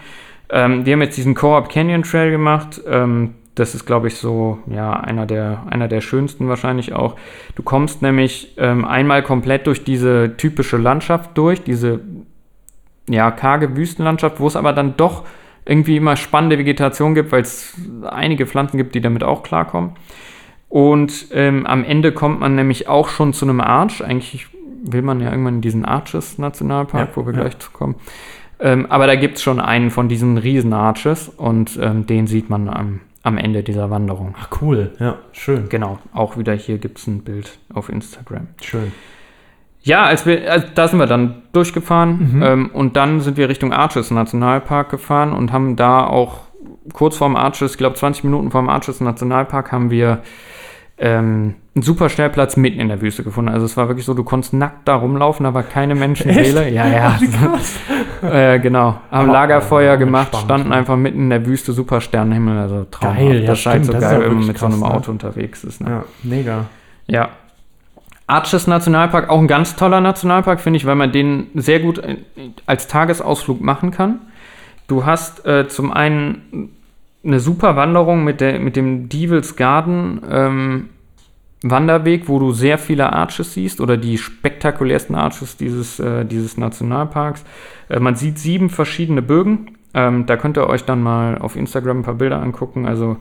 [0.52, 2.80] Ähm, wir haben jetzt diesen Co-op Canyon Trail gemacht.
[2.86, 7.16] Ähm, das ist, glaube ich, so, ja, einer der, einer der schönsten wahrscheinlich auch.
[7.56, 12.00] Du kommst nämlich ähm, einmal komplett durch diese typische Landschaft durch, diese,
[13.08, 15.24] ja, karge Wüstenlandschaft, wo es aber dann doch
[15.66, 17.74] irgendwie immer spannende Vegetation gibt, weil es
[18.08, 19.92] einige Pflanzen gibt, die damit auch klarkommen.
[20.68, 24.02] Und ähm, am Ende kommt man nämlich auch schon zu einem Arch.
[24.02, 24.46] Eigentlich
[24.84, 27.40] will man ja irgendwann in diesen Arches Nationalpark, Ja, wo wir ja.
[27.40, 27.96] gleich zu kommen.
[28.60, 32.50] Ähm, aber da gibt es schon einen von diesen riesen Arches und ähm, den sieht
[32.50, 34.34] man am, am Ende dieser Wanderung.
[34.38, 34.92] Ach, cool.
[34.98, 35.68] Ja, schön.
[35.68, 38.48] Genau, auch wieder hier gibt es ein Bild auf Instagram.
[38.62, 38.92] Schön.
[39.82, 42.42] Ja, als wir, also da sind wir dann durchgefahren Mhm.
[42.42, 46.40] ähm, und dann sind wir Richtung Arches Nationalpark gefahren und haben da auch
[46.92, 50.18] kurz vorm Arches, ich glaube 20 Minuten vorm Arches Nationalpark, haben wir
[51.00, 53.50] ähm, einen super Stellplatz mitten in der Wüste gefunden.
[53.50, 56.68] Also es war wirklich so, du konntest nackt da rumlaufen, da war keine Menschenseele.
[56.68, 57.18] Ja, ja.
[58.30, 59.00] äh, genau.
[59.10, 60.74] Haben Aber- Lagerfeuer aber gemacht, spannend, standen ne?
[60.74, 63.18] einfach mitten in der Wüste, super Sternenhimmel, also traumhaft.
[63.18, 64.82] Geil, ja, das ist halt stimmt, so das geil, wenn man mit so krass, einem
[64.82, 64.94] ne?
[64.94, 65.80] Auto unterwegs ist.
[65.80, 65.90] Ne?
[65.90, 66.66] Ja, mega.
[67.06, 67.28] Ja.
[68.26, 72.18] Arches Nationalpark, auch ein ganz toller Nationalpark, finde ich, weil man den sehr gut äh,
[72.66, 74.20] als Tagesausflug machen kann.
[74.86, 76.70] Du hast äh, zum einen
[77.24, 80.88] eine super Wanderung mit, der, mit dem Devils Garden ähm,
[81.62, 87.44] Wanderweg, wo du sehr viele Arches siehst oder die spektakulärsten Arches dieses, äh, dieses Nationalparks.
[87.90, 89.76] Äh, man sieht sieben verschiedene Bögen.
[89.92, 92.86] Ähm, da könnt ihr euch dann mal auf Instagram ein paar Bilder angucken.
[92.86, 93.18] Also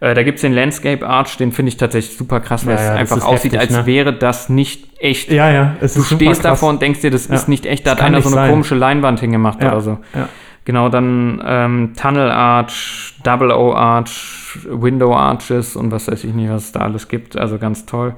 [0.00, 2.80] äh, da gibt es den Landscape Arch, den finde ich tatsächlich super krass, weil Ja,
[2.80, 3.86] es ja, einfach aussieht, heftig, als ne?
[3.86, 5.30] wäre das nicht echt.
[5.30, 5.76] Ja, ja.
[5.82, 7.34] Es Du ist super stehst davor und denkst dir, das Ja.
[7.34, 7.86] ist nicht echt.
[7.86, 8.50] Da hat einer so eine sein.
[8.50, 9.98] komische Leinwand hingemacht oder so.
[10.14, 10.28] ja.
[10.64, 16.48] Genau, dann ähm, Tunnel Arch, Double O Arch, Window Arches und was weiß ich nicht,
[16.50, 17.36] was es da alles gibt.
[17.36, 18.14] Also ganz toll.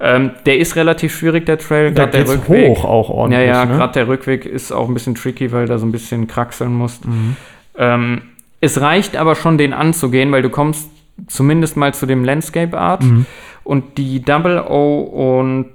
[0.00, 1.92] Ähm, der ist relativ schwierig, der Trail.
[1.92, 2.68] Da der Rückweg.
[2.68, 3.46] hoch auch Ja, ordentlich.
[3.48, 3.76] ja, ne?
[3.76, 7.06] gerade der Rückweg ist auch ein bisschen tricky, weil da so ein bisschen kraxeln musst.
[7.06, 7.36] Mhm.
[7.78, 8.22] Ähm,
[8.60, 10.90] es reicht aber schon, den anzugehen, weil du kommst
[11.28, 13.26] zumindest mal zu dem Landscape Arch Mhm.
[13.64, 15.00] und die Double O
[15.40, 15.70] und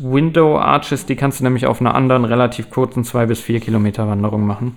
[0.00, 4.06] Window Arches, die kannst du nämlich auf einer anderen relativ kurzen 2 bis 4 Kilometer
[4.08, 4.76] Wanderung machen.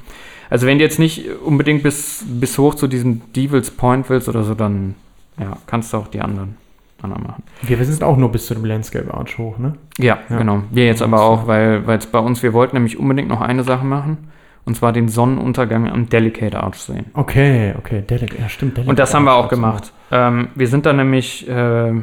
[0.50, 4.44] Also wenn du jetzt nicht unbedingt bis, bis hoch zu diesem Devils Point willst oder
[4.44, 4.96] so, dann
[5.40, 6.58] ja, kannst du auch die anderen,
[7.02, 7.44] anderen machen.
[7.62, 9.76] Wir, sind auch nur bis zu dem Landscape Arch hoch, ne?
[9.98, 10.38] Ja, Ja.
[10.38, 10.64] genau.
[10.72, 13.86] Wir jetzt aber auch, weil es bei uns, wir wollten nämlich unbedingt noch eine Sache
[13.86, 14.18] machen.
[14.66, 17.08] Und zwar den Sonnenuntergang am Delicate Arch sehen.
[17.14, 18.04] Okay, okay.
[18.08, 18.78] Delic ja, stimmt.
[18.78, 19.94] Delicate Und das haben wir auch gemacht.
[20.12, 21.94] Ähm, wir sind dann nämlich äh,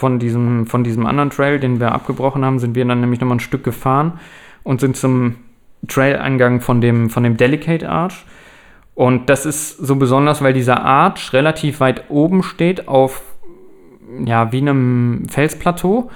[0.00, 3.36] von, diesem, von diesem anderen Trail, den wir abgebrochen haben, sind wir dann nämlich nochmal
[3.36, 4.18] ein Stück gefahren
[4.62, 5.36] und sind zum
[5.86, 8.24] Trail-Eingang von dem, von dem Delicate Arch.
[8.94, 13.22] Und das ist so besonders, weil dieser Arch relativ weit oben steht auf
[14.24, 16.10] ja, wie einem Felsplateau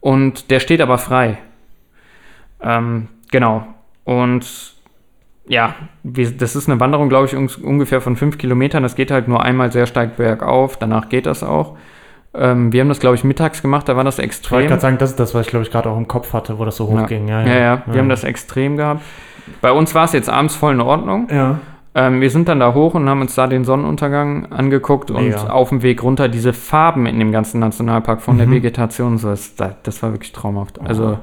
[0.00, 1.38] und der steht aber frei.
[2.62, 3.66] Ähm, genau.
[4.04, 4.74] Und
[5.48, 5.74] ja,
[6.04, 8.84] wir, das ist eine Wanderung, glaube ich, un ungefähr von fünf Kilometern.
[8.84, 11.76] Das geht halt nur einmal sehr steil bergauf, danach geht das auch.
[12.38, 14.66] Ähm, wir haben das, glaube ich, mittags gemacht, da war das Ich wollte extrem.
[14.68, 16.64] gerade sagen, das ist das, was ich glaube ich gerade auch im Kopf hatte, wo
[16.64, 17.28] das so hochging.
[17.28, 19.02] Ja, ja, ja, wir haben das extrem gehabt.
[19.60, 21.28] Bei uns war es jetzt abends voll in Ordnung.
[21.30, 21.60] Ja.
[21.94, 25.48] Ähm, wir sind dann da hoch und haben uns da den Sonnenuntergang angeguckt und Mega.
[25.48, 29.16] auf dem Weg runter diese Farben in dem ganzen Nationalpark von der Vegetation.
[29.16, 30.78] So, das, das war wirklich traumhaft.
[30.80, 31.18] Also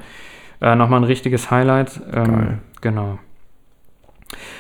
[0.62, 2.02] äh, nochmal ein richtiges Highlight.
[2.12, 2.60] Ähm.
[2.82, 3.20] Genau.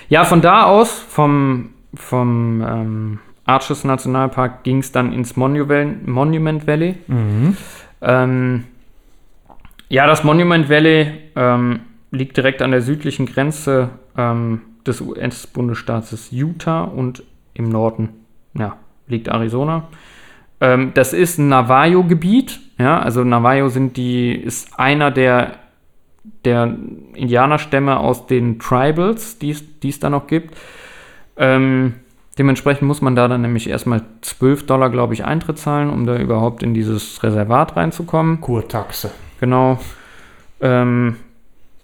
[0.07, 6.65] Ja, von da aus, vom, vom ähm, Arches Nationalpark, ging es dann ins Monument, Monument
[6.65, 6.95] Valley.
[7.07, 7.57] Mhm.
[8.01, 8.63] Ähm,
[9.89, 16.83] ja, das Monument Valley ähm, liegt direkt an der südlichen Grenze ähm, des US-Bundesstaates Utah
[16.83, 18.09] und im Norden
[18.57, 19.87] ja, liegt Arizona.
[20.61, 22.59] Ähm, das ist ein Navajo-Gebiet.
[22.79, 25.59] Ja, also Navajo sind die, ist einer der,
[26.45, 26.75] der
[27.13, 30.55] Indianerstämme aus den Tribals, die es die es da noch gibt.
[31.37, 31.95] Ähm,
[32.37, 36.17] dementsprechend muss man da dann nämlich erstmal 12 Dollar, glaube ich, Eintritt zahlen, um da
[36.17, 38.41] überhaupt in dieses Reservat reinzukommen.
[38.41, 39.11] Kurtaxe.
[39.39, 39.79] Genau.
[40.61, 41.17] Ähm,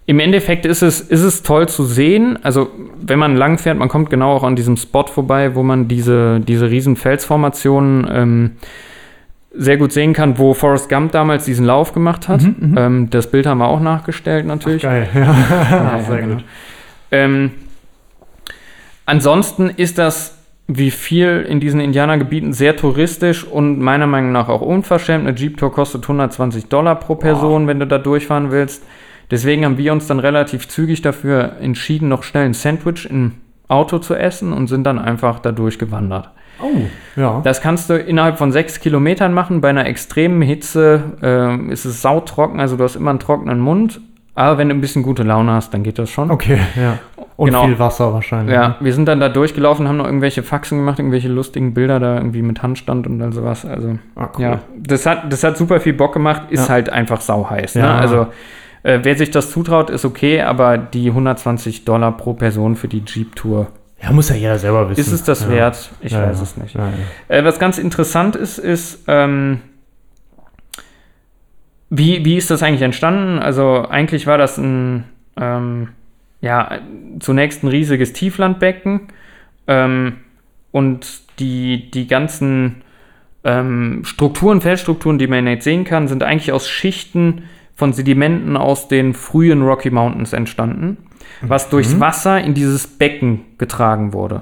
[0.06, 2.40] Im Endeffekt ist es, ist es toll zu sehen.
[2.42, 2.70] Also,
[3.02, 6.40] wenn man lang fährt, man kommt genau auch an diesem Spot vorbei, wo man diese,
[6.40, 8.52] diese riesen Felsformationen ähm,
[9.52, 12.42] sehr gut sehen kann, wo Forrest Gump damals diesen Lauf gemacht hat.
[12.42, 14.84] ähm, das Bild haben wir auch nachgestellt natürlich.
[14.84, 15.22] Geil, ja.
[15.22, 16.36] Ja, Sehr ja, genau.
[16.36, 16.44] gut.
[17.12, 17.52] Ähm,
[19.06, 20.39] ansonsten ist das
[20.72, 25.28] wie viel in diesen Indianergebieten sehr touristisch und meiner Meinung nach auch unverschämt.
[25.28, 28.84] Eine Jeep-Tour kostet 120 Dollar pro Person, wenn du da durchfahren willst.
[29.32, 33.34] Deswegen haben wir uns dann relativ zügig dafür entschieden, noch schnell ein Sandwich im
[33.68, 36.30] Auto zu essen und sind dann einfach da durchgewandert.
[36.62, 36.82] Oh,
[37.16, 37.42] ja.
[37.44, 39.62] Das kannst du innerhalb von sechs Kilometern machen.
[39.62, 44.02] Bei einer extremen Hitze äh, ist es sautrocken, also du hast immer einen trockenen Mund.
[44.36, 46.30] Aber wenn du ein bisschen gute Laune hast, dann geht das schon.
[46.30, 47.00] Okay, ja.
[47.40, 47.66] Und Genau.
[47.66, 48.54] viel Wasser wahrscheinlich.
[48.54, 52.18] Ja, wir sind dann da durchgelaufen, haben noch irgendwelche Faxen gemacht, irgendwelche lustigen Bilder da
[52.18, 53.66] irgendwie mit Handstand und all sowas.
[53.66, 54.42] Also, Ah, cool.
[54.44, 56.74] ja, das hat, das hat super viel Bock gemacht, ist Ja.
[56.74, 57.76] halt einfach sauheiß.
[57.76, 57.82] Ne?
[57.84, 57.98] Ja.
[57.98, 58.28] Also,
[58.84, 63.04] äh, wer sich das zutraut, ist okay, aber die 120 Dollar pro Person für die
[63.06, 63.68] Jeep-Tour,
[64.04, 65.00] Ja, muss ja jeder selber wissen.
[65.00, 65.50] ist es das ja.
[65.50, 65.92] wert?
[66.02, 66.76] Ich Ja, weiß es nicht.
[67.30, 69.62] Äh, was ganz interessant ist, ist, ähm,
[71.90, 73.40] wie, wie ist das eigentlich entstanden?
[73.40, 75.06] Also eigentlich war das ein,
[75.40, 75.90] ähm,
[76.42, 76.80] ja,
[77.20, 79.10] zunächst ein riesiges Tieflandbecken
[79.68, 80.18] ähm,
[80.72, 82.82] und die, die ganzen
[83.44, 87.44] ähm, Strukturen, Felsstrukturen, die man jetzt sehen kann, sind eigentlich aus Schichten
[87.76, 90.98] von Sedimenten aus den frühen Rocky Mountains entstanden,
[91.42, 94.42] was durchs Wasser in dieses Becken getragen wurde.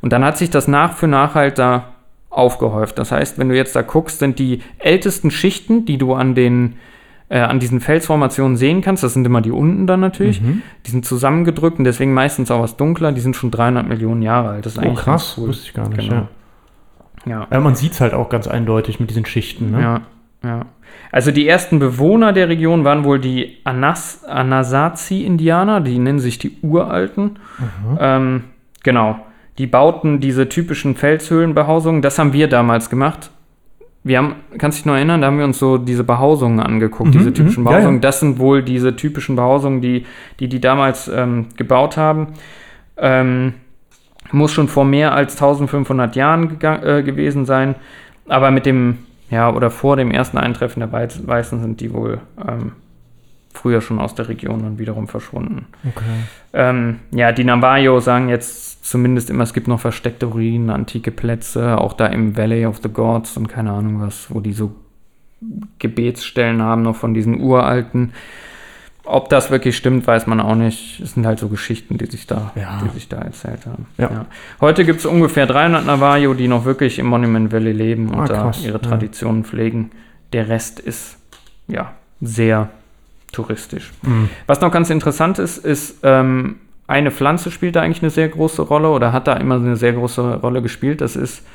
[0.00, 1.94] Und dann hat sich das nach für nach halt da
[2.30, 2.98] aufgehäuft.
[2.98, 6.76] Das heißt, wenn du jetzt da guckst, sind die ältesten Schichten, die du an den
[7.30, 10.40] äh, an diesen Felsformationen sehen kannst, das sind immer die unten dann natürlich,
[10.86, 14.48] die sind zusammengedrückt und deswegen meistens auch was dunkler, die sind schon 300 Millionen Jahre
[14.50, 14.66] alt.
[14.66, 15.34] Das ist Oh, eigentlich krass.
[15.38, 15.48] cool.
[15.48, 16.08] Wusste ich gar nicht.
[16.08, 16.28] Genau.
[17.26, 17.46] Ja.
[17.50, 17.60] Ja.
[17.60, 19.72] Man sieht es halt auch ganz eindeutig mit diesen Schichten.
[19.72, 19.82] Ne?
[19.82, 20.00] Ja,
[20.42, 20.60] ja.
[21.12, 26.56] Also die ersten Bewohner der Region waren wohl die Anas Anasazi-Indianer, die nennen sich die
[26.62, 27.38] Uralten.
[27.98, 28.44] Ähm,
[28.82, 29.18] genau.
[29.58, 32.00] Die bauten diese typischen Felshöhlenbehausungen.
[32.02, 33.30] Das haben wir damals gemacht.
[34.08, 37.32] Wir haben, kannst dich noch erinnern, da haben wir uns so diese Behausungen angeguckt, diese
[37.32, 37.68] typischen mhm.
[37.68, 37.78] Ja, ja.
[37.78, 38.00] Behausungen.
[38.00, 40.06] Das sind wohl diese typischen Behausungen, die
[40.40, 42.28] die, die damals ähm, gebaut haben.
[42.96, 43.54] Ähm,
[44.32, 47.74] muss schon vor mehr als 1500 Jahren äh, gewesen sein.
[48.26, 48.98] Aber mit dem,
[49.30, 52.72] ja, oder vor dem ersten Eintreffen der Weißen sind die wohl ähm,
[53.54, 55.66] früher schon aus der Region dann wiederum verschwunden.
[55.88, 56.04] Okay.
[56.52, 61.78] Ähm, ja, die Navajo sagen jetzt zumindest immer, es gibt noch versteckte Ruinen, antike Plätze,
[61.78, 64.74] auch da im Valley of the Gods und keine Ahnung was, wo die so
[65.78, 68.12] Gebetsstellen haben, noch von diesen uralten.
[69.04, 71.00] Ob das wirklich stimmt, weiß man auch nicht.
[71.00, 72.82] Es sind halt so Geschichten, die sich da, Ja.
[72.84, 73.86] die sich da erzählt haben.
[73.96, 74.26] Ja.
[74.60, 78.52] Heute gibt es ungefähr 300 Navajo, die noch wirklich im Monument Valley leben und Ah,
[78.52, 78.78] da ihre ja.
[78.78, 79.90] Traditionen pflegen.
[80.34, 81.16] Der Rest ist
[81.68, 82.68] ja sehr
[83.32, 83.92] touristisch.
[84.02, 84.30] Mhm.
[84.46, 86.56] Was noch ganz interessant ist, ist, ähm,
[86.86, 89.92] eine Pflanze spielt da eigentlich eine sehr große Rolle oder hat da immer eine sehr
[89.92, 91.00] große Rolle gespielt.
[91.00, 91.46] Das ist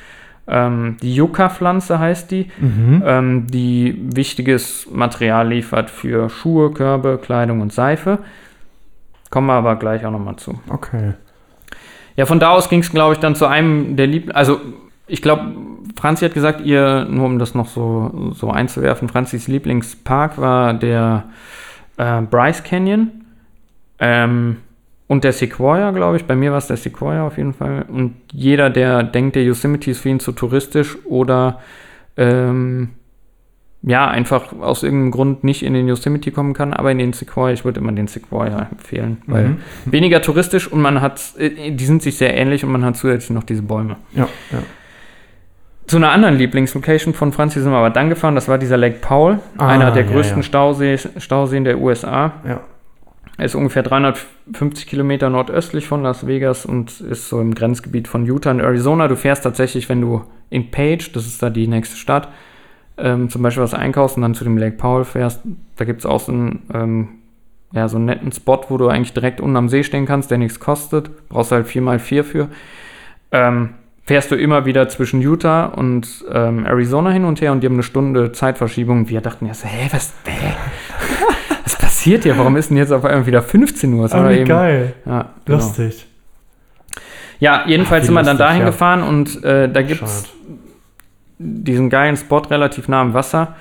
[0.46, 3.02] ähm, die Yucca-Pflanze, heißt die, Mhm.
[3.04, 8.18] ähm, die wichtiges Material liefert für Schuhe, Körbe, Kleidung und Seife.
[9.30, 10.60] Kommen wir aber gleich auch nochmal zu.
[10.68, 11.14] Okay.
[12.14, 14.30] Ja, von da aus ging es, glaube ich, dann zu einem der Lieb...
[14.34, 14.60] Also,
[15.06, 15.52] ich glaube,
[16.00, 21.24] Franzi hat gesagt, ihr, nur um das noch so, so einzuwerfen, Franzis Lieblingspark war der
[21.96, 23.10] äh, Bryce Canyon
[23.98, 24.56] ähm,
[25.06, 26.24] und der Sequoia, glaube ich.
[26.24, 27.84] Bei mir war es der Sequoia auf jeden Fall.
[27.88, 31.60] Und jeder, der denkt, der Yosemite ist für ihn zu touristisch oder
[32.16, 32.90] ähm,
[33.86, 37.52] ja, einfach aus irgendeinem Grund nicht in den Yosemite kommen kann, aber in den Sequoia,
[37.52, 39.58] ich würde immer den Sequoia empfehlen, weil Mhm.
[39.84, 43.30] weniger touristisch und man hat, äh, die sind sich sehr ähnlich und man hat zusätzlich
[43.30, 43.96] noch diese Bäume.
[44.14, 44.58] Ja, ja.
[45.86, 48.98] Zu einer anderen Lieblingslocation von Franzi sind wir aber dann gefahren, das war dieser Lake
[49.00, 50.42] Powell, Ah, einer der ja, größten ja.
[50.42, 52.32] Stausees, Stauseen der USA.
[52.46, 52.60] ja.
[53.36, 58.24] Er ist ungefähr 350 Kilometer nordöstlich von Las Vegas und ist so im Grenzgebiet von
[58.26, 59.08] Utah und Arizona.
[59.08, 62.28] Du fährst tatsächlich, wenn du in Page, das ist da die nächste Stadt,
[62.96, 65.40] ähm, zum Beispiel was einkaufst und dann zu dem Lake Powell fährst,
[65.74, 67.08] da gibt es auch so einen, ähm,
[67.72, 70.38] ja, so einen netten Spot, wo du eigentlich direkt unten am See stehen kannst, der
[70.38, 71.28] nichts kostet.
[71.28, 72.48] Brauchst halt 4x4 für.
[73.32, 73.70] Ähm,
[74.06, 77.74] fährst du immer wieder zwischen Utah und ähm, Arizona hin und her und die haben
[77.74, 79.08] eine Stunde Zeitverschiebung.
[79.08, 80.52] Wir dachten ja so, hä, was, hä?
[81.64, 82.36] was passiert hier?
[82.36, 84.02] Warum ist denn jetzt auf einmal wieder 15 Uhr?
[84.02, 84.92] Das Ah, war wie eben- geil.
[85.06, 85.58] Ja, genau.
[85.58, 86.06] Lustig.
[87.40, 88.66] Ja, jedenfalls Ach, sind wir dann dahin ja.
[88.66, 90.28] gefahren und äh, da gibt es
[91.38, 93.56] diesen geilen Spot relativ nah am Wasser.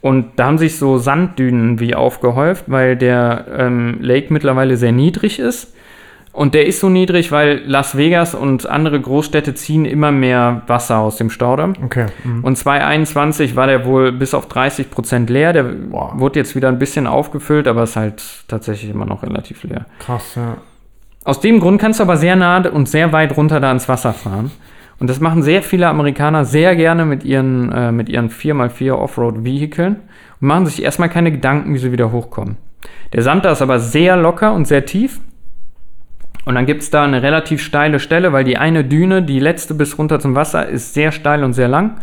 [0.00, 5.40] Und da haben sich so Sanddünen wie aufgehäuft, weil der ähm, Lake mittlerweile sehr niedrig
[5.40, 5.74] ist.
[6.32, 10.98] Und der ist so niedrig, weil Las Vegas und andere Großstädte ziehen immer mehr Wasser
[10.98, 11.72] aus dem Staudamm.
[11.84, 12.06] Okay.
[12.22, 12.44] Mhm.
[12.44, 15.52] Und 2021 war der wohl bis auf 30 Prozent leer.
[15.52, 16.12] Der Boah.
[16.16, 19.86] wurde jetzt wieder ein bisschen aufgefüllt, aber ist halt tatsächlich immer noch relativ leer.
[19.98, 20.58] Krass, ja.
[21.24, 24.12] Aus dem Grund kannst du aber sehr nah und sehr weit runter da ins Wasser
[24.12, 24.50] fahren.
[25.00, 29.96] Und das machen sehr viele Amerikaner sehr gerne mit ihren, äh, mit ihren 4x4 Offroad-Vehikeln
[30.40, 32.56] und machen sich erstmal keine Gedanken, wie sie wieder hochkommen.
[33.12, 35.20] Der Sand da ist aber sehr locker und sehr tief.
[36.48, 39.74] Und dann gibt es da eine relativ steile Stelle, weil die eine Düne, die letzte
[39.74, 41.98] bis runter zum Wasser, ist sehr steil und sehr lang.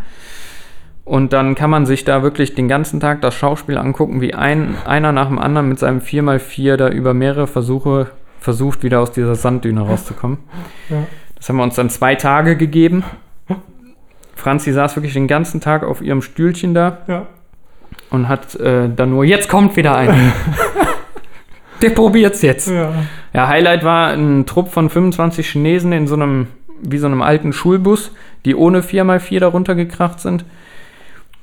[1.03, 4.76] Und dann kann man sich da wirklich den ganzen Tag das Schauspiel angucken, wie ein,
[4.85, 9.34] einer nach dem anderen mit seinem 4x4 da über mehrere Versuche versucht, wieder aus dieser
[9.34, 10.38] Sanddüne rauszukommen.
[10.91, 11.07] Ja.
[11.38, 13.03] Das haben wir uns dann zwei Tage gegeben.
[14.35, 17.26] Franzi saß wirklich den ganzen Tag auf ihrem Stühlchen da Ja.
[18.11, 20.13] und hat äh, dann nur, jetzt kommt wieder einer.
[21.81, 22.69] Der probiert's jetzt.
[22.69, 22.93] Ja.
[23.36, 26.48] Ja, Highlight war ein Trupp von 25 Chinesen in so einem,
[26.82, 28.12] wie so einem alten Schulbus,
[28.45, 30.45] die ohne 4x4 da runtergekracht sind.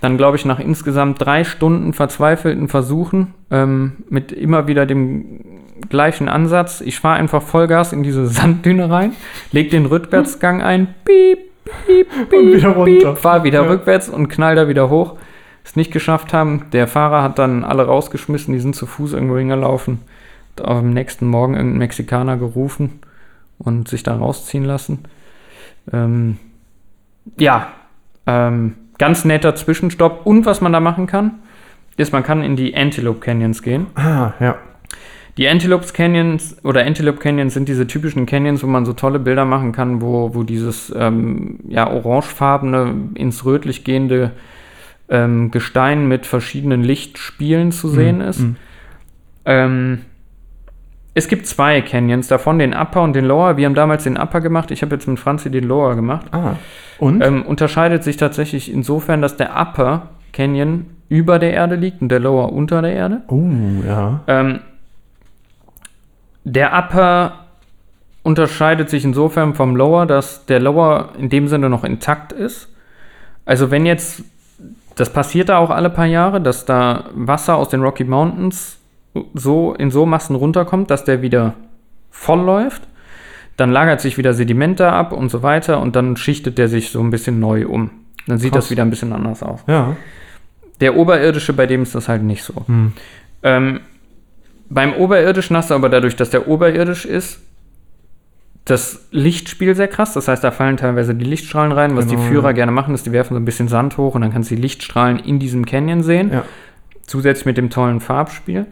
[0.01, 5.41] Dann, glaube ich, nach insgesamt drei Stunden verzweifelten Versuchen ähm, mit immer wieder dem
[5.91, 6.81] gleichen Ansatz.
[6.81, 9.13] Ich fahre einfach Vollgas in diese Sanddüne rein,
[9.53, 11.39] leg den Rückwärtsgang ein, piep,
[11.87, 13.13] piep, piep, Und wieder runter.
[13.13, 13.69] piep, fahr wieder Ja.
[13.69, 15.17] rückwärts und knall da wieder hoch.
[15.65, 16.65] Es nicht geschafft haben.
[16.73, 20.01] Der Fahrer hat dann alle rausgeschmissen, die sind zu Fuß irgendwo hingelaufen.
[20.61, 23.01] Am nächsten Morgen irgendein Mexikaner gerufen
[23.59, 25.01] und sich da rausziehen lassen.
[25.93, 26.39] Ähm,
[27.39, 27.69] ja,
[28.27, 30.27] ähm, ganz netter Zwischenstopp.
[30.27, 31.41] Und was man da machen kann,
[31.97, 33.87] ist, man kann in die Antelope Canyons gehen.
[33.95, 34.57] Ah, ja.
[35.39, 39.47] Die Antelope Canyons oder Antelope Canyons sind diese typischen Canyons, wo man so tolle Bilder
[39.47, 44.33] machen kann, wo, wo dieses ähm, ja, orangefarbene, ins rötlich gehende
[45.09, 48.41] ähm, Gestein mit verschiedenen Lichtspielen zu sehen ist.
[48.41, 48.57] Mhm.
[49.47, 49.99] Ähm,
[51.15, 53.57] es gibt zwei Canyons davon, den Upper und den Lower.
[53.57, 54.71] Wir haben damals den Upper gemacht.
[54.71, 56.27] Ich habe jetzt mit Franzi den Lower gemacht.
[56.33, 56.55] Ah.
[56.99, 57.23] Und?
[57.23, 62.21] Ähm, unterscheidet sich tatsächlich insofern, dass der Upper Canyon über der Erde liegt und der
[62.21, 63.21] Lower unter der Erde.
[63.29, 63.43] oh,
[63.87, 64.21] ja.
[64.27, 64.61] Ähm,
[66.45, 67.35] der Upper
[68.23, 72.69] unterscheidet sich insofern vom Lower, dass der Lower in dem Sinne noch intakt ist.
[73.45, 74.23] Also wenn jetzt,
[74.97, 78.79] das passiert da auch alle paar Jahre, dass da Wasser aus den Rocky Mountains
[79.35, 81.55] so in so Massen runterkommt, dass der wieder
[82.11, 82.83] voll läuft.
[83.57, 86.91] Dann lagert sich wieder Sediment da ab und so weiter und dann schichtet der sich
[86.91, 87.91] so ein bisschen neu um.
[88.27, 88.65] Dann sieht Krass.
[88.65, 89.61] das wieder ein bisschen anders aus.
[89.67, 89.97] Ja.
[90.81, 92.55] Der Oberirdische, bei dem ist das halt nicht so.
[92.67, 92.93] Hm.
[93.43, 93.81] Ähm,
[94.69, 97.41] beim Oberirdischen hast du aber dadurch, dass der oberirdisch ist,
[98.65, 100.15] das Lichtspiel sehr krass.
[100.15, 101.97] Das heißt, da fallen teilweise die Lichtstrahlen rein.
[101.97, 102.53] Was Genau, die Führer ja.
[102.53, 104.63] gerne machen, ist, die werfen so ein bisschen Sand hoch und dann kannst du die
[104.63, 106.33] Lichtstrahlen in diesem Canyon sehen.
[106.33, 106.45] Ja.
[107.07, 108.67] Zusätzlich mit dem tollen Farbspiel.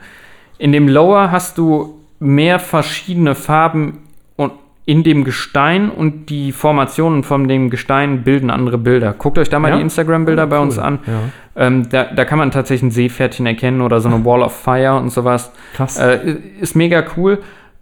[0.61, 3.99] In dem Lower hast du mehr verschiedene Farben
[4.37, 4.53] und
[4.85, 9.15] in dem Gestein und die Formationen von dem Gestein bilden andere Bilder.
[9.17, 9.77] Guckt euch da mal Ja?
[9.77, 10.63] die Instagram-Bilder Oh, bei cool.
[10.65, 10.99] uns an.
[11.07, 11.21] Ja.
[11.57, 14.97] Ähm, da, da kann man tatsächlich ein Seepferdchen erkennen oder so eine Wall of Fire
[14.99, 15.51] und sowas.
[15.75, 15.99] Krass.
[15.99, 17.39] Äh, ist mega cool.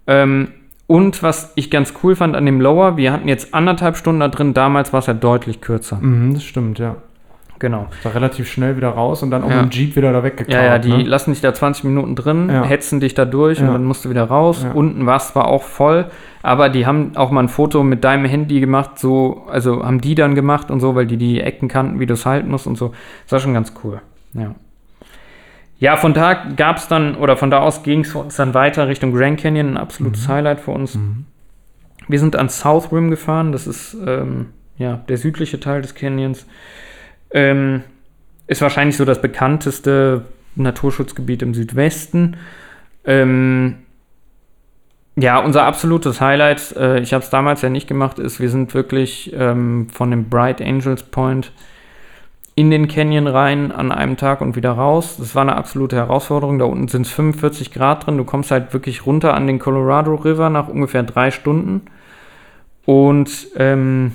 [0.06, 0.48] Ähm,
[0.86, 4.28] und was ich ganz cool fand an dem Lower, wir hatten jetzt anderthalb Stunden da
[4.28, 5.98] drin, damals war es ja deutlich kürzer.
[6.00, 6.94] Mhm, das stimmt, ja.
[7.60, 7.89] Genau.
[8.05, 9.62] War relativ schnell wieder raus und dann auch Ja.
[9.62, 10.52] mit dem Jeep wieder da weggekarrt.
[10.52, 11.02] Ja, ja, die ne?
[11.02, 12.62] lassen dich da 20 Minuten drin, Ja.
[12.64, 13.66] hetzen dich da durch Ja.
[13.66, 14.64] und dann musst du wieder raus.
[14.74, 16.06] Unten war es zwar auch voll,
[16.43, 20.14] aber die haben auch mal ein Foto mit deinem Handy gemacht, so, also haben die
[20.14, 22.76] dann gemacht und so, weil die die Ecken kannten, wie du es halten musst und
[22.78, 22.93] so.
[23.24, 24.01] Das war schon ganz cool.
[24.35, 24.55] Ja.
[25.80, 28.52] Ja, von da gab es dann, oder von da aus ging es für uns dann
[28.55, 30.97] weiter Richtung Grand Canyon, ein absolutes Highlight für uns.
[30.97, 31.24] Mhm.
[32.09, 36.47] Wir sind an South Rim gefahren, das ist ähm, ja, der südliche Teil des Canyons.
[37.30, 37.82] Ähm,
[38.46, 40.24] ist wahrscheinlich so das bekannteste
[40.56, 42.36] Naturschutzgebiet im Südwesten.
[43.05, 43.76] Ähm,
[45.16, 48.72] ja, unser absolutes Highlight, äh, ich habe es damals ja nicht gemacht, ist, wir sind
[48.74, 51.52] wirklich ähm, von dem Bright Angels Point
[52.55, 55.16] in den Canyon rein an einem Tag und wieder raus.
[55.18, 56.59] Das war eine absolute Herausforderung.
[56.59, 58.16] Da unten sind es 45 Grad drin.
[58.16, 61.82] Du kommst halt wirklich runter an den Colorado River nach ungefähr drei Stunden
[62.84, 64.12] und ähm,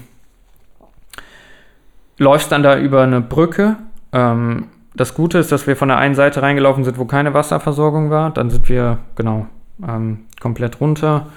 [2.17, 3.77] läufst dann da über eine Brücke.
[4.11, 8.09] Ähm, das Gute ist, dass wir von der einen Seite reingelaufen sind, wo keine Wasserversorgung
[8.09, 8.29] war.
[8.29, 9.47] Dann sind wir, genau,
[9.87, 11.27] ähm, komplett runter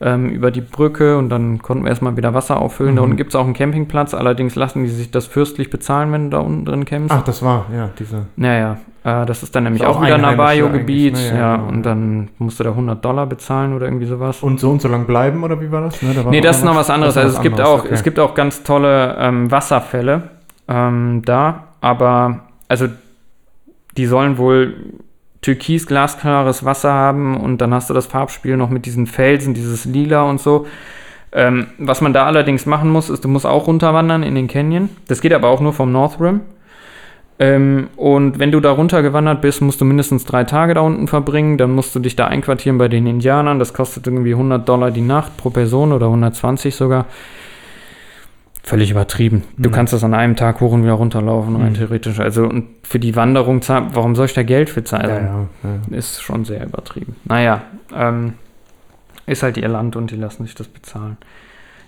[0.00, 2.92] ähm, über die Brücke und dann konnten wir erstmal wieder Wasser auffüllen.
[2.92, 2.96] Mhm.
[2.96, 6.30] Da unten gibt es auch einen Campingplatz, allerdings lassen die sich das fürstlich bezahlen, wenn
[6.30, 7.12] du da unten drin campst.
[7.12, 8.26] Ach, das war, ja, diese.
[8.36, 11.14] Naja, äh, das ist dann nämlich Ist auch, auch wieder Navajo-Gebiet.
[11.14, 11.28] ne?
[11.28, 11.68] Ja, Ja, genau.
[11.68, 14.42] und dann musst du da 100 Dollar bezahlen oder irgendwie sowas.
[14.42, 16.00] Und so und so lang bleiben, oder wie war das?
[16.00, 17.16] Ne, da war Nee, das ist noch was anderes.
[17.16, 17.94] Also es gibt, anderes, auch, okay.
[17.94, 20.22] es gibt auch ganz tolle ähm, Wasserfälle
[20.68, 22.86] ähm, da, aber also
[23.96, 24.74] die sollen wohl
[25.42, 29.84] türkis glasklares Wasser haben und dann hast du das Farbspiel noch mit diesen Felsen, dieses
[29.84, 30.66] Lila und so.
[31.32, 34.90] Ähm, was man da allerdings machen muss, ist, du musst auch runterwandern in den Canyon.
[35.06, 36.40] Das geht aber auch nur vom North Rim.
[37.38, 41.56] Ähm, und wenn du da runtergewandert bist, musst du mindestens drei Tage da unten verbringen.
[41.56, 43.58] Dann musst du dich da einquartieren bei den Indianern.
[43.58, 47.06] Das kostet irgendwie 100 Dollar die Nacht pro Person oder 120 sogar.
[48.62, 49.44] Völlig übertrieben.
[49.56, 49.72] Du Mhm.
[49.74, 51.74] kannst das an einem Tag hoch und wieder runterlaufen, rein Mhm.
[51.76, 52.20] theoretisch.
[52.20, 55.08] Also und für die Wanderung, zahlen- warum soll ich da Geld für zahlen?
[55.08, 55.96] Ja, ja, ja.
[55.96, 57.16] Ist schon sehr übertrieben.
[57.24, 57.62] Naja,
[57.94, 58.34] ähm,
[59.26, 61.16] ist halt ihr Land und die lassen sich das bezahlen.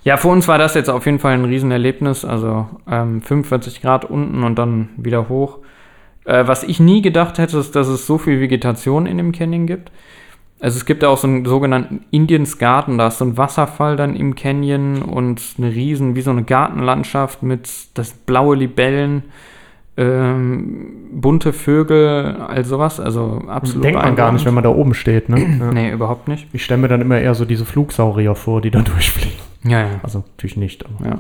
[0.05, 2.25] Ja, für uns war das jetzt auf jeden Fall ein Riesenerlebnis.
[2.25, 5.59] Also ähm, 45 Grad unten und dann wieder hoch.
[6.25, 9.67] Äh, was ich nie gedacht hätte, ist, dass es so viel Vegetation in dem Canyon
[9.67, 9.93] gibt.
[10.63, 13.97] Also es gibt da auch so einen sogenannten Indians Garden, da ist so ein Wasserfall
[13.97, 19.25] dann im Canyon und eine riesen, wie so eine Gartenlandschaft mit das blaue Libellen,
[19.97, 23.01] ähm, bunte Vögel, all sowas.
[23.01, 25.41] Also absolut Denkt man gar nicht, wenn man da oben steht, ne?
[25.61, 25.73] Ja.
[25.73, 26.47] Nee, überhaupt nicht.
[26.53, 29.41] Ich stelle mir dann immer eher so diese Flugsaurier vor, die da durchfliegen.
[29.65, 30.01] Ja, ja.
[30.05, 31.11] Also natürlich nicht, aber.
[31.11, 31.19] Ja.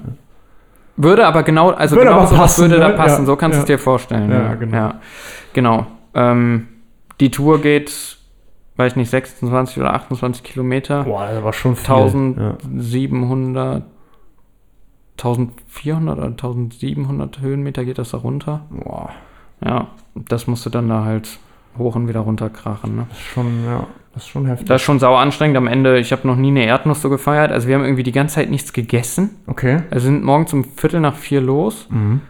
[0.97, 2.95] Würde aber genau, also Würde genau sowas passen, würde da ne?
[2.95, 3.63] passen, Ja, so kannst du ja.
[3.63, 4.31] es dir vorstellen.
[4.31, 4.77] Ja, genau.
[4.77, 5.01] Ja,
[5.53, 5.87] genau.
[6.15, 6.69] Ähm,
[7.19, 8.19] die Tour geht,
[8.83, 11.05] weiß nicht, 26 oder 28 Kilometer.
[11.05, 11.95] Boah, das war schon viel.
[11.95, 13.85] 1700,
[15.19, 18.63] 1400 oder 1700 Höhenmeter geht das da runter.
[18.71, 18.85] Ja.
[18.85, 19.11] Boah,
[19.65, 21.39] Ja, das musst du dann da halt
[21.79, 22.97] hoch und wieder runter krachen.
[22.97, 23.07] Ne?
[23.09, 24.69] das ist schon, ja, das ist schon heftig.
[24.69, 25.57] Das ist schon sau anstrengend.
[25.57, 27.51] Am Ende, ich habe noch nie eine Erdnuss so gefeiert.
[27.53, 29.31] Also wir haben irgendwie die ganze Zeit nichts gegessen.
[29.47, 29.83] okay.
[29.91, 31.87] Also sind morgens um Viertel nach vier los.
[31.91, 32.21] Mhm.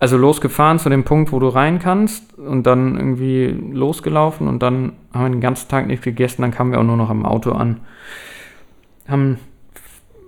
[0.00, 4.92] Also losgefahren zu dem Punkt, wo du rein kannst und dann irgendwie losgelaufen und dann
[5.12, 7.50] haben wir den ganzen Tag nichts gegessen, dann kamen wir auch nur noch am Auto
[7.50, 7.80] an.
[9.08, 9.38] Haben,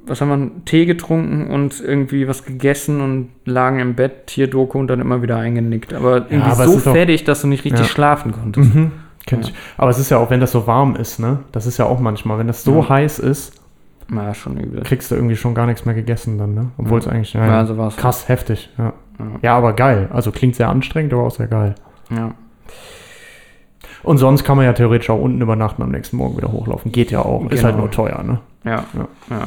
[0.07, 4.89] was haben wir, Tee getrunken und irgendwie was gegessen und lagen im Bett, Tierdoku und
[4.89, 5.93] dann immer wieder eingenickt.
[5.95, 7.87] Aber irgendwie aber es so ist auch- fertig, dass du nicht richtig Ja.
[7.87, 8.75] schlafen konntest.
[8.75, 8.93] Mhm.
[9.29, 9.39] Ja.
[9.39, 9.53] ich.
[9.77, 11.41] Aber es ist ja auch, wenn das so warm ist, ne?
[11.53, 12.89] Das ist ja auch manchmal, wenn das so Ja.
[12.89, 13.53] heiß ist,
[14.09, 14.83] Na, schon übel.
[14.83, 16.71] kriegst du irgendwie schon gar nichts mehr gegessen dann, ne?
[16.79, 18.95] Obwohl es eigentlich, ja, Ja, ja, so krass heftig, ja.
[19.21, 19.39] Ja.
[19.43, 20.09] Ja, aber geil.
[20.13, 21.75] Also klingt sehr anstrengend, aber auch sehr geil.
[22.11, 22.33] Ja.
[24.03, 26.91] Und sonst kann man ja theoretisch auch unten übernachten und am nächsten Morgen wieder hochlaufen.
[26.91, 27.43] Geht ja auch.
[27.45, 27.63] Ist Genau.
[27.65, 28.41] halt nur teuer, ne?
[28.65, 29.09] Ja, Ja.
[29.31, 29.47] ja.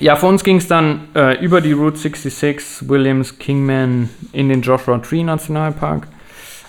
[0.00, 4.60] Ja, für uns ging es dann äh, über die Route 66, Williams, Kingman in den
[4.62, 6.08] Joshua Tree Nationalpark.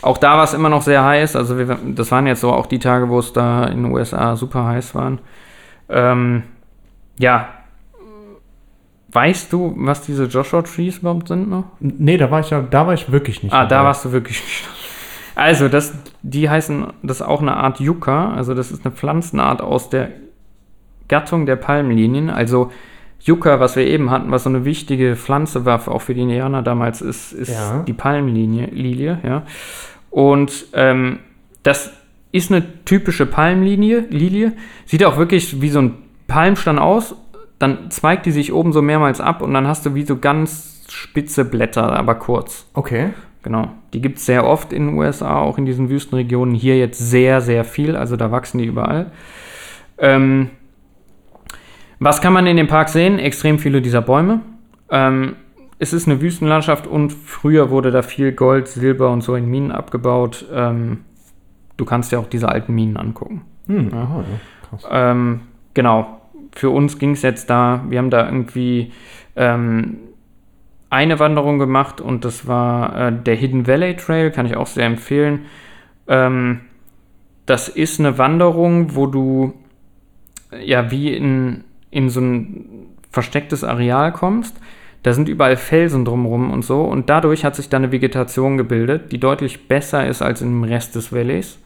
[0.03, 1.35] Auch da war es immer noch sehr heiß.
[1.35, 4.35] Also wir, das waren jetzt so auch die Tage, wo es da in den USA
[4.35, 5.17] super heiß waren.
[5.89, 6.43] Ähm,
[7.17, 7.47] ja.
[9.15, 11.63] Weißt du, was diese Joshua Trees überhaupt sind noch?
[11.79, 13.53] Nee, da war ich ja, da war ich wirklich nicht.
[13.53, 13.85] Ah, da dabei.
[13.85, 14.67] warst du wirklich nicht.
[15.35, 18.33] Also, das, die heißen, das ist auch eine Art Yucca.
[18.33, 20.09] Also, das ist eine Pflanzenart aus der
[21.07, 22.29] Gattung der Palmlinien.
[22.29, 22.71] Also,
[23.21, 26.61] Yucca, was wir eben hatten, was so eine wichtige Pflanze war, auch für die Indianer
[26.61, 27.83] damals, ist, ist Ja.
[27.87, 29.43] die Palmlinie, Lilie, ja.
[30.11, 31.19] Und ähm,
[31.63, 31.91] das
[32.31, 34.53] ist eine typische Palmlinie, Lilie.
[34.85, 35.93] Sieht auch wirklich wie so ein
[36.27, 37.15] Palmstand aus.
[37.59, 40.85] Dann zweigt die sich oben so mehrmals ab und dann hast du wie so ganz
[40.89, 42.67] spitze Blätter, aber kurz.
[42.73, 43.11] Okay.
[43.43, 43.69] Genau.
[43.93, 46.55] Die gibt es sehr oft in den USA, auch in diesen Wüstenregionen.
[46.55, 47.95] Hier jetzt sehr, sehr viel.
[47.95, 49.11] Also da wachsen die überall.
[49.99, 50.49] Ähm,
[51.99, 53.19] was kann man in dem Park sehen?
[53.19, 54.41] Extrem viele dieser Bäume.
[54.89, 55.35] Ähm,
[55.77, 59.71] es ist eine Wüstenlandschaft und früher wurde da viel Gold, Silber und so in Minen
[59.71, 60.45] abgebaut.
[60.51, 61.01] Ähm,
[61.77, 63.43] du kannst dir auch diese alten Minen angucken.
[63.67, 64.69] Hm, aha, ja.
[64.69, 64.87] Krass.
[64.89, 65.41] Ähm,
[65.75, 66.21] genau.
[66.55, 68.91] Für uns ging es jetzt da, wir haben da irgendwie
[69.35, 69.97] ähm,
[70.89, 74.85] eine Wanderung gemacht und das war äh, der Hidden Valley Trail, kann ich auch sehr
[74.85, 75.45] empfehlen.
[76.07, 76.61] Ähm,
[77.45, 79.53] das ist eine Wanderung, wo du
[80.63, 84.57] ja wie in, in so ein verstecktes Areal kommst.
[85.03, 86.81] Da sind überall Felsen drumherum und so.
[86.81, 90.95] Und dadurch hat sich da eine Vegetation gebildet, die deutlich besser ist als im Rest
[90.95, 91.59] des Valleys.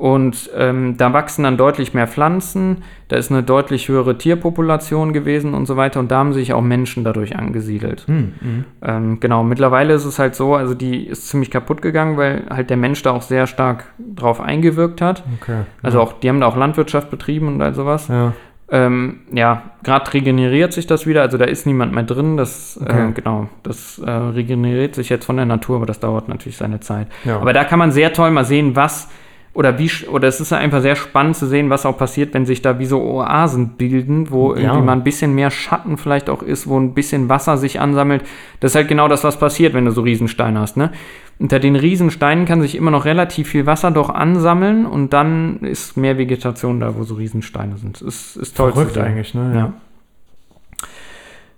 [0.00, 5.52] Und ähm, da wachsen dann deutlich mehr Pflanzen, da ist eine deutlich höhere Tierpopulation gewesen
[5.52, 6.00] und so weiter.
[6.00, 8.06] Und da haben sich auch Menschen dadurch angesiedelt.
[8.06, 8.64] Hm, hm.
[8.80, 12.70] Ähm, genau, mittlerweile ist es halt so, also die ist ziemlich kaputt gegangen, weil halt
[12.70, 15.22] der Mensch da auch sehr stark drauf eingewirkt hat.
[15.38, 15.64] Okay.
[15.82, 18.08] Also auch, die haben da auch Landwirtschaft betrieben und all sowas.
[18.08, 18.32] Ja.
[18.70, 22.38] Ähm, ja, gerade regeneriert sich das wieder, also da ist niemand mehr drin.
[22.38, 23.10] Das, Okay.
[23.10, 26.80] äh, genau, das äh, regeneriert sich jetzt von der Natur, aber das dauert natürlich seine
[26.80, 27.08] Zeit.
[27.24, 27.38] Ja.
[27.38, 29.10] Aber da kann man sehr toll mal sehen, was
[29.52, 32.62] oder wie, oder es ist einfach sehr spannend zu sehen, was auch passiert, wenn sich
[32.62, 34.80] da wie so Oasen bilden, wo irgendwie Ja.
[34.80, 38.22] mal ein bisschen mehr Schatten vielleicht auch ist, wo ein bisschen Wasser sich ansammelt.
[38.60, 40.92] Das ist halt genau das, was passiert, wenn du so Riesensteine hast, ne?
[41.40, 45.96] Unter den Riesensteinen kann sich immer noch relativ viel Wasser doch ansammeln und dann ist
[45.96, 48.00] mehr Vegetation da, wo so Riesensteine sind.
[48.02, 49.04] Ist, ist toll Verrückt zu sehen.
[49.04, 49.52] eigentlich, ne?
[49.56, 49.72] Ja.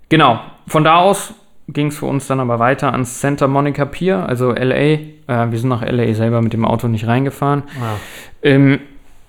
[0.09, 0.41] Genau.
[0.67, 1.35] Von da aus
[1.69, 4.99] ging es für uns dann aber weiter ans Santa Monica Pier, also LA.
[5.27, 7.63] Äh, wir sind nach LA selber mit dem Auto nicht reingefahren.
[7.81, 8.51] Ja.
[8.51, 8.81] Ähm,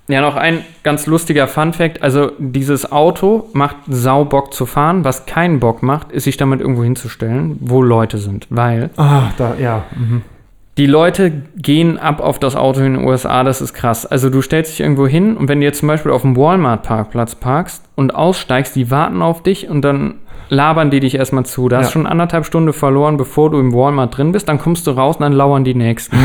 [0.10, 2.03] ja, noch ein ganz lustiger Fun-Fact.
[2.03, 5.06] Also, dieses Auto macht sau Bock zu fahren.
[5.06, 8.48] Was keinen Bock macht, ist sich damit irgendwo hinzustellen, wo Leute sind.
[8.49, 9.84] Weil Ah, da, ja.
[9.95, 10.22] Mhm.
[10.78, 14.06] die Leute gehen ab auf das Auto in den USA, das ist krass.
[14.06, 17.36] Also du stellst dich irgendwo hin und wenn du jetzt zum Beispiel auf dem Walmart-Parkplatz
[17.36, 20.15] parkst und aussteigst, die warten auf dich und dann
[20.53, 21.67] labern die dich erstmal zu.
[21.67, 21.91] Da hast Ja.
[21.91, 24.47] schon anderthalb Stunden verloren, bevor du im Walmart drin bist.
[24.47, 26.17] Dann kommst du raus und dann lauern die Nächsten.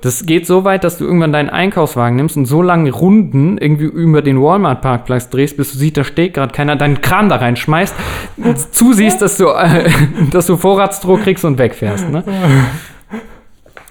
[0.00, 3.84] das geht so weit, dass du irgendwann deinen Einkaufswagen nimmst und so lange Runden irgendwie
[3.84, 7.94] über den Walmart-Parkplatz drehst, bis du siehst, da steht gerade keiner, deinen Kran da reinschmeißt,
[8.72, 9.90] zusiehst, dass du, äh,
[10.30, 12.10] dass du Vorratsdruck kriegst und wegfährst.
[12.10, 12.24] Ne?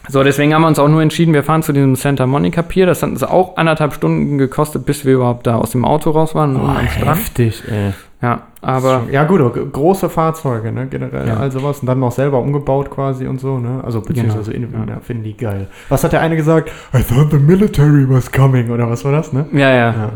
[0.10, 2.86] So, deswegen haben wir uns auch nur entschieden, wir fahren zu diesem Santa Monica Pier.
[2.86, 6.36] Das hat uns auch anderthalb Stunden gekostet, bis wir überhaupt da aus dem Auto raus
[6.36, 7.94] waren und Oh, heftig, ey.
[8.22, 11.28] Ja, aber ja, gut, große Fahrzeuge, ne, generell.
[11.28, 11.38] Ja.
[11.38, 11.80] Also was.
[11.80, 13.84] Und dann noch selber umgebaut quasi und so, ne?
[13.84, 14.92] Also, beziehungsweise in, Genau.
[14.92, 15.00] ja.
[15.00, 15.68] finden die geil.
[15.90, 16.72] Was hat der eine gesagt?
[16.94, 19.46] I thought the military was coming, oder was war das, ne?
[19.52, 19.76] ja, ja.
[19.76, 19.92] Ja.
[19.92, 20.12] ja.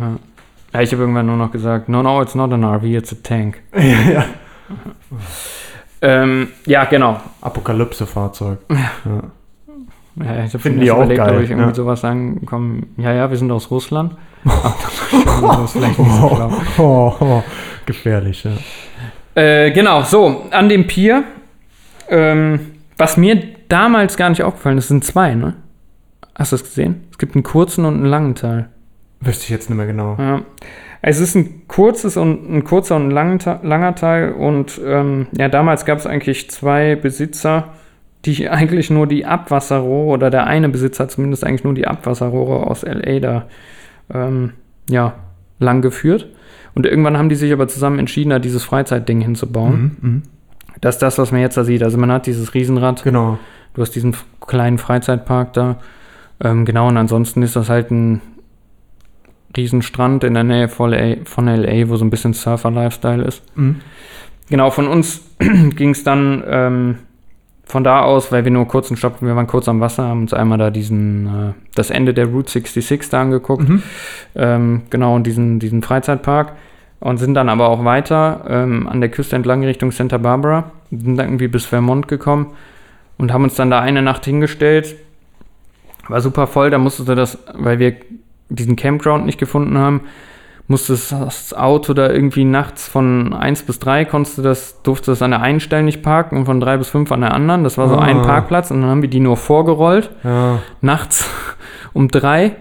[0.74, 3.18] ja ich habe irgendwann nur noch gesagt, no, no, it's not an RV, it's a
[3.22, 3.62] tank.
[3.76, 4.26] ja, ja.
[6.02, 7.20] Ähm, ja, genau.
[7.42, 8.60] Apokalypse-Fahrzeug.
[8.70, 9.24] Ja.
[10.24, 11.76] Ja, ich habe Finden die auch überlegt, geil, ob ich irgendwie ja.
[11.76, 14.16] sowas sagen komm, ja, ja, wir sind aus Russland.
[15.72, 16.52] Schlau.
[16.78, 17.44] Oh, oh,
[17.86, 18.52] gefährlich, ja.
[19.36, 21.24] Äh, genau, so, an dem Pier,
[22.10, 22.60] ähm,
[22.98, 25.56] was mir damals gar nicht aufgefallen ist, sind zwei, ne?
[26.36, 27.08] Hast du das gesehen?
[27.12, 28.70] Es gibt einen kurzen und einen langen Teil.
[29.22, 30.16] Wüsste ich jetzt nicht mehr genau.
[30.18, 30.42] Ja.
[31.02, 35.86] Es ist ein kurzes und ein kurzer und ein langer Teil und ähm, ja, damals
[35.86, 37.70] gab es eigentlich zwei Besitzer,
[38.26, 42.68] die eigentlich nur die Abwasserrohre oder der eine Besitzer hat zumindest eigentlich nur die Abwasserrohre
[42.68, 43.46] aus LA da
[44.14, 44.54] ähm,
[44.90, 45.16] ja,
[45.60, 46.28] lang geführt.
[46.76, 49.98] Und irgendwann haben die sich aber zusammen entschieden, da dieses Freizeitding hinzubauen.
[50.02, 50.22] Mhm, mhm.
[50.82, 51.84] Das ist das, was man jetzt da sieht.
[51.84, 53.38] Also man hat dieses Riesenrad, Genau.
[53.74, 54.16] du hast diesen
[54.46, 55.78] kleinen Freizeitpark da.
[56.42, 58.22] Ähm, genau, und ansonsten ist das halt ein
[59.58, 63.44] Riesenstrand in der Nähe von LA, von LA wo so ein bisschen Surfer-Lifestyle ist.
[63.58, 63.82] Mhm.
[64.50, 66.96] Genau, von uns ging es dann ähm,
[67.70, 70.22] von da aus, weil wir nur kurz einen Stopp, wir waren kurz am Wasser, haben
[70.22, 73.70] uns einmal da diesen, äh, das Ende der Route 66 da angeguckt.
[73.70, 73.84] Mhm.
[74.36, 76.54] Ähm, genau, und diesen, diesen Freizeitpark.
[77.00, 80.72] Und sind dann aber auch weiter ähm, an der Küste entlang Richtung Santa Barbara.
[80.90, 82.48] Sind dann irgendwie bis Vermont gekommen
[83.18, 84.96] und haben uns dann da eine Nacht hingestellt.
[86.08, 87.96] War super voll, da musstest du das, weil wir
[88.50, 90.02] diesen Campground nicht gefunden haben,
[90.70, 95.22] musstest das Auto da irgendwie nachts von 1 bis 3 konntest du das, durfte das
[95.22, 97.64] an der einen Stelle nicht parken und von 3 bis 5 an der anderen.
[97.66, 98.04] Das war so Ah.
[98.04, 100.60] ein Parkplatz und dann haben wir die nur vorgerollt Ja.
[100.80, 101.30] nachts
[101.94, 102.56] um drei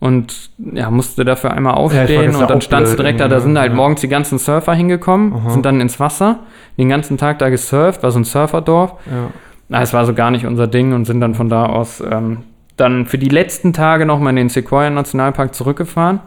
[0.00, 3.48] und ja, musste dafür einmal aufstehen ja und dann standst du direkt da, da irgendwie,
[3.48, 3.76] sind halt ja.
[3.76, 5.50] morgens die ganzen Surfer hingekommen, Aha.
[5.50, 6.38] sind dann ins Wasser,
[6.78, 8.92] den ganzen Tag da gesurft, war so ein Surferdorf.
[9.06, 9.30] Ja.
[9.68, 12.38] Na, es war so gar nicht unser Ding und sind dann von da aus ähm,
[12.80, 16.20] dann für die letzten Tage nochmal in den Sequoia Nationalpark zurückgefahren.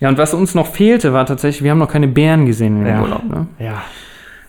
[0.00, 3.00] Ja, und was uns noch fehlte, war tatsächlich, wir haben noch keine Bären gesehen Ja.
[3.00, 3.24] Urlaub.
[3.24, 3.46] Ne?
[3.58, 3.82] Ja.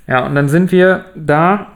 [0.07, 1.67] Ja, und dann sind wir da,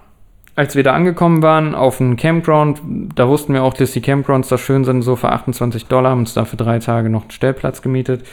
[0.56, 2.82] als wir da angekommen waren, auf einem Campground.
[3.16, 6.20] Da wussten wir auch, dass die Campgrounds da schön sind, so für 28 Dollar, haben
[6.20, 8.26] uns da für drei Tage noch einen Stellplatz gemietet.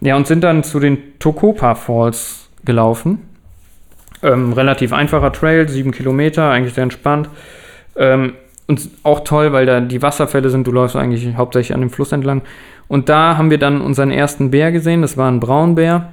[0.00, 3.20] Ja, und sind dann zu den Tokopa Falls gelaufen.
[4.22, 7.28] Ähm, relativ einfacher Trail, sieben Kilometer, eigentlich sehr entspannt.
[7.96, 8.34] Ähm,
[8.66, 12.12] und auch toll, weil da die Wasserfälle sind, du läufst eigentlich hauptsächlich an dem Fluss
[12.12, 12.42] entlang.
[12.88, 16.12] Und da haben wir dann unseren ersten Bär gesehen, das war ein Braunbär.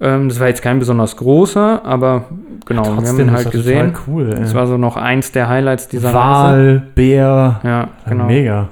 [0.00, 2.26] Ähm, das war jetzt kein besonders großer, aber
[2.66, 3.94] genau, wir haben Trotzdem ihn halt gesehen.
[4.06, 4.40] Cool, ey.
[4.40, 6.18] Das war so noch eins der Highlights dieser Reise.
[6.18, 7.60] Wal, Bär.
[7.64, 8.26] Ja, genau.
[8.26, 8.68] Mega.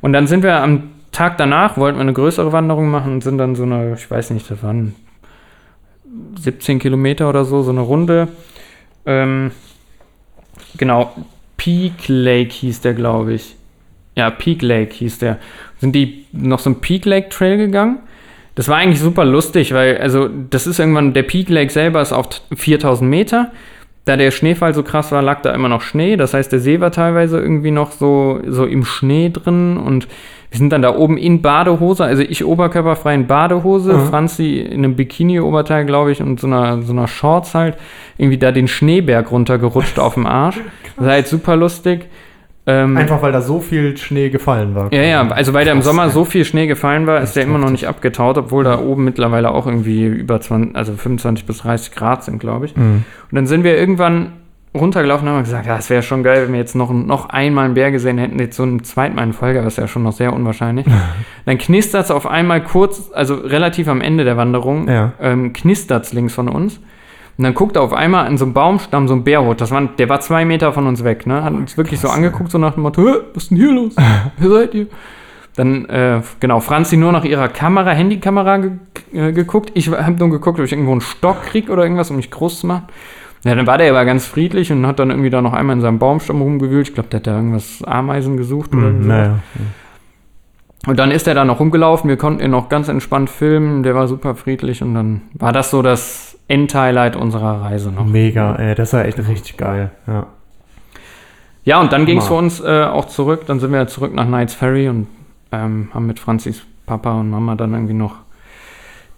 [0.00, 3.38] Und dann sind wir am Tag danach, wollten wir eine größere Wanderung machen und sind
[3.38, 4.94] dann so eine, ich weiß nicht, das waren
[6.40, 8.28] 17 Kilometer oder so, so eine Runde.
[9.04, 9.50] Ähm,
[10.76, 11.12] genau,
[11.58, 13.56] Peak Lake hieß der, glaube ich.
[14.16, 15.38] Ja, Peak Lake hieß der.
[15.78, 17.98] Sind die noch so einen Peak Lake Trail gegangen?
[18.54, 22.12] Das war eigentlich super lustig, weil, also, das ist irgendwann, der Peak Lake selber ist
[22.12, 23.52] auf 4000 Meter.
[24.04, 26.16] Da der Schneefall so krass war, lag da immer noch Schnee.
[26.16, 30.08] Das heißt, der See war teilweise irgendwie noch so, so im Schnee drin und
[30.50, 34.06] wir sind dann da oben in Badehose, also ich oberkörperfrei in Badehose, Mhm.
[34.06, 37.76] Franzi in einem Bikini-Oberteil, glaube ich, und so einer, so einer Shorts halt,
[38.16, 40.58] irgendwie da den Schneeberg runtergerutscht auf dem Arsch.
[40.96, 42.06] Das war halt super lustig.
[42.66, 44.92] Ähm, Einfach weil da so viel Schnee gefallen war.
[44.92, 47.56] ja, ja, also weil da im Sommer so viel Schnee gefallen war, ist der immer
[47.56, 51.92] noch nicht abgetaut, obwohl da oben mittlerweile auch irgendwie über 20, also 25 bis 30
[51.94, 52.76] Grad sind, glaube ich.
[52.76, 53.04] Mhm.
[53.30, 54.32] Und dann sind wir irgendwann
[54.74, 57.64] runtergelaufen und haben gesagt, ja, es wäre schon geil, wenn wir jetzt noch, noch einmal
[57.64, 60.02] einen Bär gesehen hätten, jetzt so einen zweiten Mal in Folge, aber ist ja schon
[60.02, 60.86] noch sehr unwahrscheinlich.
[61.46, 65.12] dann knistert es auf einmal kurz, also relativ am Ende der Wanderung, Ja.
[65.20, 66.80] ähm, knistert es links von uns.
[67.38, 69.60] Und dann guckt er auf einmal an so einem Baumstamm so ein Bärhut.
[69.60, 71.44] Das war, der war zwei Meter von uns weg, ne?
[71.44, 73.94] Hat uns wirklich so angeguckt, so nach dem Motto, "Hä, was ist denn hier los?
[74.38, 74.86] Wer seid ihr?
[75.54, 78.70] Dann, äh, genau, Franzi nur nach ihrer Kamera, Handykamera ge
[79.12, 79.70] äh, geguckt.
[79.74, 82.60] Ich habe nur geguckt, ob ich irgendwo einen Stock krieg oder irgendwas, um mich groß
[82.60, 82.84] zu machen.
[83.44, 85.82] Ja, dann war der aber ganz friedlich und hat dann irgendwie da noch einmal in
[85.82, 86.88] seinem Baumstamm rumgewühlt.
[86.88, 89.08] Ich glaube, der hat da irgendwas Ameisen gesucht oder Mhm, so.
[89.08, 89.38] naja.
[90.86, 93.94] Und dann ist er da noch rumgelaufen, wir konnten ihn noch ganz entspannt filmen, der
[93.94, 98.06] war super friedlich und dann war das so das Endhighlight unserer Reise noch.
[98.06, 99.90] Mega, ey, das war echt richtig geil.
[100.06, 100.26] Ja.
[101.64, 104.24] Ja, und dann ging es für uns äh, auch zurück, dann sind wir zurück nach
[104.26, 105.06] Knights Ferry und
[105.52, 108.14] ähm, haben mit Franzis Papa und Mama dann irgendwie noch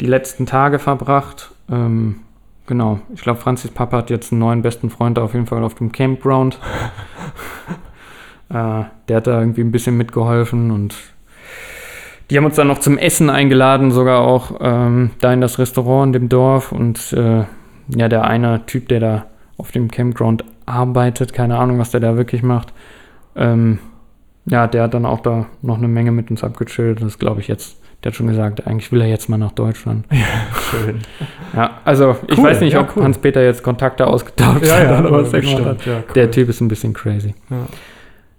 [0.00, 1.52] die letzten Tage verbracht.
[1.70, 2.16] Ähm,
[2.70, 5.74] genau, ich glaube, Franzis Papa hat jetzt einen neuen besten Freund auf jeden Fall auf
[5.74, 6.60] dem Campground.
[8.48, 10.94] äh, der hat da irgendwie ein bisschen mitgeholfen und
[12.30, 16.14] die haben uns dann noch zum Essen eingeladen, sogar auch ähm, da in das Restaurant
[16.14, 16.70] in dem Dorf.
[16.70, 17.42] Und äh,
[17.88, 19.26] ja, der eine Typ, der da
[19.56, 22.72] auf dem Campground arbeitet, keine Ahnung, was der da wirklich macht,
[23.34, 23.80] ähm,
[24.46, 27.02] ja, der hat dann auch da noch eine Menge mit uns abgechillt.
[27.02, 30.06] Das glaube ich jetzt, der hat schon gesagt, eigentlich will er jetzt mal nach Deutschland.
[30.70, 31.00] Schön.
[31.52, 33.02] Ja, also ich Cool, weiß nicht, ja, ob cool.
[33.02, 35.84] Hans-Peter jetzt Kontakte ausgetauscht hat oder was hat.
[35.84, 36.04] ja, cool.
[36.14, 37.34] Der Typ ist ein bisschen crazy.
[37.50, 37.56] Ja.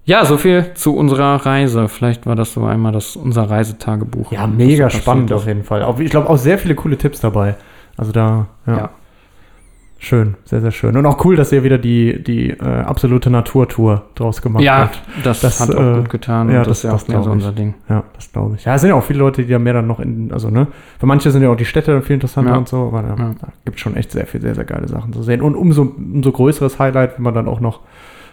[0.05, 1.89] Ja, so viel zu unserer Reise.
[1.89, 4.31] Vielleicht war das so einmal das unser Reisetagebuch.
[4.31, 5.35] Ja, mega spannend ist.
[5.35, 5.85] auf jeden Fall.
[5.99, 7.55] Ich glaube auch sehr viele coole Tipps dabei.
[7.97, 8.89] Also da, ja.
[10.01, 10.07] Ja.
[10.07, 10.97] Schön, sehr, sehr schön.
[10.97, 14.99] Und auch cool, dass ihr wieder die, die äh, absolute Naturtour draus gemacht Ja, habt.
[15.23, 16.49] das, Das, hat auch äh, gut getan.
[16.49, 17.75] ja, und das, ist das- ja das auch mehr so unser Ding.
[17.87, 18.65] Ja, das glaube ich.
[18.65, 20.67] Ja, es sind ja auch viele Leute, die da mehr dann noch in, also ne,
[20.99, 22.57] für manche sind ja auch die Städte dann viel interessanter Ja.
[22.57, 23.35] und so, aber ja, Ja.
[23.39, 25.41] da gibt es schon echt sehr viel, sehr, sehr geile Sachen zu sehen.
[25.41, 27.81] Und umso, umso größeres Highlight, wenn man dann auch noch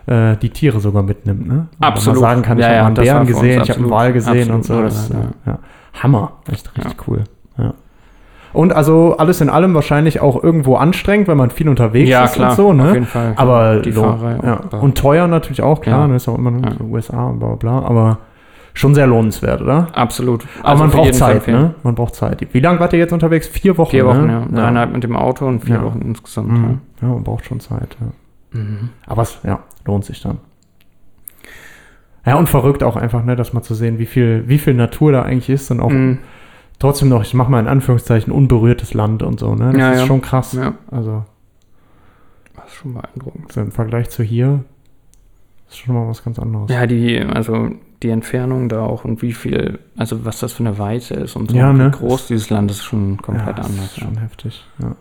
[0.06, 1.68] äh, die Tiere sogar mitnimmt, ne?
[1.78, 2.18] Und Absolut.
[2.22, 3.90] mal sagen kann, ich Ja, habe ja, einen das Bären gesehen, ich habe einen absolut-
[3.90, 4.72] Wal gesehen und so.
[4.72, 5.52] absolut Das, ja.
[5.52, 5.58] Ja.
[6.02, 7.24] Hammer, echt richtig cool.
[8.52, 12.34] Und also alles in allem wahrscheinlich auch irgendwo anstrengend, wenn man viel unterwegs Ja, ist
[12.34, 12.84] klar, und so, ne?
[12.88, 13.34] auf jeden Fall.
[13.36, 14.60] Aber die lo- Fahrerei ja.
[14.72, 14.82] auch.
[14.82, 16.06] Und teuer natürlich auch, klar, Ja.
[16.08, 16.16] ne?
[16.16, 16.72] Ist auch immer Ja.
[16.78, 18.18] so USA und bla bla bla, aber
[18.74, 19.88] schon sehr lohnenswert, oder?
[19.92, 20.46] Absolut.
[20.60, 21.74] Aber Also man braucht Zeit, ne?
[21.82, 22.46] Man braucht Zeit.
[22.52, 23.46] Wie lange wart ihr jetzt unterwegs?
[23.48, 24.46] Vier Wochen, Vier Wochen, ne?
[24.50, 24.56] ja.
[24.60, 25.82] Dreieinhalb mit dem Auto und vier.
[25.82, 26.48] Wochen insgesamt.
[26.52, 26.78] Mhm.
[27.02, 28.58] Ja, man braucht schon Zeit, ja.
[28.60, 28.90] Mhm.
[29.06, 30.38] Aber es, ja, lohnt sich dann.
[32.24, 35.12] Ja, und verrückt auch einfach, ne, das mal zu sehen, wie viel, wie viel Natur
[35.12, 36.18] da eigentlich ist und auch Mhm.
[36.78, 39.72] Trotzdem noch, ich mach mal in Anführungszeichen, unberührtes Land und so, ne?
[39.72, 40.06] Das Ja, ist ja.
[40.06, 40.52] schon krass.
[40.52, 40.74] Ja.
[40.90, 41.24] Also,
[42.56, 43.52] Das ist schon beeindruckend.
[43.52, 44.64] so im Vergleich zu hier
[45.68, 46.70] ist schon mal was ganz anderes.
[46.70, 47.70] Ja, die, also
[48.02, 51.50] die Entfernung da auch und wie viel, also was das für eine Weite ist und
[51.50, 51.86] so, Ja, ne?
[51.88, 53.84] wie groß dieses Land ist schon komplett das anders.
[53.86, 54.94] Ist schon heftig, ja.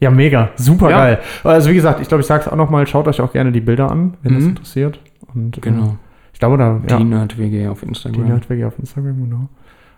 [0.00, 0.96] Ja, mega, super Ja.
[0.98, 1.18] geil.
[1.44, 3.60] Also wie gesagt, ich glaube, ich sage es auch nochmal, schaut euch auch gerne die
[3.60, 4.48] Bilder an, wenn das Mhm.
[4.50, 5.00] interessiert.
[5.34, 5.96] Und, Genau.
[6.32, 8.26] Ich glaube, da, ja, Die Nerd-WG auf die Instagram.
[8.26, 9.48] Nerdwege auf Instagram, genau.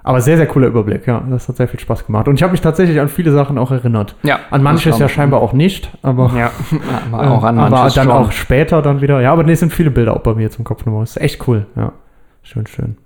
[0.07, 1.23] Aber sehr, sehr cooler Überblick, ja.
[1.31, 2.29] Das hat sehr viel Spaß gemacht.
[2.29, 4.15] Und ich habe mich tatsächlich an viele Sachen auch erinnert.
[4.23, 4.39] ja.
[4.51, 6.51] An manches ja scheinbar auch nicht, aber, Ja,
[7.13, 8.13] aber auch an äh, aber manches dann schon.
[8.13, 9.21] auch später dann wieder.
[9.23, 11.03] Ja, aber nee, es sind viele Bilder auch bei mir jetzt im Kopf nochmal.
[11.03, 11.93] Das ist echt cool, ja.
[12.43, 12.97] Schön, schön.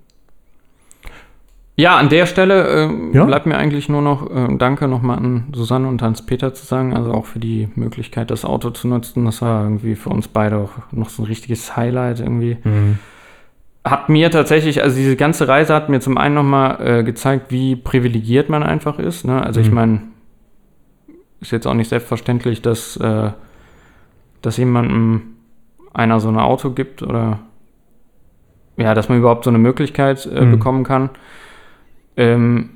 [1.77, 3.23] Ja, an der Stelle ähm, Ja.
[3.23, 7.13] bleibt mir eigentlich nur noch äh, Danke nochmal an Susanne und Hans-Peter zu sagen, also
[7.13, 9.23] auch für die Möglichkeit, das Auto zu nutzen.
[9.23, 12.57] Das war irgendwie für uns beide auch noch so ein richtiges Highlight irgendwie.
[13.89, 17.75] Hat mir tatsächlich, also diese ganze Reise hat mir zum einen nochmal äh, gezeigt, wie
[17.75, 19.25] privilegiert man einfach ist.
[19.25, 19.41] Ne?
[19.41, 19.75] Also ich Mhm.
[19.75, 20.01] meine,
[21.41, 23.31] ist jetzt auch nicht selbstverständlich, dass, äh,
[24.41, 25.21] dass jemandem
[25.93, 27.39] einer so ein Auto gibt oder
[28.77, 30.51] ja, dass man überhaupt so eine Möglichkeit äh, Mhm.
[30.51, 31.09] bekommen kann.
[32.17, 32.69] Ähm,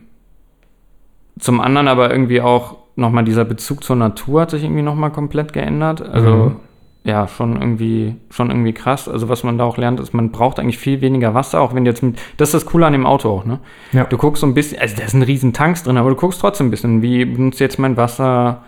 [1.39, 5.51] zum anderen aber irgendwie auch nochmal dieser Bezug zur Natur hat sich irgendwie nochmal komplett
[5.53, 6.01] geändert.
[6.01, 6.55] Also Mhm.
[7.03, 9.09] Ja, schon irgendwie, schon irgendwie krass.
[9.09, 11.85] Also was man da auch lernt, ist, man braucht eigentlich viel weniger Wasser, auch wenn
[11.85, 13.59] jetzt mit, das ist das Coole an dem Auto auch, ne?
[13.91, 14.05] Ja.
[14.05, 16.67] Du guckst so ein bisschen, also da sind riesen Tanks drin, aber du guckst trotzdem
[16.67, 18.63] ein bisschen, wie benutzt jetzt mein Wasser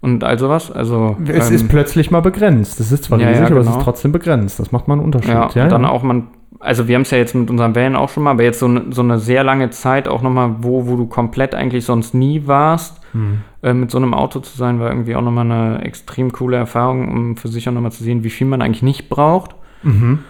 [0.00, 0.70] und all sowas.
[0.70, 2.80] Also, Es ähm, ist plötzlich mal begrenzt.
[2.80, 3.78] Es ist zwar Ja, ja, riesig, aber es genau.
[3.78, 4.60] ist trotzdem begrenzt.
[4.60, 5.30] Das macht mal einen Unterschied.
[5.32, 6.28] Ja, und dann auch man,
[6.60, 8.68] also wir haben es ja jetzt mit unseren Van auch schon mal, aber jetzt so,
[8.68, 12.46] ne- so eine sehr lange Zeit auch nochmal, wo, wo du komplett eigentlich sonst nie
[12.46, 13.40] warst, Hm.
[13.62, 17.08] äh, mit so einem Auto zu sein, war irgendwie auch nochmal eine extrem coole Erfahrung,
[17.08, 19.56] um für sich auch nochmal zu sehen, wie viel man eigentlich nicht braucht.
[19.82, 20.20] Mhm.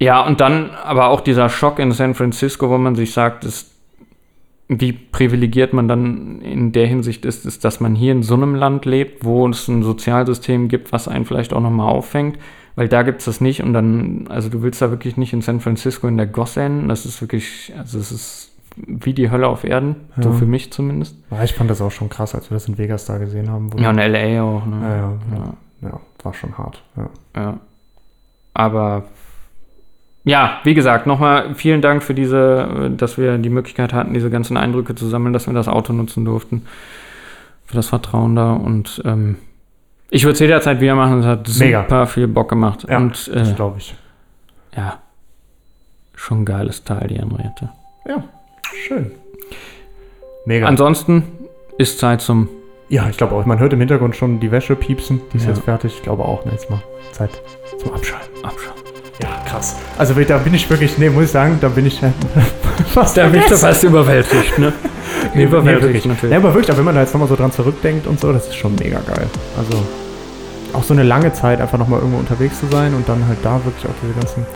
[0.00, 3.70] Ja, und dann aber auch dieser Schock in San Francisco, wo man sich sagt, ist,
[4.68, 8.54] wie privilegiert man dann in der Hinsicht ist, ist, dass man hier in so einem
[8.54, 12.38] Land lebt, wo es ein Sozialsystem gibt, was einen vielleicht auch nochmal auffängt,
[12.76, 15.42] weil da gibt es das nicht und dann, also du willst da wirklich nicht in
[15.42, 19.48] San Francisco in der Gosse enden, das ist wirklich, also es ist wie die Hölle
[19.48, 20.34] auf Erden, so Ja.
[20.34, 21.16] für mich zumindest.
[21.30, 23.70] Ja, ich fand das auch schon krass, als wir das in Vegas da gesehen haben.
[23.76, 24.42] Ja, und L.A.
[24.42, 24.80] auch, ne?
[24.80, 25.54] ja, ja, ja.
[25.90, 26.00] Ja.
[26.22, 26.82] war schon hart.
[26.96, 27.10] Ja.
[27.36, 27.60] Ja.
[28.54, 29.04] Aber
[30.24, 34.56] ja, wie gesagt, nochmal vielen Dank für diese, dass wir die Möglichkeit hatten, diese ganzen
[34.56, 36.64] Eindrücke zu sammeln, dass wir das Auto nutzen durften.
[37.66, 38.52] Für das Vertrauen da.
[38.52, 39.36] Und ähm,
[40.12, 41.20] ich würde es jederzeit wieder machen.
[41.20, 41.82] Es hat Mega.
[41.82, 42.86] super viel Bock gemacht.
[42.88, 43.94] Ja, Und äh, Das glaube ich.
[44.76, 44.98] ja,
[46.14, 47.70] schon ein geiles Teil, die Henriette.
[48.06, 48.22] Ja,
[48.86, 49.10] schön.
[50.44, 50.66] Mega.
[50.66, 51.24] Ansonsten
[51.78, 52.48] ist Zeit zum.
[52.88, 53.46] ja, ich glaube auch.
[53.46, 55.20] Man hört im Hintergrund schon die Wäsche piepsen.
[55.32, 55.50] Die ist Ja.
[55.50, 55.94] jetzt fertig.
[55.96, 56.44] Ich glaube auch.
[56.44, 56.82] Ne, jetzt mal
[57.12, 57.30] Zeit
[57.80, 58.44] zum Abschalten.
[58.44, 58.74] Abschauen.
[59.22, 59.76] Ja, krass.
[59.98, 62.00] Also da bin ich wirklich, nee, muss ich sagen, da bin ich
[62.88, 63.56] fast Da du vergessen.
[63.58, 64.72] fast überwältigt, ne?
[65.34, 66.04] Nee, überwältigt wirklich.
[66.06, 66.32] natürlich.
[66.32, 68.48] Ja, aber wirklich, aber wenn man da jetzt nochmal so dran zurückdenkt und so, das
[68.48, 69.26] ist schon mega geil.
[69.56, 69.80] Also
[70.74, 73.60] auch so eine lange Zeit einfach nochmal irgendwo unterwegs zu sein und dann halt da
[73.64, 74.46] wirklich auch diese ganzen.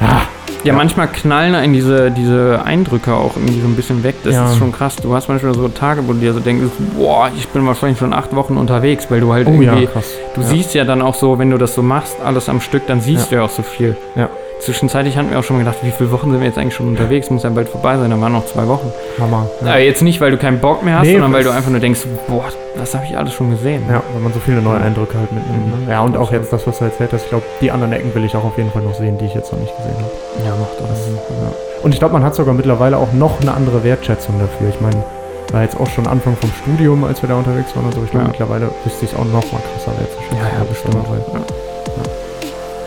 [0.00, 0.22] Ja,
[0.64, 4.16] Ja, manchmal knallen einen diese, diese Eindrücke auch irgendwie so ein bisschen weg.
[4.24, 4.50] Das Ja.
[4.50, 4.96] ist schon krass.
[4.96, 6.64] Du hast manchmal so Tage, wo du dir so denkst,
[6.96, 9.74] boah, ich bin wahrscheinlich schon acht Wochen unterwegs, weil du halt oh irgendwie, ja,
[10.34, 10.46] du ja.
[10.46, 13.30] siehst ja dann auch so, wenn du das so machst, alles am Stück, dann siehst
[13.30, 13.96] du ja auch so viel.
[14.16, 14.28] Ja.
[14.60, 16.88] Zwischenzeitlich hatten wir auch schon mal gedacht, wie viele Wochen sind wir jetzt eigentlich schon
[16.88, 17.30] unterwegs?
[17.30, 18.90] Muss ja bald vorbei sein, da waren noch zwei Wochen.
[19.20, 19.48] Hammer.
[19.62, 19.68] Ja.
[19.70, 21.78] Aber jetzt nicht, weil du keinen Bock mehr hast, Nee, sondern weil du einfach nur
[21.80, 22.44] denkst, boah,
[22.76, 23.84] was habe ich alles schon gesehen?
[23.88, 25.86] Ja, wenn man so viele neue Eindrücke halt mitnimmt.
[25.86, 25.92] Ne?
[25.92, 28.24] Ja, und auch jetzt das, was du erzählt hast, ich glaube, die anderen Ecken will
[28.24, 30.44] ich auch auf jeden Fall noch sehen, die ich jetzt noch nicht gesehen habe.
[30.44, 31.06] Ja, macht das.
[31.08, 31.52] Ja.
[31.82, 34.68] Und ich glaube, man hat sogar mittlerweile auch noch eine andere Wertschätzung dafür.
[34.70, 35.02] Ich meine,
[35.52, 38.02] war jetzt auch schon Anfang vom Studium, als wir da unterwegs waren und so.
[38.04, 38.30] Ich glaube, Ja.
[38.30, 40.36] mittlerweile wüsste ich es auch noch mal krasser wertzuschätzen.
[40.36, 40.96] Ja, ja, bestimmt.
[41.08, 41.46] Weil, Ja.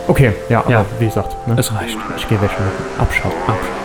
[0.08, 0.84] Okay, ja, aber Ja.
[0.98, 1.54] wie gesagt, ne?
[1.58, 1.96] Es reicht.
[2.16, 2.72] ich gehe Wäsche machen.
[2.98, 3.32] Abschauen.
[3.46, 3.81] Abschauen.